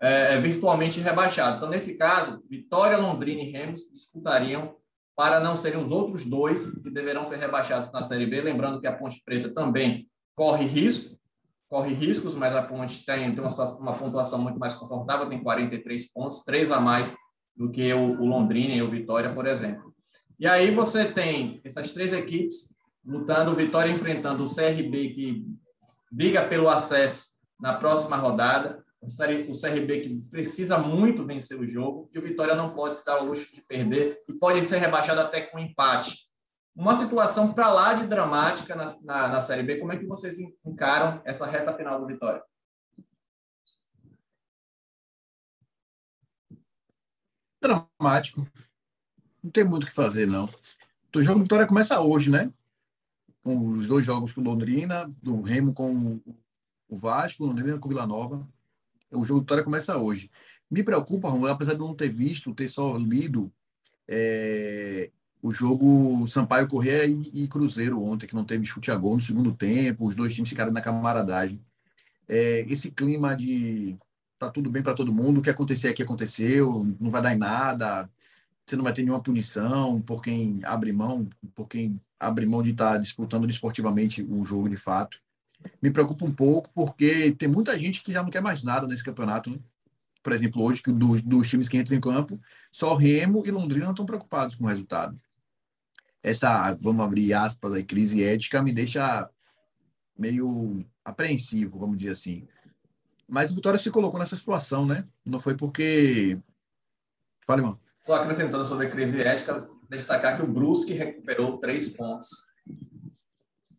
é, 0.00 0.38
virtualmente 0.38 1.00
rebaixado. 1.00 1.56
Então, 1.56 1.68
nesse 1.68 1.98
caso, 1.98 2.40
Vitória, 2.48 2.96
Londrina 2.96 3.42
e 3.42 3.50
Remo 3.50 3.74
disputariam 3.74 4.76
para 5.16 5.40
não 5.40 5.56
serem 5.56 5.82
os 5.82 5.90
outros 5.90 6.24
dois 6.24 6.70
que 6.70 6.90
deverão 6.90 7.24
ser 7.24 7.36
rebaixados 7.36 7.90
na 7.90 8.04
Série 8.04 8.26
B. 8.26 8.40
Lembrando 8.40 8.80
que 8.80 8.86
a 8.86 8.96
Ponte 8.96 9.20
Preta 9.24 9.52
também 9.52 10.08
corre 10.36 10.66
risco, 10.66 11.18
corre 11.68 11.92
riscos, 11.92 12.36
mas 12.36 12.54
a 12.54 12.62
Ponte 12.62 13.04
tem, 13.04 13.32
tem 13.32 13.40
uma, 13.40 13.50
situação, 13.50 13.80
uma 13.80 13.98
pontuação 13.98 14.38
muito 14.38 14.58
mais 14.58 14.74
confortável, 14.74 15.28
tem 15.28 15.42
43 15.42 16.12
pontos, 16.12 16.44
três 16.44 16.70
a 16.70 16.80
mais 16.80 17.16
do 17.56 17.70
que 17.70 17.92
o, 17.92 18.20
o 18.20 18.26
Londrina 18.26 18.74
e 18.74 18.82
o 18.82 18.90
Vitória, 18.90 19.32
por 19.32 19.46
exemplo. 19.46 19.94
E 20.38 20.46
aí 20.46 20.70
você 20.70 21.04
tem 21.04 21.60
essas 21.64 21.92
três 21.92 22.12
equipes 22.12 22.74
lutando, 23.04 23.52
o 23.52 23.54
Vitória 23.54 23.90
enfrentando 23.90 24.42
o 24.42 24.52
CRB, 24.52 25.08
que 25.10 25.46
briga 26.10 26.46
pelo 26.46 26.68
acesso 26.68 27.34
na 27.60 27.74
próxima 27.74 28.16
rodada, 28.16 28.84
o 29.02 29.60
CRB 29.60 30.00
que 30.00 30.20
precisa 30.30 30.78
muito 30.78 31.26
vencer 31.26 31.58
o 31.60 31.66
jogo 31.66 32.08
e 32.12 32.18
o 32.18 32.22
Vitória 32.22 32.54
não 32.54 32.74
pode 32.74 32.96
se 32.96 33.04
dar 33.04 33.14
ao 33.14 33.26
luxo 33.26 33.54
de 33.54 33.60
perder 33.60 34.18
e 34.28 34.32
pode 34.32 34.66
ser 34.66 34.78
rebaixado 34.78 35.20
até 35.20 35.42
com 35.42 35.58
empate. 35.58 36.28
Uma 36.74 36.94
situação 36.94 37.52
para 37.52 37.70
lá 37.70 37.92
de 37.92 38.06
dramática 38.06 38.74
na, 38.74 38.96
na, 39.02 39.28
na, 39.28 39.40
Série 39.40 39.62
B. 39.62 39.76
Como 39.76 39.92
é 39.92 39.96
que 39.96 40.06
vocês 40.06 40.36
encaram 40.64 41.20
essa 41.24 41.46
reta 41.46 41.72
final 41.72 42.00
do 42.00 42.06
Vitória? 42.06 42.42
Dramático. 47.64 48.46
Não 49.42 49.50
tem 49.50 49.64
muito 49.64 49.84
o 49.84 49.86
que 49.86 49.92
fazer, 49.92 50.26
não. 50.26 50.48
O 51.14 51.22
jogo 51.22 51.38
do 51.38 51.42
Vitória 51.44 51.66
começa 51.66 52.00
hoje, 52.00 52.30
né? 52.30 52.50
com 53.44 53.68
os 53.72 53.86
dois 53.86 54.06
jogos 54.06 54.32
com 54.32 54.40
Londrina, 54.40 55.12
do 55.22 55.42
Remo 55.42 55.74
com 55.74 56.18
o 56.88 56.96
Vasco, 56.96 57.44
Londrina 57.44 57.78
com 57.78 57.90
Vila 57.90 58.06
Nova. 58.06 58.48
O 59.12 59.22
jogo 59.22 59.40
de 59.40 59.44
Vitória 59.44 59.62
começa 59.62 59.98
hoje. 59.98 60.30
Me 60.70 60.82
preocupa, 60.82 61.28
Romulo, 61.28 61.50
apesar 61.50 61.74
de 61.74 61.80
não 61.80 61.94
ter 61.94 62.08
visto, 62.08 62.54
ter 62.54 62.68
só 62.68 62.96
lido 62.96 63.52
é, 64.08 65.10
o 65.42 65.52
jogo 65.52 66.26
Sampaio 66.26 66.66
Corrêa 66.66 67.04
e, 67.04 67.44
e, 67.44 67.46
Cruzeiro 67.46 68.02
ontem, 68.02 68.26
que 68.26 68.34
não 68.34 68.46
teve 68.46 68.64
chute 68.64 68.90
a 68.90 68.96
gol 68.96 69.16
no 69.16 69.20
segundo 69.20 69.54
tempo, 69.54 70.06
os 70.06 70.16
dois 70.16 70.34
times 70.34 70.48
ficaram 70.48 70.72
na 70.72 70.80
camaradagem. 70.80 71.60
É, 72.26 72.60
esse 72.60 72.90
clima 72.90 73.36
de 73.36 73.94
tá 74.46 74.52
tudo 74.52 74.70
bem 74.70 74.82
para 74.82 74.94
todo 74.94 75.12
mundo, 75.12 75.38
o 75.38 75.42
que 75.42 75.50
acontecer 75.50 75.88
aqui 75.88 76.02
aconteceu, 76.02 76.86
não 77.00 77.10
vai 77.10 77.22
dar 77.22 77.34
em 77.34 77.38
nada, 77.38 78.08
você 78.66 78.76
não 78.76 78.84
vai 78.84 78.92
ter 78.92 79.02
nenhuma 79.02 79.22
punição 79.22 80.00
por 80.00 80.22
quem 80.22 80.60
abre 80.64 80.92
mão, 80.92 81.28
por 81.54 81.68
quem 81.68 82.00
abre 82.18 82.46
mão 82.46 82.62
de 82.62 82.70
estar 82.70 82.92
tá 82.92 82.98
disputando 82.98 83.48
esportivamente 83.48 84.22
o 84.22 84.44
jogo 84.44 84.68
de 84.68 84.76
fato. 84.76 85.20
Me 85.80 85.90
preocupa 85.90 86.24
um 86.24 86.32
pouco 86.32 86.70
porque 86.74 87.32
tem 87.32 87.48
muita 87.48 87.78
gente 87.78 88.02
que 88.02 88.12
já 88.12 88.22
não 88.22 88.30
quer 88.30 88.42
mais 88.42 88.62
nada 88.62 88.86
nesse 88.86 89.04
campeonato, 89.04 89.50
né? 89.50 89.58
Por 90.22 90.32
exemplo, 90.32 90.62
hoje, 90.62 90.82
que 90.82 90.90
dos, 90.90 91.20
dos 91.20 91.50
times 91.50 91.68
que 91.68 91.76
entram 91.76 91.96
em 91.96 92.00
campo, 92.00 92.40
só 92.72 92.94
Remo 92.94 93.42
e 93.46 93.50
Londrina 93.50 93.90
estão 93.90 94.06
preocupados 94.06 94.54
com 94.54 94.64
o 94.64 94.68
resultado. 94.68 95.20
Essa, 96.22 96.72
vamos 96.80 97.04
abrir 97.04 97.34
aspas 97.34 97.74
aí, 97.74 97.84
crise 97.84 98.22
ética 98.22 98.62
me 98.62 98.72
deixa 98.72 99.28
meio 100.18 100.82
apreensivo, 101.04 101.78
vamos 101.78 101.98
dizer 101.98 102.12
assim. 102.12 102.48
Mas 103.28 103.50
o 103.50 103.54
Vitória 103.54 103.78
se 103.78 103.90
colocou 103.90 104.18
nessa 104.18 104.36
situação, 104.36 104.86
né? 104.86 105.04
Não 105.24 105.38
foi 105.38 105.56
porque. 105.56 106.38
Fale, 107.46 107.62
mano. 107.62 107.78
Só 108.00 108.16
acrescentando 108.16 108.64
sobre 108.64 108.86
a 108.86 108.90
crise 108.90 109.20
ética, 109.22 109.68
destacar 109.88 110.36
que 110.36 110.42
o 110.42 110.46
Brusque 110.46 110.92
recuperou 110.92 111.58
três 111.58 111.88
pontos. 111.88 112.28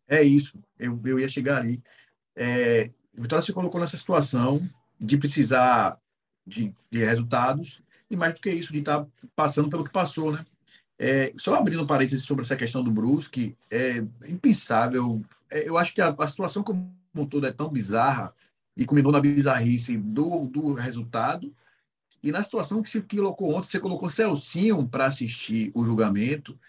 É 0.08 0.22
isso, 0.22 0.60
eu, 0.80 1.00
eu 1.06 1.20
ia 1.20 1.30
chegar 1.30 1.58
ali. 1.58 1.82
É, 2.36 2.92
o 3.18 3.22
Vitória 3.22 3.44
se 3.44 3.54
colocou 3.54 3.80
nessa 3.80 3.98
situação 3.98 4.68
de 5.00 5.18
precisar 5.18 6.00
de, 6.46 6.74
de 6.92 7.00
resultados 7.00 7.82
e 8.10 8.16
mais 8.16 8.34
do 8.34 8.40
que 8.40 8.52
isso, 8.52 8.72
de 8.72 8.80
estar 8.80 9.04
tá 9.04 9.10
passando 9.36 9.70
pelo 9.70 9.84
que 9.84 9.92
passou, 9.92 10.32
né? 10.32 10.46
É, 10.98 11.34
só 11.38 11.56
abrindo 11.56 11.86
parênteses 11.86 12.24
sobre 12.24 12.44
essa 12.44 12.56
questão 12.56 12.84
do 12.84 12.92
Brusque, 12.92 13.56
é 13.70 13.98
impensável. 14.28 15.22
É, 15.50 15.68
eu 15.68 15.78
acho 15.78 15.94
que 15.94 16.02
a, 16.02 16.16
a 16.18 16.28
situação 16.28 16.64
como 16.64 16.94
um 17.14 17.26
todo 17.26 17.48
é 17.48 17.52
tão 17.52 17.70
bizarra 17.70 18.34
e 18.76 18.86
culminou 18.86 19.12
na 19.12 19.20
bizarrice 19.20 19.98
do, 19.98 20.48
do 20.48 20.74
resultado. 20.74 21.54
E 22.22 22.32
na 22.32 22.44
situação 22.44 22.82
que 22.82 22.90
se 22.90 23.02
colocou 23.02 23.54
ontem, 23.54 23.68
você 23.68 23.80
colocou 23.80 24.10
Celcinho 24.10 24.88
para 24.88 25.06
assistir 25.06 25.72
o 25.74 25.86
julgamento, 25.86 26.60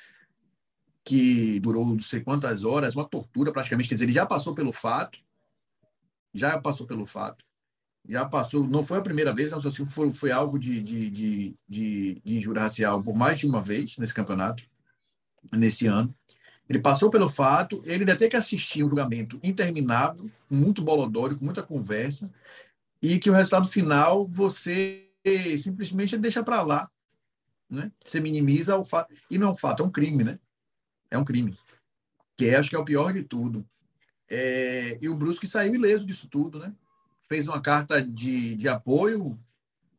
que 1.05 1.59
durou 1.61 1.87
não 1.87 2.01
sei 2.01 2.21
quantas 2.21 2.65
horas, 2.65 2.95
uma 2.95 3.09
tortura 3.09 3.53
praticamente. 3.53 3.89
Quer 3.89 3.95
dizer, 3.95 4.05
ele 4.05 4.13
já 4.13 4.27
passou 4.27 4.55
pelo 4.55 4.73
fato, 4.73 5.19
já 6.35 6.59
passou 6.61 6.87
pelo 6.87 7.07
fato, 7.07 7.45
já 8.09 8.25
passou, 8.25 8.67
não 8.67 8.83
foi 8.83 8.99
a 8.99 9.03
primeira 9.03 9.33
vez, 9.33 9.51
não, 9.51 9.61
Celcinho 9.61 9.89
foi, 9.89 10.13
foi 10.13 10.31
alvo 10.31 10.59
de, 10.59 10.83
de, 10.83 11.11
de, 11.11 11.57
de, 11.69 12.23
de 12.25 12.37
injúria 12.37 12.63
racial 12.63 13.03
por 13.03 13.17
mais 13.17 13.39
de 13.39 13.47
uma 13.47 13.63
vez 13.63 13.97
nesse 13.99 14.15
campeonato, 14.15 14.63
nesse 15.53 15.87
ano. 15.87 16.15
Ele 16.69 16.81
passou 16.81 17.11
pelo 17.11 17.29
fato, 17.29 17.81
ele 17.85 18.01
ainda 18.01 18.17
tem 18.17 18.29
que 18.29 18.37
assistir 18.37 18.83
um 18.83 18.89
julgamento 18.89 19.39
interminável, 19.43 20.29
muito 20.51 20.83
bolodório, 20.83 21.39
com 21.39 21.45
muita 21.45 21.63
conversa, 21.63 22.31
e 23.01 23.19
que 23.19 23.31
o 23.31 23.33
resultado 23.33 23.69
final 23.69 24.27
você 24.27 25.09
simplesmente 25.59 26.19
deixa 26.19 26.43
para 26.43 26.63
lá. 26.63 26.91
Né? 27.71 27.91
Você 28.05 28.21
minimiza 28.21 28.77
o 28.77 28.85
fato. 28.85 29.15
E 29.31 29.39
não 29.39 29.49
é 29.49 29.51
um 29.51 29.57
fato, 29.57 29.83
é 29.83 29.87
um 29.87 29.91
crime, 29.91 30.25
né? 30.25 30.39
É 31.11 31.19
um 31.19 31.25
crime. 31.25 31.57
Que 32.37 32.47
é, 32.47 32.57
acho 32.57 32.71
que 32.71 32.77
é 32.77 32.79
o 32.79 32.85
pior 32.85 33.13
de 33.13 33.23
tudo. 33.23 33.67
É... 34.29 34.99
E 35.01 35.09
o 35.09 35.17
Brusque 35.17 35.47
saiu 35.47 35.75
ileso 35.75 36.07
disso 36.07 36.29
tudo, 36.29 36.59
né? 36.59 36.73
Fez 37.29 37.49
uma 37.49 37.61
carta 37.61 38.01
de, 38.01 38.55
de 38.55 38.69
apoio, 38.69 39.39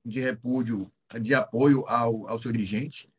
de 0.06 0.22
repúdio, 0.22 0.90
de 1.22 1.34
apoio 1.34 1.86
ao, 1.88 2.28
ao 2.28 2.40
seu 2.40 2.52
dirigente 2.52 3.10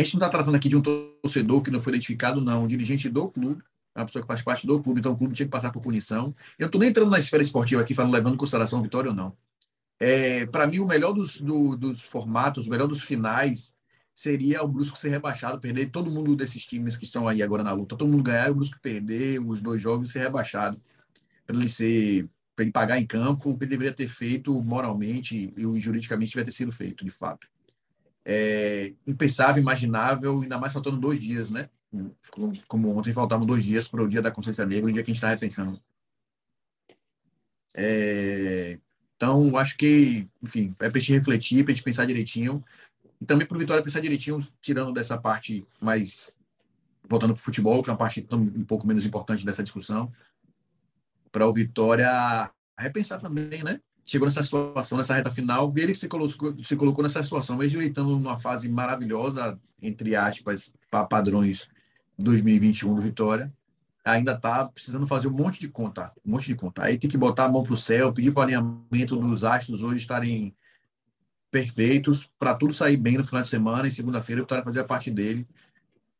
a 0.00 0.02
gente 0.02 0.14
não 0.14 0.26
está 0.26 0.28
tratando 0.28 0.54
aqui 0.54 0.68
de 0.68 0.76
um 0.76 0.80
torcedor 0.80 1.60
que 1.62 1.70
não 1.70 1.80
foi 1.80 1.92
identificado, 1.92 2.40
não. 2.40 2.64
Um 2.64 2.66
dirigente 2.66 3.08
do 3.08 3.28
clube, 3.28 3.62
uma 3.94 4.06
pessoa 4.06 4.22
que 4.22 4.26
faz 4.26 4.40
parte 4.40 4.66
do 4.66 4.82
clube, 4.82 5.00
então 5.00 5.12
o 5.12 5.16
clube 5.16 5.34
tinha 5.34 5.46
que 5.46 5.52
passar 5.52 5.70
por 5.70 5.82
punição. 5.82 6.34
Eu 6.58 6.64
não 6.64 6.66
estou 6.66 6.80
nem 6.80 6.90
entrando 6.90 7.10
na 7.10 7.18
esfera 7.18 7.42
esportiva 7.42 7.82
aqui, 7.82 7.92
falando, 7.94 8.12
levando 8.12 8.34
em 8.34 8.38
consideração 8.38 8.78
a 8.78 8.82
vitória 8.82 9.10
ou 9.10 9.16
não. 9.16 9.36
É, 10.00 10.46
Para 10.46 10.66
mim, 10.66 10.78
o 10.78 10.86
melhor 10.86 11.12
dos, 11.12 11.40
do, 11.40 11.76
dos 11.76 12.00
formatos, 12.00 12.66
o 12.66 12.70
melhor 12.70 12.88
dos 12.88 13.02
finais, 13.02 13.74
seria 14.14 14.62
o 14.62 14.68
Brusco 14.68 14.96
ser 14.98 15.10
rebaixado, 15.10 15.60
perder 15.60 15.90
todo 15.90 16.10
mundo 16.10 16.34
desses 16.34 16.64
times 16.64 16.96
que 16.96 17.04
estão 17.04 17.28
aí 17.28 17.42
agora 17.42 17.62
na 17.62 17.72
luta, 17.72 17.96
todo 17.96 18.10
mundo 18.10 18.22
ganhar, 18.22 18.50
o 18.50 18.54
Brusco 18.54 18.80
perder 18.80 19.40
os 19.40 19.60
dois 19.60 19.80
jogos 19.80 20.08
e 20.08 20.12
ser 20.12 20.20
rebaixado. 20.20 20.80
Para 21.46 21.56
ele 21.56 21.68
ser 21.68 22.28
para 22.54 22.64
ele 22.64 22.72
pagar 22.72 22.98
em 22.98 23.06
campo, 23.06 23.56
ele 23.60 23.70
deveria 23.70 23.94
ter 23.94 24.08
feito 24.08 24.62
moralmente 24.62 25.54
e 25.56 25.80
juridicamente 25.80 26.32
deveria 26.32 26.44
ter 26.44 26.56
sido 26.56 26.70
feito, 26.70 27.02
de 27.02 27.10
fato 27.10 27.48
é, 28.24 28.92
impensável, 29.06 29.60
imaginável, 29.60 30.42
ainda 30.42 30.58
mais 30.58 30.72
faltando 30.72 30.98
dois 30.98 31.20
dias, 31.20 31.50
né? 31.50 31.68
Como 32.68 32.96
ontem 32.96 33.12
faltavam 33.12 33.44
dois 33.44 33.64
dias 33.64 33.88
para 33.88 34.02
o 34.02 34.08
dia 34.08 34.22
da 34.22 34.30
consciência 34.30 34.64
negra, 34.64 34.88
o 34.88 34.92
dia 34.92 35.02
que 35.02 35.10
a 35.10 35.14
gente 35.14 35.22
está 35.22 35.28
repensando. 35.28 35.80
É, 37.74 38.78
então, 39.16 39.56
acho 39.56 39.76
que, 39.76 40.28
enfim, 40.42 40.74
é 40.80 40.88
para 40.88 40.98
a 40.98 41.00
gente 41.00 41.12
refletir, 41.12 41.64
para 41.64 41.72
a 41.72 41.74
gente 41.74 41.84
pensar 41.84 42.06
direitinho. 42.06 42.64
E 43.20 43.24
também 43.24 43.46
para 43.46 43.56
o 43.56 43.60
Vitória 43.60 43.82
pensar 43.82 44.00
direitinho, 44.00 44.40
tirando 44.60 44.92
dessa 44.92 45.16
parte 45.16 45.64
mais. 45.80 46.36
voltando 47.08 47.34
para 47.34 47.40
o 47.40 47.44
futebol, 47.44 47.82
que 47.82 47.90
é 47.90 47.92
uma 47.92 47.98
parte 47.98 48.26
um 48.32 48.64
pouco 48.64 48.86
menos 48.86 49.06
importante 49.06 49.44
dessa 49.44 49.62
discussão, 49.62 50.12
para 51.30 51.46
o 51.46 51.52
Vitória 51.52 52.50
repensar 52.76 53.20
também, 53.20 53.62
né? 53.62 53.80
Chegou 54.04 54.26
nessa 54.26 54.42
situação, 54.42 54.98
nessa 54.98 55.14
reta 55.14 55.30
final, 55.30 55.72
ele 55.76 55.94
se 55.94 56.08
colocou, 56.08 56.56
se 56.62 56.76
colocou 56.76 57.02
nessa 57.02 57.22
situação, 57.22 57.56
mesmo 57.56 57.80
ele 57.80 57.88
estando 57.88 58.10
numa 58.10 58.38
fase 58.38 58.68
maravilhosa, 58.68 59.58
entre 59.80 60.16
aspas, 60.16 60.72
para 60.90 61.04
padrões 61.04 61.68
2021 62.18 62.94
do 62.94 63.00
Vitória, 63.00 63.52
ainda 64.04 64.32
está 64.32 64.64
precisando 64.66 65.06
fazer 65.06 65.28
um 65.28 65.32
monte 65.32 65.60
de 65.60 65.68
conta, 65.68 66.12
um 66.24 66.32
monte 66.32 66.46
de 66.46 66.54
conta. 66.54 66.84
Aí 66.84 66.98
tem 66.98 67.08
que 67.08 67.16
botar 67.16 67.44
a 67.44 67.48
mão 67.48 67.62
para 67.62 67.74
o 67.74 67.76
céu, 67.76 68.12
pedir 68.12 68.32
para 68.32 68.40
o 68.40 68.42
alinhamento 68.44 69.16
dos 69.16 69.44
astros 69.44 69.82
hoje 69.82 70.00
estarem 70.00 70.54
perfeitos, 71.50 72.30
para 72.38 72.54
tudo 72.54 72.72
sair 72.72 72.96
bem 72.96 73.18
no 73.18 73.24
final 73.24 73.42
de 73.42 73.48
semana, 73.48 73.86
e 73.86 73.92
segunda-feira 73.92 74.40
o 74.40 74.44
Vitória 74.44 74.64
fazer 74.64 74.80
a 74.80 74.84
parte 74.84 75.10
dele. 75.10 75.46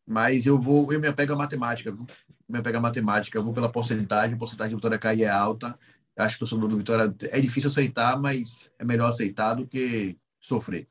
Mas 0.06 0.46
eu 0.46 0.60
vou, 0.60 0.92
eu 0.92 1.00
me 1.00 1.08
apego 1.08 1.32
à 1.32 1.36
matemática, 1.36 1.90
viu? 1.90 2.06
me 2.48 2.58
apego 2.58 2.76
à 2.76 2.80
matemática, 2.80 3.38
eu 3.38 3.42
vou 3.42 3.54
pela 3.54 3.70
porcentagem, 3.72 4.34
a 4.34 4.38
porcentagem 4.38 4.70
de 4.70 4.76
Vitória 4.76 4.98
cair 4.98 5.22
é 5.22 5.30
alta, 5.30 5.78
Acho 6.16 6.36
que 6.36 6.44
o 6.44 6.46
torcedor 6.46 6.68
do 6.68 6.76
Vitória 6.76 7.14
é 7.30 7.40
difícil 7.40 7.70
aceitar, 7.70 8.20
mas 8.20 8.70
é 8.78 8.84
melhor 8.84 9.08
aceitar 9.08 9.54
do 9.54 9.66
que 9.66 10.16
sofrer. 10.40 10.86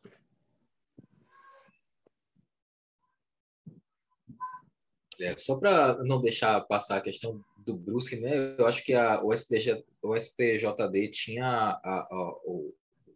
É, 5.19 5.37
só 5.37 5.59
para 5.59 6.03
não 6.03 6.19
deixar 6.19 6.59
passar 6.61 6.97
a 6.97 7.01
questão 7.01 7.33
do 7.63 7.77
Brusque, 7.77 8.15
né? 8.15 8.55
Eu 8.57 8.65
acho 8.65 8.83
que 8.83 8.93
a, 8.93 9.23
o, 9.23 9.31
STJ, 9.31 9.83
o 10.01 10.19
STJD 10.19 11.11
tinha 11.11 11.45
a, 11.45 11.77
a, 11.83 12.33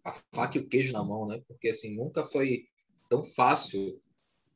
a, 0.06 0.14
faca 0.32 0.58
e 0.58 0.62
o 0.62 0.68
queijo 0.68 0.94
na 0.94 1.04
mão, 1.04 1.28
né? 1.28 1.42
Porque 1.48 1.70
assim 1.70 1.96
nunca 1.96 2.24
foi 2.24 2.66
tão 3.10 3.24
fácil 3.24 4.00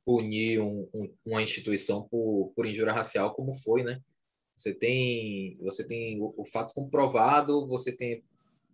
punir 0.05 0.61
um, 0.61 0.87
um, 0.93 1.13
uma 1.25 1.41
instituição 1.41 2.07
por, 2.07 2.53
por 2.55 2.67
injúria 2.67 2.93
racial 2.93 3.33
como 3.33 3.55
foi, 3.55 3.83
né? 3.83 3.99
Você 4.59 4.73
tem, 4.73 5.55
você 5.61 5.87
tem 5.87 6.21
o, 6.21 6.33
o 6.35 6.45
fato 6.45 6.73
comprovado, 6.73 7.65
você 7.65 7.93
tem 7.95 8.21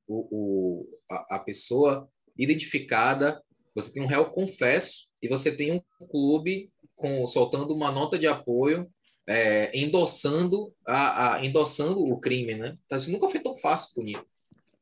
o, 0.07 0.27
o 0.31 0.99
a, 1.07 1.35
a, 1.35 1.39
pessoa 1.39 2.09
identificada, 2.35 3.39
você 3.75 3.93
tem 3.93 4.01
um 4.01 4.07
réu 4.07 4.25
confesso 4.25 5.07
e 5.21 5.27
você 5.27 5.55
tem 5.55 5.71
um 5.73 6.07
clube 6.07 6.71
com, 6.95 7.27
soltando 7.27 7.71
uma 7.71 7.91
nota 7.91 8.17
de 8.17 8.25
apoio, 8.25 8.89
é, 9.27 9.77
endossando, 9.77 10.69
a, 10.87 11.35
a, 11.35 11.45
endossando 11.45 12.03
o 12.03 12.19
crime, 12.19 12.55
né? 12.55 12.75
Então, 12.87 12.97
isso 12.97 13.11
nunca 13.11 13.29
foi 13.29 13.39
tão 13.39 13.55
fácil 13.55 13.93
punir. 13.93 14.19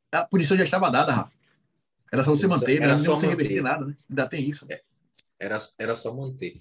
A 0.10 0.24
punição 0.24 0.56
já 0.56 0.64
estava 0.64 0.90
dada, 0.90 1.12
Rafa. 1.12 1.34
Era 2.14 2.24
só 2.24 2.32
você 2.32 2.48
manter, 2.48 2.82
era 2.82 2.98
só 2.98 3.20
não 3.20 3.20
reverter 3.20 3.62
nada, 3.62 3.86
né? 3.86 3.98
Ainda 4.10 4.30
tem 4.30 4.48
isso. 4.48 4.66
É, 4.70 4.80
era, 5.38 5.58
era 5.78 5.96
só 5.98 6.16
manter. 6.16 6.56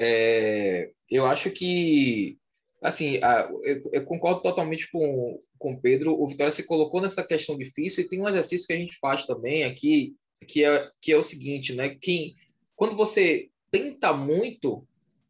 É, 0.00 0.92
eu 1.10 1.26
acho 1.26 1.50
que 1.50 2.38
assim, 2.86 3.18
eu, 3.64 3.82
eu, 3.92 4.04
concordo 4.04 4.42
totalmente 4.42 4.88
com, 4.90 5.40
com 5.58 5.72
o 5.72 5.80
Pedro. 5.80 6.14
O 6.14 6.28
Vitória 6.28 6.52
se 6.52 6.62
colocou 6.62 7.02
nessa 7.02 7.24
questão 7.24 7.58
difícil 7.58 8.04
e 8.04 8.08
tem 8.08 8.20
um 8.20 8.28
exercício 8.28 8.66
que 8.66 8.72
a 8.72 8.78
gente 8.78 8.96
faz 8.98 9.26
também 9.26 9.64
aqui, 9.64 10.14
que 10.46 10.64
é, 10.64 10.88
que 11.02 11.12
é 11.12 11.16
o 11.16 11.22
seguinte, 11.22 11.74
né? 11.74 11.96
Que 12.00 12.36
quando 12.76 12.94
você 12.94 13.50
tenta 13.72 14.12
muito 14.12 14.84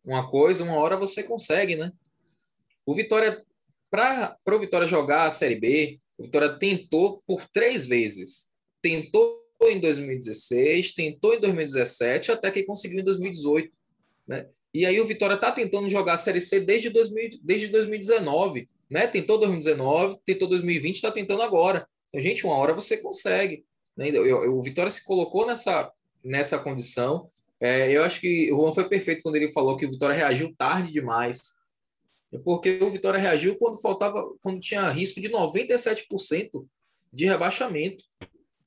uma 0.04 0.30
coisa, 0.30 0.64
uma 0.64 0.76
hora 0.76 0.98
você 0.98 1.22
consegue, 1.22 1.76
né? 1.76 1.90
O 2.84 2.94
Vitória, 2.94 3.42
para 3.90 4.36
o 4.46 4.61
Vitória 4.61 4.86
jogar 4.86 5.24
a 5.24 5.30
Série 5.30 5.57
B, 5.57 5.98
o 6.18 6.24
Vitória 6.24 6.59
tentou 6.59 7.22
por 7.26 7.48
três 7.54 7.86
vezes. 7.86 8.52
Tentou 8.82 9.42
em 9.62 9.80
2016, 9.80 10.92
tentou 10.92 11.34
em 11.34 11.40
2017, 11.40 12.32
até 12.32 12.50
que 12.50 12.64
conseguiu 12.64 13.00
em 13.00 13.04
2018. 13.04 13.72
Né? 14.28 14.46
E 14.73 14.85
aí 14.85 15.01
o 15.01 15.07
Vitória 15.07 15.35
está 15.35 15.51
tentando 15.51 15.89
jogar 15.89 16.14
a 16.14 16.19
Série 16.19 16.41
C 16.41 16.61
desde, 16.61 16.91
2000, 16.91 17.39
desde 17.43 17.69
2019. 17.69 18.69
Né? 18.91 19.07
Tentou 19.07 19.39
2019, 19.39 20.19
tentou 20.25 20.49
2020, 20.49 20.97
está 20.97 21.11
tentando 21.11 21.43
agora. 21.43 21.87
Então, 22.09 22.21
gente, 22.21 22.47
uma 22.47 22.57
hora 22.57 22.75
você 22.75 22.97
consegue. 22.99 23.64
Né? 23.97 24.11
Eu, 24.11 24.27
eu, 24.27 24.59
o 24.59 24.62
Vitória 24.62 24.91
se 24.91 25.05
colocou 25.05 25.47
nessa, 25.47 25.91
nessa 26.23 26.59
condição. 26.59 27.31
É, 27.61 27.91
eu 27.91 28.05
acho 28.05 28.21
que 28.21 28.53
o 28.53 28.61
Juan 28.61 28.73
foi 28.73 28.89
perfeito 28.89 29.23
quando 29.23 29.37
ele 29.37 29.53
falou 29.53 29.77
que 29.77 29.87
o 29.87 29.91
Vitória 29.91 30.14
reagiu 30.14 30.55
tarde 30.57 30.93
demais. 30.93 31.55
Porque 32.45 32.79
o 32.83 32.91
Vitória 32.91 33.19
reagiu 33.19 33.57
quando 33.57 33.81
faltava, 33.81 34.23
quando 34.43 34.61
tinha 34.61 34.91
risco 34.91 35.21
de 35.21 35.29
97% 35.31 36.67
de 37.12 37.25
rebaixamento. 37.25 38.05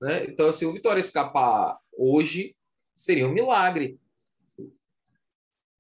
Né? 0.01 0.25
Então, 0.27 0.51
se 0.51 0.65
o 0.65 0.73
Vitória 0.73 0.99
escapar 0.99 1.77
hoje, 1.95 2.55
seria 2.95 3.27
um 3.27 3.33
milagre. 3.33 3.99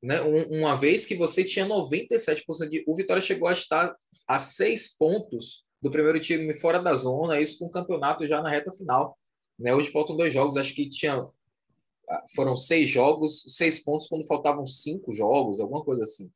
Né? 0.01 0.21
Um, 0.21 0.59
uma 0.59 0.75
vez 0.75 1.05
que 1.05 1.15
você 1.15 1.43
tinha 1.43 1.65
97% 1.65 2.69
de. 2.69 2.83
O 2.87 2.95
Vitória 2.95 3.21
chegou 3.21 3.47
a 3.47 3.53
estar 3.53 3.95
a 4.27 4.39
seis 4.39 4.95
pontos 4.95 5.65
do 5.81 5.91
primeiro 5.91 6.19
time 6.19 6.53
fora 6.53 6.79
da 6.79 6.95
zona, 6.95 7.39
isso 7.39 7.59
com 7.59 7.65
o 7.65 7.71
campeonato 7.71 8.27
já 8.27 8.41
na 8.41 8.49
reta 8.49 8.71
final. 8.71 9.17
Né? 9.57 9.73
Hoje 9.73 9.91
faltam 9.91 10.15
dois 10.15 10.33
jogos, 10.33 10.57
acho 10.57 10.73
que 10.73 10.89
tinha. 10.89 11.21
Ah, 12.09 12.25
foram 12.35 12.55
seis 12.55 12.89
jogos, 12.89 13.43
seis 13.49 13.83
pontos 13.83 14.07
quando 14.07 14.25
faltavam 14.25 14.65
cinco 14.65 15.13
jogos, 15.13 15.59
alguma 15.59 15.83
coisa 15.83 16.03
assim. 16.03 16.31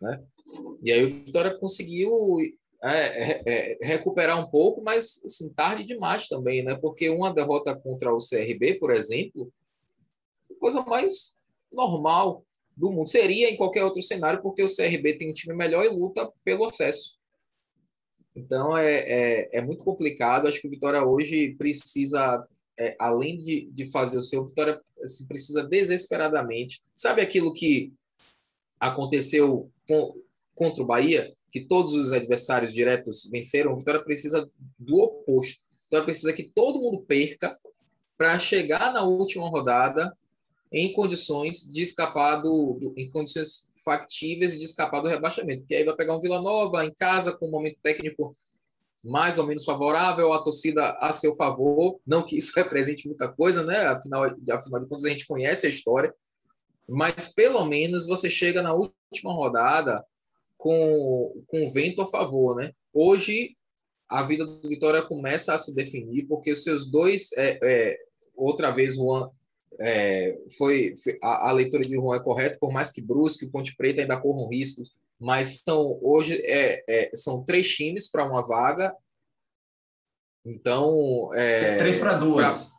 Né? 0.00 0.22
E 0.82 0.92
aí 0.92 1.04
o 1.04 1.08
Vitória 1.08 1.58
conseguiu 1.58 2.38
é, 2.82 2.90
é, 2.90 3.42
é, 3.46 3.78
recuperar 3.82 4.38
um 4.38 4.50
pouco, 4.50 4.82
mas 4.82 5.20
assim, 5.24 5.52
tarde 5.52 5.84
demais 5.84 6.28
também, 6.28 6.62
né? 6.62 6.76
Porque 6.76 7.08
uma 7.08 7.32
derrota 7.32 7.74
contra 7.74 8.14
o 8.14 8.18
CRB, 8.18 8.78
por 8.78 8.92
exemplo, 8.92 9.52
coisa 10.60 10.82
mais 10.84 11.34
normal 11.72 12.45
do 12.76 12.92
mundo. 12.92 13.08
Seria 13.08 13.50
em 13.50 13.56
qualquer 13.56 13.84
outro 13.84 14.02
cenário, 14.02 14.42
porque 14.42 14.62
o 14.62 14.74
CRB 14.74 15.14
tem 15.14 15.30
um 15.30 15.34
time 15.34 15.54
melhor 15.54 15.84
e 15.84 15.88
luta 15.88 16.30
pelo 16.44 16.66
acesso. 16.66 17.16
Então 18.34 18.76
é, 18.76 18.96
é, 18.96 19.58
é 19.58 19.62
muito 19.62 19.82
complicado. 19.82 20.46
Acho 20.46 20.60
que 20.60 20.68
o 20.68 20.70
Vitória 20.70 21.02
hoje 21.02 21.54
precisa, 21.56 22.46
é, 22.78 22.94
além 22.98 23.38
de, 23.38 23.70
de 23.72 23.90
fazer 23.90 24.18
o 24.18 24.22
seu, 24.22 24.42
o 24.42 24.46
Vitória 24.46 24.80
assim, 25.02 25.26
precisa 25.26 25.64
desesperadamente. 25.64 26.82
Sabe 26.94 27.22
aquilo 27.22 27.54
que 27.54 27.94
aconteceu 28.78 29.70
com, 29.88 30.20
contra 30.54 30.82
o 30.82 30.86
Bahia? 30.86 31.32
Que 31.50 31.60
todos 31.60 31.94
os 31.94 32.12
adversários 32.12 32.74
diretos 32.74 33.26
venceram. 33.32 33.72
O 33.72 33.78
Vitória 33.78 34.04
precisa 34.04 34.46
do 34.78 34.98
oposto. 34.98 35.62
O 35.62 35.82
Vitória 35.84 36.04
precisa 36.04 36.32
que 36.34 36.42
todo 36.42 36.80
mundo 36.80 37.00
perca 37.00 37.58
para 38.18 38.38
chegar 38.38 38.92
na 38.92 39.02
última 39.02 39.48
rodada 39.48 40.12
em 40.72 40.92
condições 40.92 41.68
de 41.70 41.82
escapar 41.82 42.36
do, 42.36 42.94
em 42.96 43.08
condições 43.08 43.64
factíveis 43.84 44.58
de 44.58 44.64
escapar 44.64 45.00
do 45.00 45.08
rebaixamento, 45.08 45.60
porque 45.60 45.76
aí 45.76 45.84
vai 45.84 45.94
pegar 45.94 46.16
um 46.16 46.20
Vila 46.20 46.42
Nova 46.42 46.84
em 46.84 46.92
casa 46.92 47.36
com 47.36 47.46
um 47.46 47.50
momento 47.50 47.78
técnico 47.82 48.34
mais 49.04 49.38
ou 49.38 49.46
menos 49.46 49.64
favorável, 49.64 50.32
a 50.32 50.42
torcida 50.42 50.90
a 51.00 51.12
seu 51.12 51.34
favor, 51.36 51.96
não 52.04 52.24
que 52.24 52.36
isso 52.36 52.52
represente 52.56 53.06
muita 53.06 53.28
coisa, 53.28 53.64
né? 53.64 53.86
Afinal, 53.86 54.24
afinal 54.24 54.80
de 54.80 54.88
contas 54.88 55.04
a 55.04 55.10
gente 55.10 55.26
conhece 55.26 55.66
a 55.66 55.70
história, 55.70 56.12
mas 56.88 57.32
pelo 57.32 57.64
menos 57.64 58.06
você 58.06 58.28
chega 58.28 58.60
na 58.60 58.74
última 58.74 59.32
rodada 59.32 60.04
com, 60.56 61.44
com 61.46 61.70
vento 61.70 62.02
a 62.02 62.06
favor, 62.06 62.56
né? 62.56 62.72
Hoje 62.92 63.56
a 64.08 64.22
vida 64.22 64.44
do 64.44 64.68
Vitória 64.68 65.02
começa 65.02 65.54
a 65.54 65.58
se 65.58 65.74
definir 65.74 66.26
porque 66.26 66.52
os 66.52 66.62
seus 66.62 66.90
dois, 66.90 67.30
é, 67.36 67.58
é, 67.62 67.98
outra 68.34 68.70
vez 68.70 68.96
o 68.96 69.30
é, 69.80 70.38
foi, 70.56 70.94
foi 70.96 71.18
a, 71.22 71.48
a, 71.48 71.52
leitura 71.52 71.82
de 71.82 71.94
Juan 71.94 72.16
é 72.16 72.20
correta, 72.20 72.58
por 72.58 72.72
mais 72.72 72.90
que 72.90 73.02
Brusque 73.02 73.46
e 73.46 73.50
Ponte 73.50 73.76
Preta 73.76 74.00
ainda 74.00 74.20
corram 74.20 74.48
riscos, 74.48 74.90
mas 75.18 75.62
são 75.66 75.98
hoje 76.02 76.40
é, 76.44 76.84
é 76.88 77.10
são 77.14 77.44
três 77.44 77.68
times 77.68 78.10
para 78.10 78.24
uma 78.24 78.46
vaga. 78.46 78.94
Então 80.44 81.30
é, 81.34 81.76
três 81.76 81.98
para 81.98 82.14
duas. 82.14 82.64
Pra, 82.64 82.76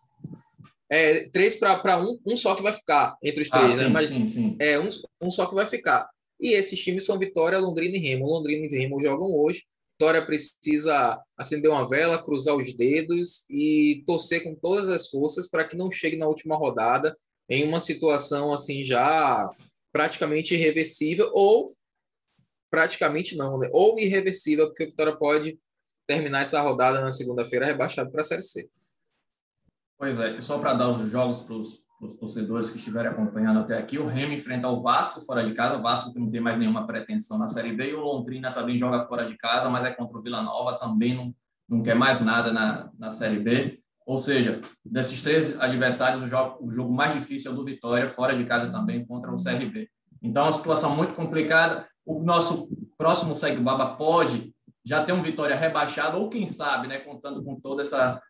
é 0.89 1.27
três 1.29 1.57
para 1.57 1.99
um, 1.99 2.17
um 2.25 2.37
só 2.37 2.55
que 2.55 2.63
vai 2.63 2.73
ficar 2.73 3.17
entre 3.21 3.43
os 3.43 3.49
três, 3.49 3.73
ah, 3.73 3.75
né? 3.75 3.83
Sim, 3.85 3.89
mas 3.89 4.09
sim, 4.09 4.27
sim. 4.27 4.57
é 4.59 4.79
um, 4.79 4.89
um 5.21 5.29
só 5.29 5.45
que 5.45 5.55
vai 5.55 5.65
ficar. 5.65 6.09
E 6.39 6.53
esses 6.53 6.79
times 6.79 7.05
são 7.05 7.17
Vitória, 7.17 7.59
Londrina 7.59 7.97
e 7.97 7.99
Remo. 7.99 8.27
Londrina 8.27 8.65
e 8.65 8.69
Remo 8.69 9.01
jogam 9.01 9.27
hoje. 9.35 9.65
Vitória 9.99 10.23
precisa 10.23 11.19
acender 11.35 11.71
uma 11.71 11.89
vela, 11.89 12.23
cruzar 12.23 12.55
os 12.55 12.71
dedos 12.75 13.45
e 13.49 14.03
torcer 14.05 14.43
com 14.43 14.53
todas 14.53 14.89
as 14.89 15.09
forças 15.09 15.49
para 15.49 15.67
que 15.67 15.75
não 15.75 15.91
chegue 15.91 16.17
na 16.17 16.27
última 16.27 16.55
rodada 16.55 17.17
em 17.49 17.63
uma 17.63 17.79
situação 17.79 18.53
assim 18.53 18.85
já 18.85 19.49
praticamente 19.91 20.53
irreversível 20.53 21.31
ou 21.33 21.75
praticamente 22.69 23.35
não, 23.35 23.57
né? 23.57 23.69
ou 23.73 23.97
irreversível, 23.99 24.67
porque 24.67 24.83
o 24.83 24.87
Vitória 24.87 25.17
pode 25.17 25.59
terminar 26.05 26.41
essa 26.41 26.61
rodada 26.61 27.01
na 27.01 27.09
segunda-feira 27.09 27.65
rebaixado 27.65 28.11
para 28.11 28.21
a 28.21 28.23
Série 28.23 28.43
C. 28.43 28.69
Pois 29.97 30.19
é, 30.19 30.37
e 30.37 30.41
só 30.41 30.59
para 30.59 30.73
dar 30.73 30.91
os 30.91 31.09
jogos 31.09 31.39
para 31.39 31.55
os 31.55 31.83
os 31.99 32.15
torcedores 32.15 32.69
que 32.69 32.77
estiverem 32.77 33.11
acompanhando 33.11 33.59
até 33.59 33.77
aqui, 33.77 33.97
o 33.97 34.05
Remo 34.05 34.33
enfrenta 34.33 34.67
o 34.67 34.81
Vasco 34.81 35.21
fora 35.21 35.43
de 35.43 35.53
casa, 35.53 35.77
o 35.77 35.81
Vasco 35.81 36.13
que 36.13 36.19
não 36.19 36.29
tem 36.29 36.39
mais 36.39 36.57
nenhuma 36.57 36.85
pretensão 36.85 37.37
na 37.37 37.47
Série 37.47 37.73
B, 37.73 37.89
e 37.89 37.93
o 37.93 38.01
Londrina 38.01 38.51
também 38.51 38.77
joga 38.77 39.05
fora 39.05 39.25
de 39.25 39.35
casa, 39.35 39.69
mas 39.69 39.83
é 39.83 39.91
contra 39.91 40.17
o 40.17 40.21
Vila 40.21 40.41
Nova, 40.43 40.77
também 40.77 41.15
não, 41.15 41.33
não 41.67 41.81
quer 41.81 41.95
mais 41.95 42.21
nada 42.21 42.53
na, 42.53 42.91
na 42.97 43.09
Série 43.09 43.39
B. 43.39 43.79
Ou 44.05 44.17
seja, 44.17 44.61
desses 44.85 45.21
três 45.21 45.59
adversários, 45.59 46.23
o 46.23 46.27
jogo, 46.27 46.65
o 46.65 46.71
jogo 46.71 46.93
mais 46.93 47.13
difícil 47.13 47.51
é 47.51 47.53
o 47.53 47.57
do 47.57 47.65
Vitória, 47.65 48.07
fora 48.07 48.35
de 48.35 48.45
casa 48.45 48.71
também, 48.71 49.05
contra 49.05 49.31
o 49.31 49.35
CRB. 49.35 49.89
Então, 50.21 50.43
é 50.43 50.45
uma 50.45 50.51
situação 50.51 50.95
muito 50.95 51.13
complicada. 51.13 51.87
O 52.05 52.23
nosso 52.23 52.69
próximo 52.97 53.35
Segue 53.35 53.59
Baba 53.59 53.95
pode 53.95 54.53
já 54.85 55.03
ter 55.03 55.11
um 55.11 55.21
Vitória 55.21 55.55
rebaixado, 55.55 56.17
ou 56.17 56.29
quem 56.29 56.47
sabe, 56.47 56.87
né, 56.87 56.99
contando 56.99 57.43
com 57.43 57.59
toda 57.59 57.81
essa 57.81 58.21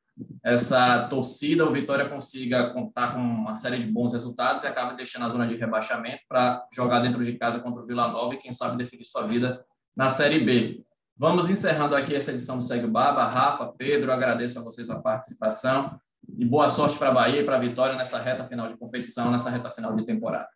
essa 0.43 1.07
torcida, 1.07 1.65
o 1.65 1.71
Vitória 1.71 2.07
consiga 2.07 2.69
contar 2.71 3.13
com 3.13 3.19
uma 3.19 3.53
série 3.53 3.79
de 3.79 3.87
bons 3.87 4.13
resultados 4.13 4.63
e 4.63 4.67
acabe 4.67 4.95
deixando 4.95 5.25
a 5.25 5.29
zona 5.29 5.47
de 5.47 5.55
rebaixamento 5.55 6.23
para 6.27 6.65
jogar 6.71 6.99
dentro 6.99 7.23
de 7.23 7.33
casa 7.37 7.59
contra 7.59 7.81
o 7.81 7.85
Vila 7.85 8.07
Nova 8.07 8.33
e, 8.33 8.37
quem 8.37 8.51
sabe, 8.51 8.77
definir 8.77 9.05
sua 9.05 9.27
vida 9.27 9.63
na 9.95 10.09
Série 10.09 10.39
B. 10.39 10.83
Vamos 11.17 11.49
encerrando 11.49 11.95
aqui 11.95 12.15
essa 12.15 12.31
edição 12.31 12.57
do 12.57 12.63
Segue 12.63 12.87
Baba. 12.87 13.25
Rafa, 13.25 13.73
Pedro, 13.77 14.11
agradeço 14.11 14.59
a 14.59 14.61
vocês 14.61 14.89
a 14.89 14.99
participação 14.99 15.99
e 16.37 16.45
boa 16.45 16.69
sorte 16.69 16.97
para 16.97 17.09
a 17.09 17.13
Bahia 17.13 17.41
e 17.41 17.43
para 17.43 17.55
a 17.55 17.59
Vitória 17.59 17.95
nessa 17.95 18.19
reta 18.19 18.45
final 18.45 18.67
de 18.67 18.77
competição, 18.77 19.31
nessa 19.31 19.49
reta 19.49 19.71
final 19.71 19.95
de 19.95 20.05
temporada. 20.05 20.47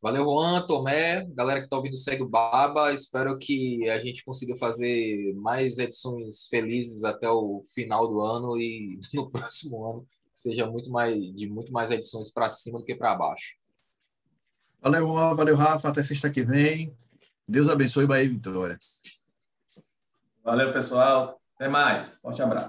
Valeu, 0.00 0.24
Juan, 0.24 0.64
Tomé, 0.64 1.26
galera 1.34 1.58
que 1.58 1.66
está 1.66 1.76
ouvindo 1.76 1.96
segue 1.96 2.22
o 2.22 2.28
Baba. 2.28 2.92
Espero 2.92 3.36
que 3.36 3.88
a 3.90 3.98
gente 3.98 4.24
consiga 4.24 4.56
fazer 4.56 5.34
mais 5.34 5.78
edições 5.78 6.46
felizes 6.46 7.02
até 7.02 7.28
o 7.28 7.64
final 7.74 8.06
do 8.06 8.20
ano 8.20 8.56
e 8.56 9.00
no 9.12 9.28
próximo 9.28 9.84
ano 9.84 10.06
seja 10.32 10.66
muito 10.66 10.88
mais 10.88 11.16
de 11.34 11.48
muito 11.50 11.72
mais 11.72 11.90
edições 11.90 12.32
para 12.32 12.48
cima 12.48 12.78
do 12.78 12.84
que 12.84 12.94
para 12.94 13.16
baixo. 13.16 13.56
Valeu, 14.80 15.08
Juan, 15.08 15.34
valeu, 15.34 15.56
Rafa. 15.56 15.88
Até 15.88 16.04
sexta 16.04 16.30
que 16.30 16.44
vem. 16.44 16.94
Deus 17.46 17.68
abençoe 17.68 18.06
Bahia 18.06 18.24
e 18.24 18.28
Vitória. 18.28 18.78
Valeu, 20.44 20.72
pessoal. 20.72 21.40
Até 21.56 21.68
mais. 21.68 22.18
Forte 22.22 22.40
abraço. 22.40 22.68